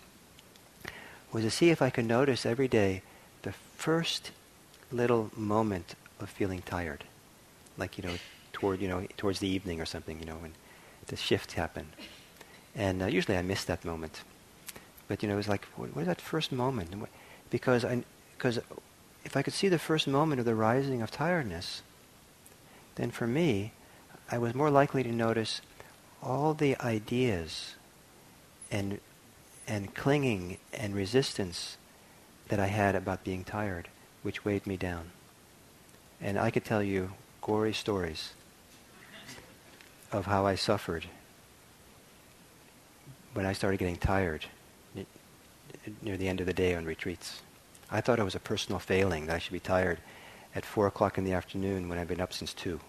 was 1.31 1.43
to 1.43 1.51
see 1.51 1.69
if 1.69 1.81
I 1.81 1.89
could 1.89 2.05
notice 2.05 2.45
every 2.45 2.67
day 2.67 3.01
the 3.43 3.53
first 3.77 4.31
little 4.91 5.31
moment 5.37 5.95
of 6.19 6.29
feeling 6.29 6.61
tired, 6.61 7.05
like 7.77 7.97
you 7.97 8.03
know, 8.03 8.15
toward 8.51 8.81
you 8.81 8.89
know, 8.89 9.07
towards 9.15 9.39
the 9.39 9.47
evening 9.47 9.79
or 9.79 9.85
something, 9.85 10.19
you 10.19 10.25
know, 10.25 10.35
when 10.35 10.53
the 11.07 11.15
shift 11.15 11.53
happened. 11.53 11.89
And 12.75 13.01
uh, 13.01 13.07
usually 13.07 13.37
I 13.37 13.41
miss 13.41 13.63
that 13.65 13.83
moment, 13.83 14.21
but 15.07 15.23
you 15.23 15.29
know, 15.29 15.33
it 15.33 15.37
was 15.37 15.47
like, 15.47 15.65
what, 15.75 15.95
what 15.95 16.01
is 16.01 16.07
that 16.07 16.21
first 16.21 16.51
moment? 16.51 16.89
Because 17.49 17.83
I, 17.83 18.03
because 18.37 18.59
if 19.25 19.35
I 19.35 19.41
could 19.41 19.53
see 19.53 19.67
the 19.67 19.79
first 19.79 20.07
moment 20.07 20.39
of 20.39 20.45
the 20.45 20.55
rising 20.55 21.01
of 21.01 21.09
tiredness, 21.09 21.81
then 22.95 23.11
for 23.11 23.27
me, 23.27 23.71
I 24.29 24.37
was 24.37 24.53
more 24.53 24.69
likely 24.69 25.03
to 25.03 25.11
notice 25.11 25.61
all 26.21 26.53
the 26.53 26.77
ideas 26.79 27.75
and 28.69 28.99
and 29.67 29.93
clinging 29.93 30.57
and 30.73 30.95
resistance 30.95 31.77
that 32.47 32.59
I 32.59 32.67
had 32.67 32.95
about 32.95 33.25
being 33.25 33.43
tired, 33.43 33.89
which 34.23 34.45
weighed 34.45 34.65
me 34.65 34.77
down. 34.77 35.11
And 36.21 36.39
I 36.39 36.51
could 36.51 36.63
tell 36.63 36.81
you 36.81 37.11
gory 37.41 37.73
stories 37.73 38.31
of 40.11 40.25
how 40.25 40.45
I 40.45 40.55
suffered 40.55 41.05
when 43.33 43.45
I 43.45 43.53
started 43.53 43.77
getting 43.77 43.97
tired 43.97 44.45
near 46.01 46.17
the 46.17 46.27
end 46.27 46.39
of 46.39 46.45
the 46.45 46.53
day 46.53 46.75
on 46.75 46.85
retreats. 46.85 47.41
I 47.91 48.01
thought 48.01 48.19
it 48.19 48.23
was 48.23 48.35
a 48.35 48.39
personal 48.39 48.79
failing 48.79 49.27
that 49.27 49.35
I 49.35 49.39
should 49.39 49.53
be 49.53 49.59
tired 49.59 49.99
at 50.55 50.65
four 50.65 50.87
o'clock 50.87 51.17
in 51.17 51.23
the 51.23 51.33
afternoon 51.33 51.87
when 51.87 51.97
I've 51.97 52.07
been 52.07 52.21
up 52.21 52.33
since 52.33 52.53
two. 52.53 52.79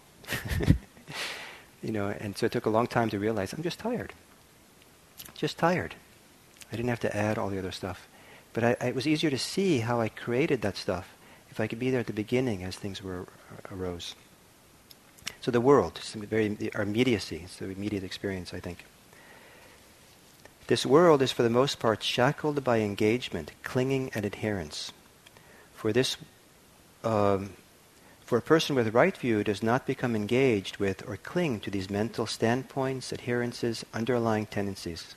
you 1.81 1.91
know, 1.91 2.07
and 2.07 2.37
so 2.37 2.45
it 2.45 2.51
took 2.51 2.65
a 2.65 2.69
long 2.69 2.87
time 2.87 3.09
to 3.11 3.19
realize 3.19 3.53
I'm 3.53 3.63
just 3.63 3.79
tired. 3.79 4.13
Just 5.35 5.57
tired. 5.57 5.95
I 6.71 6.75
didn't 6.75 6.89
have 6.89 6.99
to 7.01 7.15
add 7.15 7.37
all 7.37 7.49
the 7.49 7.59
other 7.59 7.71
stuff. 7.71 8.07
But 8.53 8.63
I, 8.63 8.87
it 8.87 8.95
was 8.95 9.07
easier 9.07 9.29
to 9.29 9.37
see 9.37 9.79
how 9.79 10.01
I 10.01 10.09
created 10.09 10.61
that 10.61 10.75
stuff 10.75 11.15
if 11.49 11.59
I 11.59 11.67
could 11.67 11.79
be 11.79 11.89
there 11.89 11.99
at 11.99 12.07
the 12.07 12.13
beginning 12.13 12.63
as 12.63 12.75
things 12.75 13.03
were 13.03 13.21
uh, 13.21 13.75
arose. 13.75 14.15
So 15.41 15.51
the 15.51 15.61
world, 15.61 15.99
very 15.99 16.71
our 16.75 16.81
immediacy, 16.81 17.41
it's 17.45 17.57
the 17.57 17.69
immediate 17.69 18.03
experience, 18.03 18.53
I 18.53 18.59
think. 18.59 18.85
This 20.67 20.85
world 20.85 21.21
is 21.21 21.31
for 21.31 21.43
the 21.43 21.49
most 21.49 21.79
part 21.79 22.03
shackled 22.03 22.63
by 22.63 22.79
engagement, 22.81 23.53
clinging, 23.63 24.11
and 24.13 24.25
adherence. 24.25 24.91
For 25.73 25.91
this, 25.91 26.17
um, 27.03 27.51
for 28.23 28.37
a 28.37 28.41
person 28.41 28.75
with 28.75 28.93
right 28.93 29.15
view 29.17 29.43
does 29.43 29.63
not 29.63 29.87
become 29.87 30.15
engaged 30.15 30.77
with 30.77 31.07
or 31.07 31.17
cling 31.17 31.61
to 31.61 31.71
these 31.71 31.89
mental 31.89 32.27
standpoints, 32.27 33.11
adherences, 33.11 33.83
underlying 33.93 34.45
tendencies. 34.45 35.15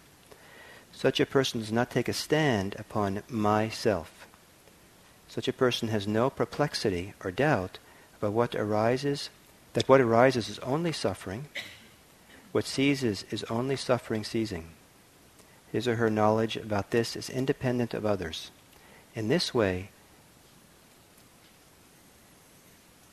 Such 0.93 1.21
a 1.21 1.27
person 1.27 1.61
does 1.61 1.73
not 1.73 1.91
take 1.91 2.09
a 2.09 2.15
stand 2.15 2.77
upon 2.79 3.23
myself. 3.29 4.27
Such 5.29 5.49
a 5.49 5.53
person 5.53 5.89
has 5.89 6.07
no 6.07 6.31
perplexity 6.31 7.13
or 7.25 7.31
doubt 7.31 7.79
about 8.19 8.33
what 8.33 8.55
arises, 8.55 9.29
that 9.73 9.89
what 9.89 10.01
arises 10.01 10.49
is 10.49 10.59
only 10.61 10.93
suffering, 10.93 11.47
what 12.53 12.67
ceases 12.67 13.25
is 13.31 13.45
only 13.45 13.77
suffering 13.77 14.25
ceasing. 14.25 14.69
His 15.71 15.89
or 15.89 15.97
her 15.97 16.11
knowledge 16.11 16.57
about 16.57 16.91
this 16.91 17.17
is 17.17 17.31
independent 17.31 17.95
of 17.95 18.05
others. 18.05 18.51
In 19.15 19.29
this 19.29 19.55
way, 19.55 19.89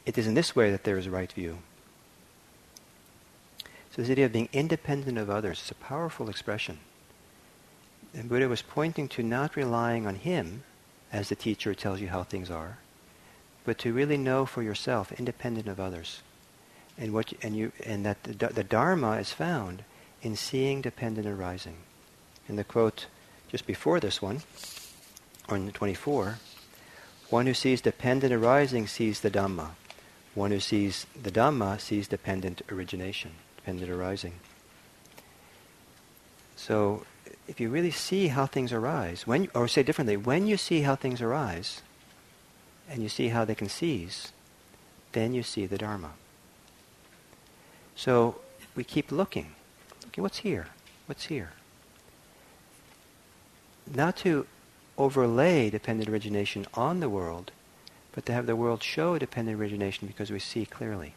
it 0.06 0.18
is 0.18 0.28
in 0.28 0.34
this 0.34 0.56
way 0.56 0.70
that 0.72 0.84
there 0.84 0.98
is 0.98 1.06
a 1.06 1.12
right 1.12 1.32
view. 1.32 1.60
So 3.92 4.02
this 4.02 4.12
idea 4.12 4.26
of 4.26 4.34
being 4.34 4.50
independent 4.52 5.18
of 5.18 5.30
others 5.30 5.62
is 5.64 5.72
a 5.72 5.76
powerful 5.76 6.30
expression. 6.30 6.80
And 8.14 8.28
Buddha 8.28 8.50
was 8.50 8.62
pointing 8.62 9.08
to 9.10 9.24
not 9.24 9.56
relying 9.56 10.06
on 10.06 10.16
him 10.16 10.64
as 11.12 11.30
the 11.30 11.36
teacher 11.36 11.74
tells 11.74 12.02
you 12.02 12.10
how 12.10 12.24
things 12.24 12.52
are, 12.52 12.80
but 13.64 13.78
to 13.80 13.94
really 13.94 14.18
know 14.18 14.46
for 14.46 14.62
yourself, 14.62 15.12
independent 15.14 15.68
of 15.68 15.80
others. 15.80 16.22
And, 17.00 17.14
what, 17.14 17.34
and, 17.42 17.56
you, 17.56 17.72
and 17.86 18.06
that 18.06 18.22
the, 18.24 18.48
the 18.48 18.64
Dharma 18.64 19.14
is 19.14 19.32
found 19.32 19.84
in 20.22 20.36
seeing 20.36 20.82
dependent 20.82 21.26
arising 21.26 21.78
in 22.48 22.58
the 22.58 22.64
quote 22.64 23.08
just 23.50 23.66
before 23.66 24.00
this 24.00 24.22
one, 24.22 24.42
on 25.48 25.72
24, 25.72 26.38
one 27.30 27.46
who 27.46 27.54
sees 27.54 27.82
dependent 27.82 28.34
arising 28.34 28.88
sees 28.88 29.22
the 29.22 29.32
Dhamma. 29.32 29.72
One 30.36 30.52
who 30.52 30.60
sees 30.60 31.06
the 31.20 31.32
Dhamma 31.32 31.80
sees 31.80 32.08
dependent 32.08 32.62
origination, 32.72 33.32
dependent 33.58 33.90
arising. 33.90 34.34
So, 36.56 37.06
if 37.48 37.60
you 37.60 37.70
really 37.70 37.92
see 37.92 38.28
how 38.28 38.46
things 38.46 38.72
arise, 38.72 39.26
when, 39.26 39.48
or 39.56 39.68
say 39.68 39.82
differently, 39.82 40.18
when 40.18 40.46
you 40.46 40.58
see 40.58 40.82
how 40.82 40.96
things 40.96 41.22
arise, 41.22 41.82
and 42.88 43.02
you 43.02 43.10
see 43.10 43.30
how 43.30 43.46
they 43.46 43.56
can 43.56 43.70
cease, 43.70 44.32
then 45.14 45.34
you 45.34 45.42
see 45.42 45.66
the 45.66 45.78
Dharma. 45.78 46.12
So 48.00 48.40
we 48.76 48.86
keep 48.86 49.12
looking. 49.12 49.56
Okay, 50.08 50.22
what's 50.22 50.38
here? 50.40 50.68
What's 51.06 51.26
here? 51.26 51.52
not 53.96 54.18
to 54.18 54.46
overlay 54.98 55.70
dependent 55.70 56.10
origination 56.10 56.66
on 56.74 57.00
the 57.00 57.10
world, 57.10 57.52
but 58.12 58.26
to 58.26 58.34
have 58.34 58.46
the 58.46 58.56
world 58.56 58.84
show 58.84 59.18
dependent 59.18 59.60
origination 59.60 60.08
because 60.08 60.32
we 60.32 60.40
see 60.40 60.66
clearly. 60.66 61.14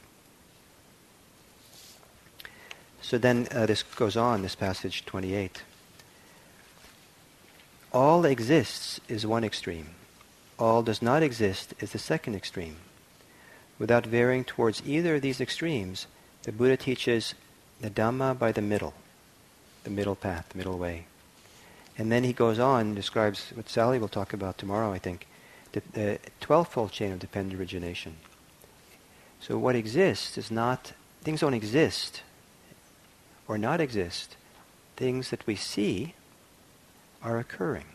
So 3.00 3.18
then 3.18 3.48
uh, 3.50 3.66
this 3.66 3.82
goes 3.82 4.16
on, 4.16 4.42
this 4.42 4.54
passage 4.54 5.04
28. 5.04 5.62
All 7.92 8.24
exists 8.24 9.00
is 9.08 9.26
one 9.26 9.44
extreme. 9.44 9.88
All 10.58 10.82
does 10.82 11.02
not 11.02 11.22
exist 11.22 11.74
is 11.80 11.92
the 11.92 11.98
second 11.98 12.34
extreme. 12.34 12.76
Without 13.78 14.06
veering 14.06 14.44
towards 14.44 14.82
either 14.86 15.16
of 15.16 15.22
these 15.22 15.40
extremes, 15.40 16.06
the 16.43 16.53
Buddha 16.53 16.76
teaches 16.76 17.34
the 17.80 17.90
Dhamma 17.90 18.38
by 18.38 18.53
the 18.53 18.62
middle, 18.62 18.95
the 19.84 19.90
middle 19.90 20.16
path, 20.16 20.49
the 20.51 20.59
middle 20.59 20.78
way. 20.78 21.07
And 21.99 22.11
then 22.11 22.24
he 22.24 22.32
goes 22.32 22.59
on 22.59 22.80
and 22.86 22.97
describes 22.97 23.51
what 23.55 23.68
Sally 23.68 23.99
will 23.99 24.09
talk 24.09 24.32
about 24.32 24.59
tomorrow, 24.59 24.93
I 24.93 24.99
think, 24.99 25.26
the, 25.72 25.82
the 25.93 26.18
12-fold 26.40 26.90
chain 26.90 27.12
of 27.12 27.18
dependent 27.18 27.59
origination. 27.59 28.16
So 29.40 29.59
what 29.59 29.74
exists 29.74 30.38
is 30.38 30.51
not, 30.51 30.93
things 31.22 31.40
don't 31.40 31.55
exist 31.55 32.22
or 33.49 33.59
not 33.59 33.80
exist. 33.80 34.36
Things 34.97 35.30
that 35.30 35.47
we 35.47 35.57
see 35.57 36.14
are 37.22 37.38
occurring. 37.38 37.86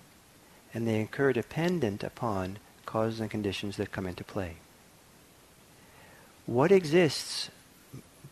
And 0.73 0.87
they 0.87 1.01
occur 1.01 1.33
dependent 1.33 2.03
upon 2.03 2.59
causes 2.85 3.19
and 3.19 3.31
conditions 3.31 3.77
that 3.77 3.91
come 3.91 4.05
into 4.05 4.23
play. 4.23 4.55
What 6.45 6.71
exists 6.71 7.49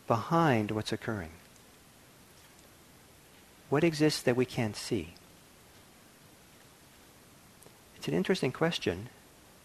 behind 0.06 0.70
what's 0.70 0.92
occurring? 0.92 1.30
What 3.68 3.84
exists 3.84 4.22
that 4.22 4.36
we 4.36 4.44
can't 4.44 4.76
see? 4.76 5.14
It's 7.96 8.08
an 8.08 8.14
interesting 8.14 8.52
question. 8.52 9.08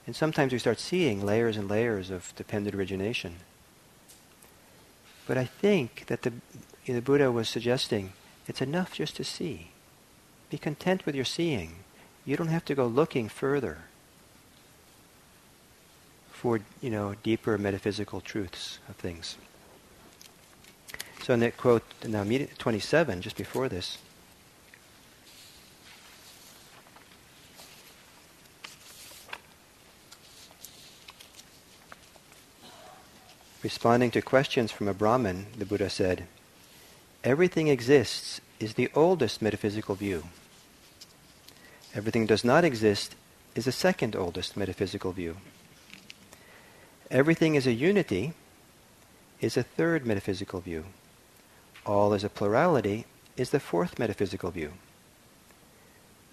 And 0.08 0.16
sometimes 0.16 0.52
we 0.52 0.60
start 0.60 0.80
seeing 0.80 1.24
layers 1.24 1.58
and 1.58 1.70
layers 1.70 2.10
of 2.10 2.34
dependent 2.36 2.76
origination. 2.76 3.36
But 5.28 5.38
I 5.38 5.46
think 5.46 6.08
that 6.08 6.24
the, 6.24 6.32
you 6.86 6.94
know, 6.94 6.96
the 6.96 7.02
Buddha 7.02 7.32
was 7.32 7.48
suggesting 7.48 8.14
it's 8.48 8.62
enough 8.62 8.96
just 8.96 9.16
to 9.18 9.24
see. 9.24 9.68
Be 10.50 10.58
content 10.58 11.06
with 11.06 11.16
your 11.16 11.26
seeing. 11.26 11.76
You 12.26 12.36
don't 12.36 12.48
have 12.48 12.66
to 12.66 12.76
go 12.76 12.88
looking 12.88 13.30
further 13.30 13.80
for 16.32 16.60
you 16.82 16.90
know 16.90 17.14
deeper 17.22 17.56
metaphysical 17.58 18.20
truths 18.20 18.80
of 18.90 18.96
things. 18.96 19.38
So 21.24 21.34
in 21.34 21.40
that 21.42 21.58
quote, 21.58 21.84
now 22.08 22.24
27, 22.24 23.22
just 23.22 23.38
before 23.38 23.70
this, 23.70 23.98
Responding 33.64 34.10
to 34.12 34.24
questions 34.24 34.72
from 34.72 34.88
a 34.88 34.94
Brahmin, 34.94 35.46
the 35.56 35.66
Buddha 35.66 35.90
said, 35.90 36.26
Everything 37.24 37.68
exists 37.68 38.42
is 38.60 38.74
the 38.74 38.90
oldest 38.96 39.40
metaphysical 39.40 39.94
view. 39.94 40.24
Everything 41.94 42.26
does 42.26 42.44
not 42.44 42.64
exist 42.64 43.16
is 43.54 43.66
the 43.66 43.72
second 43.72 44.16
oldest 44.16 44.58
metaphysical 44.58 45.12
view. 45.12 45.38
Everything 47.12 47.54
is 47.54 47.68
a 47.68 47.74
unity 47.74 48.34
is 49.42 49.58
a 49.58 49.64
third 49.64 50.08
metaphysical 50.08 50.60
view. 50.60 50.86
All 51.86 52.14
is 52.14 52.24
a 52.24 52.30
plurality 52.30 53.06
is 53.38 53.50
the 53.50 53.60
fourth 53.60 53.98
metaphysical 53.98 54.52
view. 54.52 54.74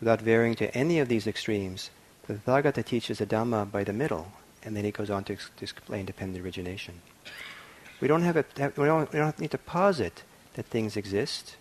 Without 0.00 0.20
varying 0.20 0.54
to 0.56 0.74
any 0.76 0.98
of 0.98 1.08
these 1.08 1.26
extremes, 1.26 1.90
the 2.26 2.34
Tathagata 2.34 2.84
teaches 2.84 3.18
the 3.18 3.26
Dhamma 3.26 3.70
by 3.70 3.84
the 3.84 3.92
middle, 3.92 4.32
and 4.62 4.76
then 4.76 4.84
he 4.84 4.90
goes 4.90 5.10
on 5.10 5.24
to, 5.24 5.32
ex- 5.32 5.50
to 5.56 5.64
explain 5.64 6.04
dependent 6.04 6.44
origination. 6.44 7.00
We 8.00 8.06
don't 8.06 8.22
have 8.22 8.36
a, 8.36 8.44
we 8.76 8.84
don't, 8.84 9.12
we 9.12 9.18
don't 9.18 9.38
need 9.38 9.50
to 9.52 9.58
posit 9.58 10.22
that 10.54 10.66
things 10.66 10.96
exist, 10.96 11.56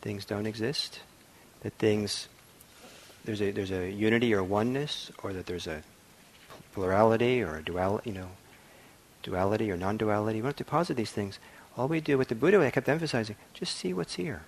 things 0.00 0.24
don't 0.24 0.46
exist, 0.46 1.00
that 1.60 1.74
things 1.74 2.28
there's 3.24 3.42
a 3.42 3.50
there's 3.50 3.72
a 3.72 3.90
unity 3.90 4.32
or 4.32 4.42
oneness, 4.42 5.10
or 5.22 5.32
that 5.32 5.46
there's 5.46 5.66
a 5.66 5.82
plurality 6.72 7.42
or 7.42 7.56
a 7.56 7.62
dual, 7.62 8.00
you 8.04 8.12
know, 8.12 8.28
duality 9.22 9.70
or 9.70 9.76
non-duality. 9.76 10.38
We 10.38 10.42
don't 10.42 10.48
have 10.50 10.56
to 10.56 10.64
posit 10.64 10.96
these 10.96 11.10
things. 11.10 11.38
All 11.76 11.88
we 11.88 12.00
do 12.00 12.16
with 12.16 12.28
the 12.28 12.34
Buddha, 12.34 12.64
I 12.64 12.70
kept 12.70 12.88
emphasizing, 12.88 13.36
just 13.52 13.76
see 13.76 13.92
what's 13.92 14.14
here. 14.14 14.42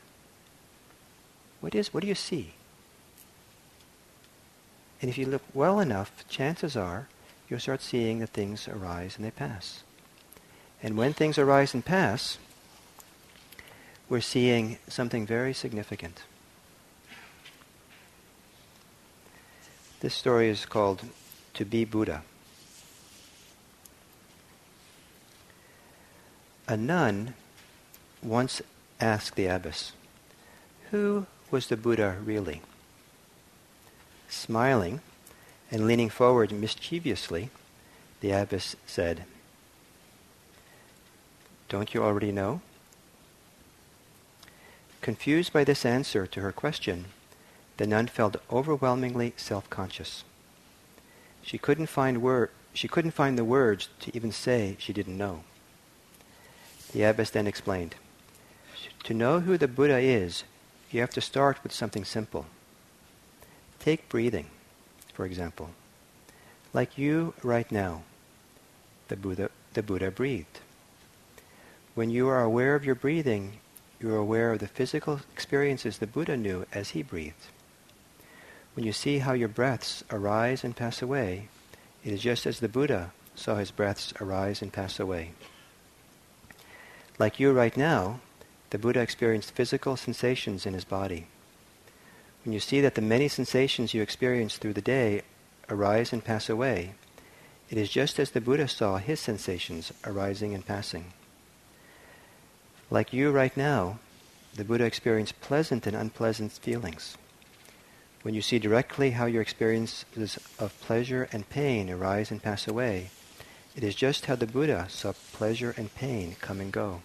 What 1.61 1.75
is? 1.75 1.93
What 1.93 2.01
do 2.01 2.07
you 2.07 2.15
see? 2.15 2.55
And 5.03 5.11
if 5.11 5.19
you 5.19 5.27
look 5.27 5.43
well 5.53 5.79
enough, 5.79 6.25
chances 6.29 6.77
are 6.77 7.09
you'll 7.49 7.61
start 7.61 7.83
seeing 7.83 8.19
that 8.21 8.31
things 8.31 8.69
arise 8.69 9.17
and 9.17 9.25
they 9.25 9.31
pass. 9.31 9.83
And 10.83 10.97
when 10.97 11.13
things 11.13 11.39
arise 11.39 11.75
and 11.75 11.85
pass, 11.85 12.39
we're 14.09 14.21
seeing 14.21 14.79
something 14.89 15.27
very 15.27 15.53
significant. 15.53 16.23
This 20.01 20.15
story 20.15 20.49
is 20.49 20.65
called 20.65 21.03
To 21.55 21.65
Be 21.65 21.85
Buddha. 21.85 22.23
A 26.69 26.77
nun 26.77 27.35
once 28.23 28.63
asked 29.01 29.35
the 29.35 29.47
abbess, 29.47 29.93
Who 30.91 31.27
was 31.51 31.67
the 31.67 31.77
Buddha 31.77 32.19
really? 32.23 32.63
Smiling 34.29 35.01
and 35.71 35.87
leaning 35.87 36.11
forward 36.11 36.53
mischievously, 36.53 37.51
the 38.21 38.31
abbess 38.31 38.77
said, 38.87 39.25
don't 41.69 41.93
you 41.93 42.03
already 42.03 42.33
know? 42.33 42.63
Confused 45.03 45.53
by 45.53 45.65
this 45.65 45.85
answer 45.85 46.27
to 46.27 46.41
her 46.41 46.53
question, 46.53 47.07
the 47.77 47.87
nun 47.87 48.07
felt 48.07 48.37
overwhelmingly 48.51 49.35
self-conscious. 49.37 50.25
She 51.43 51.59
couldn't 51.59 51.87
find 51.89 52.49
she 52.73 52.89
couldn't 52.89 53.13
find 53.13 53.37
the 53.37 53.45
words 53.45 53.89
to 54.01 54.17
even 54.17 54.33
say 54.33 54.77
she 54.79 54.93
didn't 54.93 55.19
know. 55.19 55.45
The 56.93 57.03
abbess 57.03 57.31
then 57.31 57.47
explained, 57.47 57.97
to 59.05 59.15
know 59.15 59.41
who 59.41 59.57
the 59.57 59.69
Buddha 59.69 59.99
is, 59.99 60.45
you 60.91 61.01
have 61.01 61.11
to 61.11 61.21
start 61.21 61.63
with 61.63 61.73
something 61.73 62.05
simple. 62.05 62.47
Take 63.79 64.09
breathing, 64.09 64.47
for 65.13 65.25
example. 65.25 65.71
Like 66.73 66.99
you 66.99 67.35
right 67.43 67.71
now, 67.71 68.03
the 69.09 69.17
Buddha, 69.17 69.51
the 69.75 69.83
Buddha 69.83 70.11
breathed. 70.11 70.61
When 71.95 72.11
you 72.11 72.29
are 72.29 72.43
aware 72.43 72.75
of 72.75 72.85
your 72.85 72.95
breathing, 72.95 73.59
you 74.01 74.13
are 74.13 74.19
aware 74.19 74.53
of 74.53 74.61
the 74.61 74.69
physical 74.69 75.21
experiences 75.33 75.99
the 75.99 76.07
Buddha 76.07 76.37
knew 76.37 76.67
as 76.73 76.91
he 76.91 77.03
breathed. 77.03 77.47
When 78.75 78.85
you 78.85 78.93
see 78.93 79.19
how 79.19 79.33
your 79.33 79.49
breaths 79.49 80.05
arise 80.11 80.63
and 80.63 80.77
pass 80.77 81.03
away, 81.03 81.49
it 82.05 82.13
is 82.13 82.21
just 82.21 82.47
as 82.47 82.61
the 82.61 82.69
Buddha 82.69 83.13
saw 83.35 83.57
his 83.57 83.71
breaths 83.71 84.13
arise 84.21 84.63
and 84.63 84.73
pass 84.73 85.01
away. 85.01 85.33
Like 87.19 87.41
you 87.41 87.51
right 87.51 87.77
now, 87.77 88.21
the 88.71 88.79
Buddha 88.79 89.01
experienced 89.01 89.51
physical 89.51 89.97
sensations 89.97 90.67
in 90.67 90.75
his 90.75 90.85
body. 90.85 91.27
When 92.45 92.53
you 92.53 92.61
see 92.61 92.81
that 92.81 92.95
the 92.95 93.03
many 93.03 93.27
sensations 93.27 93.93
you 93.93 94.03
experience 94.03 94.57
through 94.57 94.75
the 94.75 94.81
day 94.81 95.23
arise 95.69 96.13
and 96.13 96.25
pass 96.25 96.49
away, 96.49 96.95
it 97.71 97.77
is 97.77 97.91
just 97.91 98.21
as 98.21 98.31
the 98.31 98.41
Buddha 98.41 98.69
saw 98.69 98.99
his 98.99 99.19
sensations 99.19 99.93
arising 100.07 100.55
and 100.55 100.65
passing. 100.65 101.13
Like 102.91 103.13
you 103.13 103.33
right 103.33 103.55
now, 103.57 103.99
the 104.55 104.65
Buddha 104.65 104.85
experienced 104.85 105.41
pleasant 105.41 105.87
and 105.87 105.97
unpleasant 105.97 106.53
feelings. 106.53 107.17
When 108.23 108.35
you 108.35 108.43
see 108.43 108.59
directly 108.59 109.11
how 109.11 109.27
your 109.27 109.43
experiences 109.43 110.39
of 110.59 110.81
pleasure 110.81 111.29
and 111.33 111.49
pain 111.51 111.91
arise 111.91 112.31
and 112.31 112.43
pass 112.43 112.67
away, 112.69 113.11
it 113.79 113.85
is 113.85 113.95
just 113.95 114.27
how 114.27 114.35
the 114.35 114.45
Buddha 114.45 114.87
saw 114.89 115.13
pleasure 115.33 115.73
and 115.77 115.95
pain 115.95 116.35
come 116.41 116.61
and 116.61 116.73
go. 116.73 117.01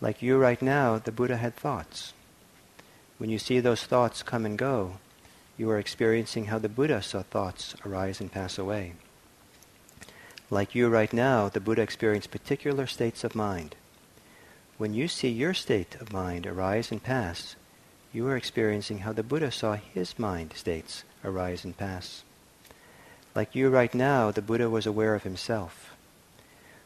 Like 0.00 0.20
you 0.20 0.36
right 0.36 0.60
now, 0.60 0.98
the 0.98 1.12
Buddha 1.12 1.36
had 1.36 1.54
thoughts. 1.54 2.12
When 3.18 3.30
you 3.30 3.38
see 3.38 3.60
those 3.60 3.84
thoughts 3.84 4.24
come 4.24 4.44
and 4.44 4.58
go, 4.58 4.94
you 5.56 5.70
are 5.70 5.78
experiencing 5.78 6.46
how 6.46 6.58
the 6.58 6.68
Buddha 6.68 7.02
saw 7.02 7.22
thoughts 7.22 7.76
arise 7.86 8.20
and 8.20 8.32
pass 8.32 8.58
away. 8.58 8.94
Like 10.50 10.74
you 10.74 10.88
right 10.88 11.12
now, 11.12 11.48
the 11.48 11.60
Buddha 11.60 11.82
experienced 11.82 12.32
particular 12.32 12.88
states 12.88 13.22
of 13.22 13.36
mind. 13.36 13.76
When 14.76 14.92
you 14.92 15.06
see 15.06 15.28
your 15.28 15.54
state 15.54 15.94
of 16.00 16.12
mind 16.12 16.48
arise 16.48 16.90
and 16.90 17.00
pass, 17.00 17.54
you 18.12 18.26
are 18.26 18.36
experiencing 18.36 18.98
how 18.98 19.12
the 19.12 19.22
Buddha 19.22 19.52
saw 19.52 19.74
his 19.76 20.18
mind 20.18 20.54
states 20.56 21.04
arise 21.22 21.64
and 21.64 21.76
pass. 21.76 22.24
Like 23.34 23.54
you 23.54 23.70
right 23.70 23.94
now, 23.94 24.30
the 24.30 24.42
Buddha 24.42 24.68
was 24.68 24.84
aware 24.84 25.14
of 25.14 25.22
himself. 25.22 25.94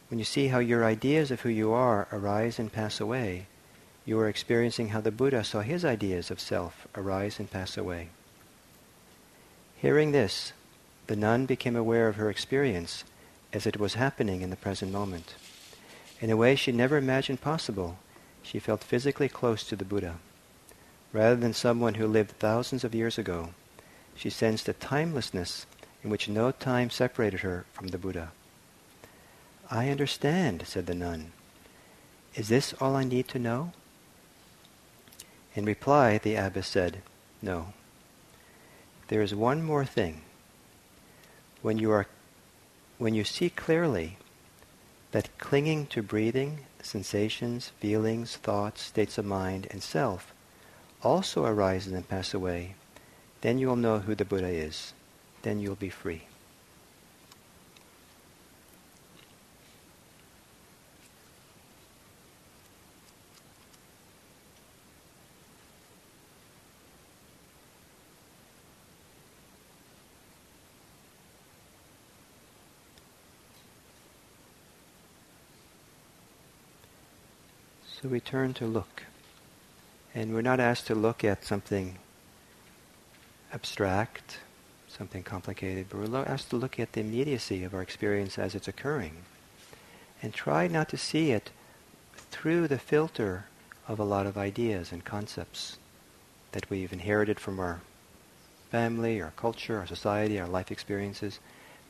When 0.09 0.17
you 0.17 0.25
see 0.25 0.47
how 0.47 0.59
your 0.59 0.85
ideas 0.85 1.31
of 1.31 1.41
who 1.41 1.49
you 1.49 1.73
are 1.73 2.07
arise 2.11 2.57
and 2.57 2.71
pass 2.71 3.01
away, 3.01 3.47
you 4.05 4.17
are 4.19 4.29
experiencing 4.29 4.89
how 4.89 5.01
the 5.01 5.11
Buddha 5.11 5.43
saw 5.43 5.59
his 5.59 5.83
ideas 5.83 6.31
of 6.31 6.39
self 6.39 6.87
arise 6.95 7.39
and 7.39 7.51
pass 7.51 7.75
away. 7.75 8.09
Hearing 9.75 10.13
this, 10.13 10.53
the 11.07 11.17
nun 11.17 11.45
became 11.45 11.75
aware 11.75 12.07
of 12.07 12.15
her 12.15 12.29
experience 12.29 13.03
as 13.51 13.67
it 13.67 13.77
was 13.77 13.95
happening 13.95 14.41
in 14.41 14.49
the 14.49 14.55
present 14.55 14.93
moment. 14.93 15.35
In 16.21 16.29
a 16.29 16.37
way 16.37 16.55
she 16.55 16.71
never 16.71 16.95
imagined 16.95 17.41
possible, 17.41 17.97
she 18.41 18.59
felt 18.59 18.83
physically 18.83 19.27
close 19.27 19.63
to 19.65 19.75
the 19.75 19.85
Buddha. 19.85 20.15
Rather 21.11 21.35
than 21.35 21.53
someone 21.53 21.95
who 21.95 22.07
lived 22.07 22.31
thousands 22.31 22.85
of 22.85 22.95
years 22.95 23.17
ago, 23.17 23.49
she 24.15 24.29
sensed 24.29 24.69
a 24.69 24.73
timelessness 24.73 25.65
in 26.07 26.11
which 26.11 26.29
no 26.29 26.51
time 26.51 26.89
separated 26.89 27.41
her 27.41 27.65
from 27.73 27.89
the 27.89 27.97
Buddha. 27.97 28.31
I 29.69 29.89
understand, 29.89 30.63
said 30.65 30.85
the 30.85 30.95
nun. 30.95 31.33
Is 32.33 32.47
this 32.47 32.73
all 32.79 32.95
I 32.95 33.03
need 33.03 33.27
to 33.27 33.39
know? 33.39 33.73
In 35.53 35.65
reply, 35.65 36.17
the 36.17 36.35
abbess 36.35 36.69
said, 36.69 37.01
No. 37.41 37.73
There 39.09 39.21
is 39.21 39.35
one 39.35 39.61
more 39.61 39.83
thing. 39.83 40.21
When 41.61 41.77
you, 41.77 41.91
are, 41.91 42.07
when 42.97 43.13
you 43.13 43.25
see 43.25 43.49
clearly 43.49 44.15
that 45.11 45.37
clinging 45.39 45.87
to 45.87 46.01
breathing, 46.01 46.59
sensations, 46.81 47.73
feelings, 47.81 48.37
thoughts, 48.37 48.81
states 48.81 49.17
of 49.17 49.25
mind, 49.25 49.67
and 49.71 49.83
self 49.83 50.33
also 51.03 51.43
arises 51.43 51.91
and 51.91 52.07
pass 52.07 52.33
away, 52.33 52.75
then 53.41 53.57
you 53.57 53.67
will 53.67 53.75
know 53.75 53.99
who 53.99 54.15
the 54.15 54.23
Buddha 54.23 54.47
is. 54.47 54.93
Then 55.41 55.59
you 55.59 55.69
will 55.69 55.75
be 55.75 55.89
free. 55.89 56.23
So 78.01 78.09
we 78.09 78.19
turn 78.19 78.53
to 78.55 78.65
look. 78.65 79.03
And 80.13 80.33
we're 80.33 80.41
not 80.41 80.59
asked 80.59 80.85
to 80.87 80.95
look 80.95 81.23
at 81.23 81.43
something 81.43 81.97
abstract, 83.51 84.39
something 84.87 85.23
complicated, 85.23 85.87
but 85.89 85.99
we're 85.99 86.25
asked 86.25 86.49
to 86.51 86.55
look 86.55 86.79
at 86.79 86.93
the 86.93 87.01
immediacy 87.01 87.63
of 87.63 87.73
our 87.73 87.81
experience 87.81 88.37
as 88.37 88.55
it's 88.55 88.67
occurring. 88.67 89.17
And 90.21 90.33
try 90.33 90.67
not 90.67 90.89
to 90.89 90.97
see 90.97 91.31
it 91.31 91.51
through 92.15 92.67
the 92.67 92.79
filter 92.79 93.45
of 93.87 93.99
a 93.99 94.03
lot 94.03 94.25
of 94.25 94.37
ideas 94.37 94.91
and 94.91 95.05
concepts 95.05 95.77
that 96.51 96.69
we've 96.69 96.93
inherited 96.93 97.39
from 97.39 97.59
our 97.59 97.81
family, 98.71 99.21
our 99.21 99.31
culture, 99.31 99.77
our 99.77 99.87
society, 99.87 100.39
our 100.39 100.47
life 100.47 100.71
experiences, 100.71 101.39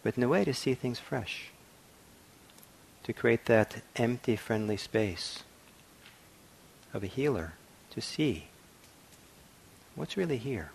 but 0.03 0.17
in 0.17 0.23
a 0.23 0.27
way 0.27 0.43
to 0.43 0.53
see 0.53 0.73
things 0.73 0.99
fresh. 0.99 1.51
To 3.03 3.13
create 3.13 3.45
that 3.45 3.81
empty, 3.95 4.35
friendly 4.35 4.77
space 4.77 5.43
of 6.93 7.03
a 7.03 7.07
healer 7.07 7.53
to 7.91 8.01
see 8.01 8.47
what's 9.95 10.17
really 10.17 10.37
here. 10.37 10.71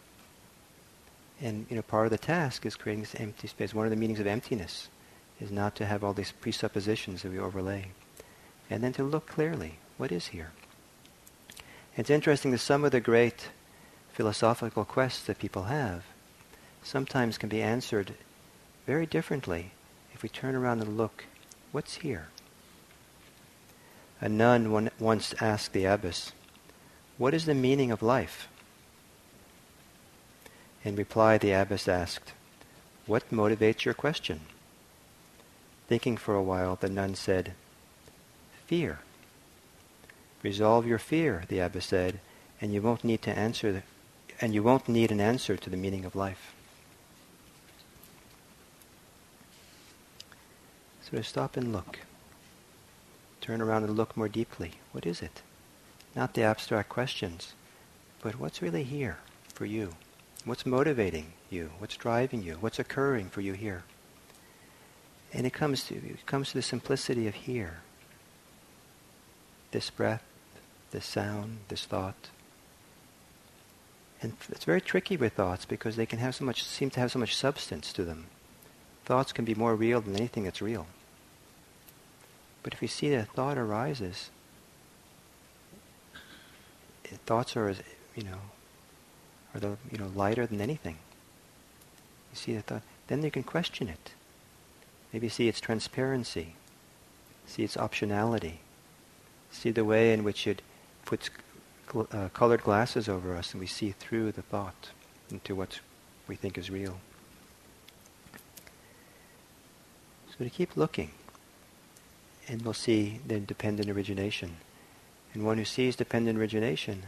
And 1.43 1.67
you 1.69 1.75
know, 1.75 1.83
part 1.83 2.07
of 2.07 2.13
the 2.13 2.19
task 2.19 2.65
is 2.65 2.77
creating 2.77 3.03
this 3.03 3.17
empty 3.17 3.49
space. 3.49 3.75
One 3.75 3.85
of 3.85 3.91
the 3.91 3.97
meanings 3.97 4.21
of 4.21 4.29
emptiness 4.29 4.89
is 5.41 5.51
not 5.51 5.75
to 5.77 5.87
have 5.87 6.05
all 6.05 6.13
these 6.13 6.33
presuppositions 6.33 7.23
that 7.23 7.33
we 7.33 7.39
overlay. 7.39 7.89
And 8.71 8.83
then 8.83 8.93
to 8.95 9.03
look 9.03 9.27
clearly, 9.27 9.79
what 9.99 10.13
is 10.13 10.29
here? 10.29 10.53
It's 11.97 12.11
interesting 12.11 12.53
that 12.53 12.59
some 12.59 12.85
of 12.85 12.93
the 12.93 13.01
great 13.01 13.49
philosophical 14.13 14.85
quests 14.85 15.25
that 15.25 15.41
people 15.41 15.65
have 15.65 16.05
sometimes 16.83 17.39
can 17.39 17.49
be 17.49 17.61
answered 17.61 18.15
very 18.87 19.05
differently 19.05 19.73
if 20.15 20.23
we 20.23 20.29
turn 20.29 20.55
around 20.55 20.81
and 20.81 20.97
look, 20.97 21.25
what's 21.73 21.97
here? 21.97 22.29
A 24.21 24.29
nun 24.29 24.91
once 25.01 25.35
asked 25.41 25.73
the 25.73 25.87
abbess, 25.87 26.33
What 27.19 27.35
is 27.35 27.47
the 27.47 27.55
meaning 27.55 27.91
of 27.91 28.03
life? 28.03 28.49
In 30.85 30.97
reply, 30.97 31.39
the 31.39 31.53
abbess 31.53 31.89
asked, 31.89 32.33
What 33.07 33.31
motivates 33.31 33.85
your 33.85 33.95
question? 33.95 34.41
Thinking 35.89 36.17
for 36.17 36.35
a 36.35 36.43
while, 36.43 36.77
the 36.77 36.89
nun 36.89 37.15
said, 37.15 37.53
Fear. 38.67 38.99
Resolve 40.43 40.87
your 40.87 40.99
fear, 40.99 41.45
the 41.49 41.61
abbess 41.61 41.87
said, 41.87 42.19
and 42.61 42.73
you 42.73 42.83
won't 42.83 43.05
need 43.05 43.23
to 43.23 43.39
answer 43.39 43.73
the, 43.73 43.83
and 44.41 44.55
you 44.55 44.63
won't 44.63 44.89
need 44.89 45.13
an 45.13 45.21
answer 45.21 45.57
to 45.57 45.71
the 45.71 45.77
meaning 45.77 46.05
of 46.05 46.17
life. 46.17 46.53
So 51.03 51.19
to 51.19 51.23
stop 51.23 51.57
and 51.57 51.73
look 51.73 52.01
turn 53.43 53.61
around 53.61 53.83
and 53.83 53.97
look 53.97 54.17
more 54.17 54.29
deeply. 54.29 54.71
What 54.93 55.05
is 55.05 55.21
it? 55.21 55.43
Not 56.15 56.35
the 56.35 56.45
abstract 56.45 56.89
questions, 56.89 57.55
but 58.23 58.39
what's 58.39 58.63
really 58.63 58.85
here 58.85 59.19
for 59.53 59.67
you? 59.67 59.95
What's 60.45 60.67
motivating 60.67 61.33
you? 61.51 61.71
What's 61.79 61.97
driving 61.97 62.43
you? 62.43 62.57
What's 62.61 62.79
occurring 62.79 63.29
for 63.31 63.41
you 63.41 63.53
here? 63.53 63.85
And 65.33 65.47
it 65.47 65.53
comes 65.53 65.85
to 65.85 65.95
it 65.95 66.27
comes 66.27 66.49
to 66.49 66.55
the 66.55 66.63
simplicity 66.63 67.27
of 67.29 67.35
here. 67.35 67.81
This 69.71 69.89
breath, 69.89 70.25
this 70.91 71.07
sound, 71.07 71.59
this 71.69 71.85
thought. 71.85 72.29
And 74.21 74.35
it's 74.51 74.65
very 74.65 74.81
tricky 74.81 75.17
with 75.17 75.33
thoughts 75.35 75.65
because 75.65 75.97
they 75.97 76.07
can 76.07 76.19
have 76.19 76.35
so 76.35 76.45
much 76.45 76.63
seem 76.63 76.91
to 76.91 77.01
have 77.01 77.13
so 77.13 77.19
much 77.19 77.35
substance 77.35 77.93
to 77.93 78.05
them. 78.05 78.27
Thoughts 79.05 79.33
can 79.33 79.45
be 79.45 79.55
more 79.55 79.75
real 79.75 80.01
than 80.01 80.17
anything 80.17 80.45
that's 80.45 80.63
real. 80.63 80.87
But 82.63 82.73
if 82.73 82.83
you 82.83 82.89
see 82.89 83.11
that 83.11 83.21
a 83.21 83.25
thought 83.25 83.59
arises, 83.59 84.31
thoughts 87.27 87.57
are, 87.57 87.75
you 88.15 88.25
know, 88.25 88.39
are 89.55 89.61
the, 89.61 89.77
you 89.91 89.99
know, 89.99 90.11
lighter 90.15 90.47
than 90.47 90.61
anything. 90.61 90.99
You 92.33 92.37
see 92.37 92.55
that 92.55 92.67
thought, 92.67 92.83
then 93.09 93.23
you 93.23 93.31
can 93.31 93.43
question 93.43 93.89
it. 93.89 94.13
Maybe 95.13 95.29
see 95.29 95.49
its 95.49 95.61
transparency, 95.61 96.55
see 97.47 97.63
its 97.63 97.77
optionality, 97.77 98.55
see 99.51 99.71
the 99.71 99.85
way 99.85 100.13
in 100.13 100.25
which 100.25 100.47
it 100.47 100.63
puts 101.05 101.29
uh, 101.95 102.29
colored 102.33 102.63
glasses 102.63 103.09
over 103.09 103.37
us 103.37 103.53
and 103.53 103.61
we 103.61 103.67
see 103.67 103.91
through 103.91 104.33
the 104.33 104.41
thought 104.43 104.91
into 105.31 105.55
what 105.55 105.81
we 106.27 106.37
think 106.37 106.57
is 106.57 106.71
real. 106.71 106.99
So 110.31 110.45
to 110.45 110.51
keep 110.51 110.77
looking, 110.77 111.11
and 112.49 112.63
we'll 112.63 112.75
see 112.75 113.21
the 113.27 113.39
dependent 113.39 113.91
origination. 113.91 114.57
And 115.35 115.45
one 115.45 115.59
who 115.59 115.65
sees 115.65 115.97
dependent 115.97 116.39
origination 116.39 117.05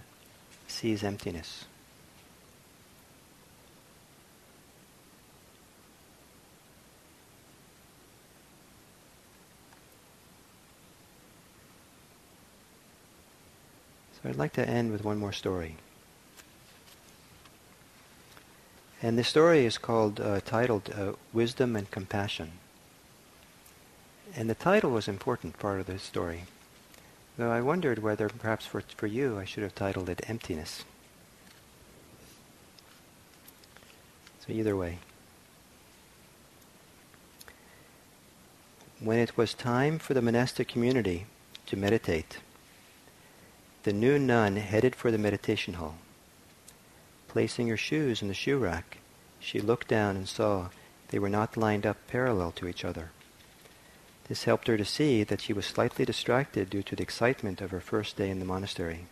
sees 0.66 1.02
emptiness. 1.02 1.64
So 14.24 14.30
I'd 14.30 14.36
like 14.36 14.54
to 14.54 14.66
end 14.66 14.90
with 14.90 15.04
one 15.04 15.18
more 15.18 15.34
story. 15.34 15.76
And 19.02 19.18
the 19.18 19.24
story 19.24 19.66
is 19.66 19.76
called, 19.76 20.18
uh, 20.18 20.40
titled 20.40 20.90
uh, 20.96 21.12
Wisdom 21.34 21.76
and 21.76 21.90
Compassion. 21.90 22.52
And 24.34 24.48
the 24.48 24.54
title 24.54 24.90
was 24.90 25.08
an 25.08 25.14
important 25.14 25.58
part 25.58 25.78
of 25.78 25.86
the 25.86 25.98
story. 25.98 26.44
Though 27.36 27.50
I 27.50 27.60
wondered 27.60 27.98
whether 27.98 28.30
perhaps 28.30 28.64
for, 28.64 28.80
for 28.96 29.06
you 29.06 29.38
I 29.38 29.44
should 29.44 29.62
have 29.62 29.74
titled 29.74 30.08
it 30.08 30.24
Emptiness. 30.26 30.84
So 34.40 34.54
either 34.54 34.74
way. 34.74 35.00
When 39.00 39.18
it 39.18 39.36
was 39.36 39.52
time 39.52 39.98
for 39.98 40.14
the 40.14 40.22
monastic 40.22 40.66
community 40.66 41.26
to 41.66 41.76
meditate, 41.76 42.38
the 43.84 43.92
new 43.92 44.18
nun 44.18 44.56
headed 44.56 44.96
for 44.96 45.10
the 45.10 45.18
meditation 45.18 45.74
hall. 45.74 45.96
Placing 47.28 47.68
her 47.68 47.76
shoes 47.76 48.22
in 48.22 48.28
the 48.28 48.34
shoe 48.34 48.56
rack, 48.56 48.98
she 49.38 49.60
looked 49.60 49.88
down 49.88 50.16
and 50.16 50.26
saw 50.26 50.70
they 51.08 51.18
were 51.18 51.28
not 51.28 51.56
lined 51.56 51.84
up 51.84 51.98
parallel 52.08 52.50
to 52.52 52.66
each 52.66 52.82
other. 52.82 53.10
This 54.26 54.44
helped 54.44 54.68
her 54.68 54.78
to 54.78 54.86
see 54.86 55.22
that 55.24 55.42
she 55.42 55.52
was 55.52 55.66
slightly 55.66 56.06
distracted 56.06 56.70
due 56.70 56.82
to 56.82 56.96
the 56.96 57.02
excitement 57.02 57.60
of 57.60 57.70
her 57.72 57.80
first 57.80 58.16
day 58.16 58.30
in 58.30 58.38
the 58.38 58.46
monastery. 58.46 59.04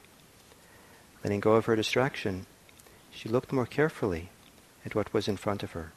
Letting 1.23 1.41
go 1.41 1.53
of 1.53 1.67
her 1.67 1.77
distraction, 1.77 2.47
she 3.11 3.29
looked 3.29 3.53
more 3.53 3.67
carefully 3.67 4.31
at 4.87 4.95
what 4.95 5.13
was 5.13 5.29
in 5.29 5.37
front 5.37 5.63
of 5.63 5.73
her. 5.73 5.93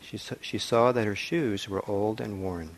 She, 0.00 0.16
she 0.40 0.58
saw 0.58 0.92
that 0.92 1.06
her 1.06 1.16
shoes 1.16 1.68
were 1.68 1.84
old 1.90 2.20
and 2.20 2.40
worn. 2.40 2.76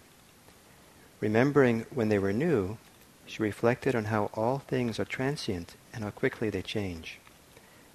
Remembering 1.20 1.84
when 1.90 2.08
they 2.08 2.18
were 2.18 2.32
new, 2.32 2.78
she 3.26 3.42
reflected 3.42 3.94
on 3.94 4.06
how 4.06 4.30
all 4.34 4.58
things 4.58 4.98
are 4.98 5.04
transient 5.04 5.74
and 5.92 6.04
how 6.04 6.10
quickly 6.10 6.48
they 6.48 6.62
change. 6.62 7.18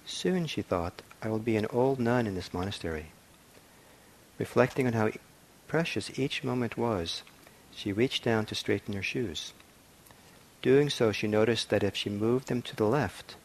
Soon, 0.04 0.46
she 0.46 0.62
thought, 0.62 1.02
I 1.22 1.28
will 1.28 1.38
be 1.38 1.56
an 1.56 1.66
old 1.70 1.98
nun 1.98 2.26
in 2.26 2.34
this 2.34 2.52
monastery. 2.52 3.06
Reflecting 4.38 4.86
on 4.86 4.92
how 4.92 5.10
precious 5.68 6.18
each 6.18 6.44
moment 6.44 6.76
was, 6.76 7.22
she 7.74 7.92
reached 7.92 8.24
down 8.24 8.44
to 8.46 8.54
straighten 8.54 8.94
her 8.94 9.02
shoes. 9.02 9.52
Doing 10.60 10.90
so, 10.90 11.12
she 11.12 11.26
noticed 11.26 11.70
that 11.70 11.82
if 11.82 11.96
she 11.96 12.10
moved 12.10 12.48
them 12.48 12.62
to 12.62 12.76
the 12.76 12.86
left, 12.86 13.36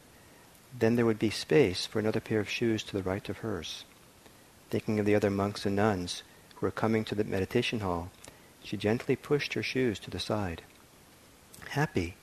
then 0.78 0.96
there 0.96 1.06
would 1.06 1.18
be 1.18 1.30
space 1.30 1.86
for 1.86 1.98
another 1.98 2.20
pair 2.20 2.40
of 2.40 2.48
shoes 2.48 2.82
to 2.84 2.92
the 2.92 3.02
right 3.02 3.28
of 3.28 3.38
hers. 3.38 3.84
Thinking 4.70 5.00
of 5.00 5.06
the 5.06 5.14
other 5.14 5.30
monks 5.30 5.64
and 5.64 5.74
nuns 5.74 6.22
who 6.56 6.66
were 6.66 6.70
coming 6.70 7.04
to 7.06 7.14
the 7.14 7.24
meditation 7.24 7.80
hall, 7.80 8.10
she 8.62 8.76
gently 8.76 9.16
pushed 9.16 9.54
her 9.54 9.62
shoes 9.62 9.98
to 10.00 10.10
the 10.10 10.18
side. 10.18 10.62
Happy, 11.70 12.14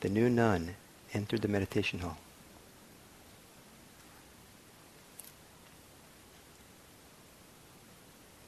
the 0.00 0.08
new 0.08 0.28
nun 0.28 0.76
entered 1.12 1.42
the 1.42 1.48
meditation 1.48 2.00
hall. 2.00 2.18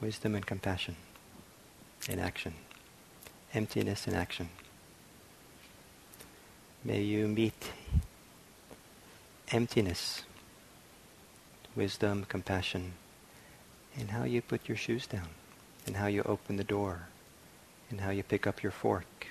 Wisdom 0.01 0.35
and 0.35 0.45
compassion 0.45 0.95
in 2.07 2.19
action 2.19 2.53
emptiness 3.53 4.07
in 4.07 4.13
action. 4.13 4.49
May 6.83 7.01
you 7.01 7.27
meet 7.27 7.71
emptiness, 9.51 10.23
wisdom, 11.75 12.25
compassion, 12.27 12.93
in 13.95 14.09
how 14.09 14.23
you 14.25 14.41
put 14.41 14.67
your 14.67 14.77
shoes 14.77 15.07
down, 15.07 15.29
in 15.85 15.95
how 15.95 16.07
you 16.07 16.21
open 16.23 16.57
the 16.57 16.63
door, 16.63 17.07
in 17.89 17.99
how 17.99 18.11
you 18.11 18.23
pick 18.23 18.45
up 18.45 18.61
your 18.61 18.71
fork, 18.71 19.27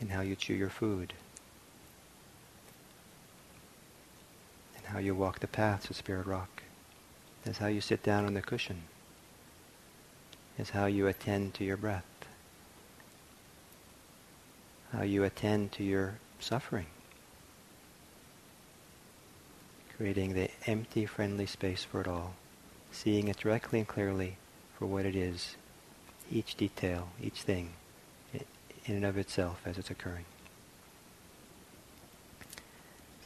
in 0.00 0.08
how 0.08 0.22
you 0.22 0.34
chew 0.34 0.54
your 0.54 0.70
food, 0.70 1.12
in 4.76 4.84
how 4.92 4.98
you 4.98 5.14
walk 5.14 5.40
the 5.40 5.46
paths 5.46 5.90
of 5.90 5.96
Spirit 5.96 6.26
Rock. 6.26 6.62
That's 7.44 7.58
how 7.58 7.68
you 7.68 7.80
sit 7.80 8.02
down 8.02 8.26
on 8.26 8.34
the 8.34 8.42
cushion. 8.42 8.82
Is 10.58 10.70
how 10.70 10.86
you 10.86 11.06
attend 11.06 11.54
to 11.54 11.64
your 11.64 11.76
breath 11.76 12.04
how 14.92 15.02
you 15.02 15.24
attend 15.24 15.72
to 15.72 15.84
your 15.84 16.14
suffering. 16.38 16.86
Creating 19.96 20.34
the 20.34 20.50
empty, 20.66 21.06
friendly 21.06 21.46
space 21.46 21.84
for 21.84 22.00
it 22.00 22.08
all. 22.08 22.34
Seeing 22.90 23.28
it 23.28 23.36
directly 23.36 23.80
and 23.80 23.88
clearly 23.88 24.36
for 24.76 24.86
what 24.86 25.06
it 25.06 25.14
is, 25.14 25.56
each 26.30 26.56
detail, 26.56 27.08
each 27.22 27.42
thing, 27.42 27.70
in 28.86 28.96
and 28.96 29.04
of 29.04 29.18
itself 29.18 29.60
as 29.64 29.78
it's 29.78 29.90
occurring. 29.90 30.24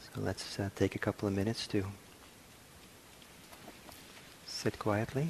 So 0.01 0.21
let's 0.21 0.59
uh, 0.59 0.69
take 0.75 0.95
a 0.95 0.99
couple 0.99 1.27
of 1.27 1.35
minutes 1.35 1.67
to 1.67 1.85
sit 4.45 4.79
quietly. 4.79 5.29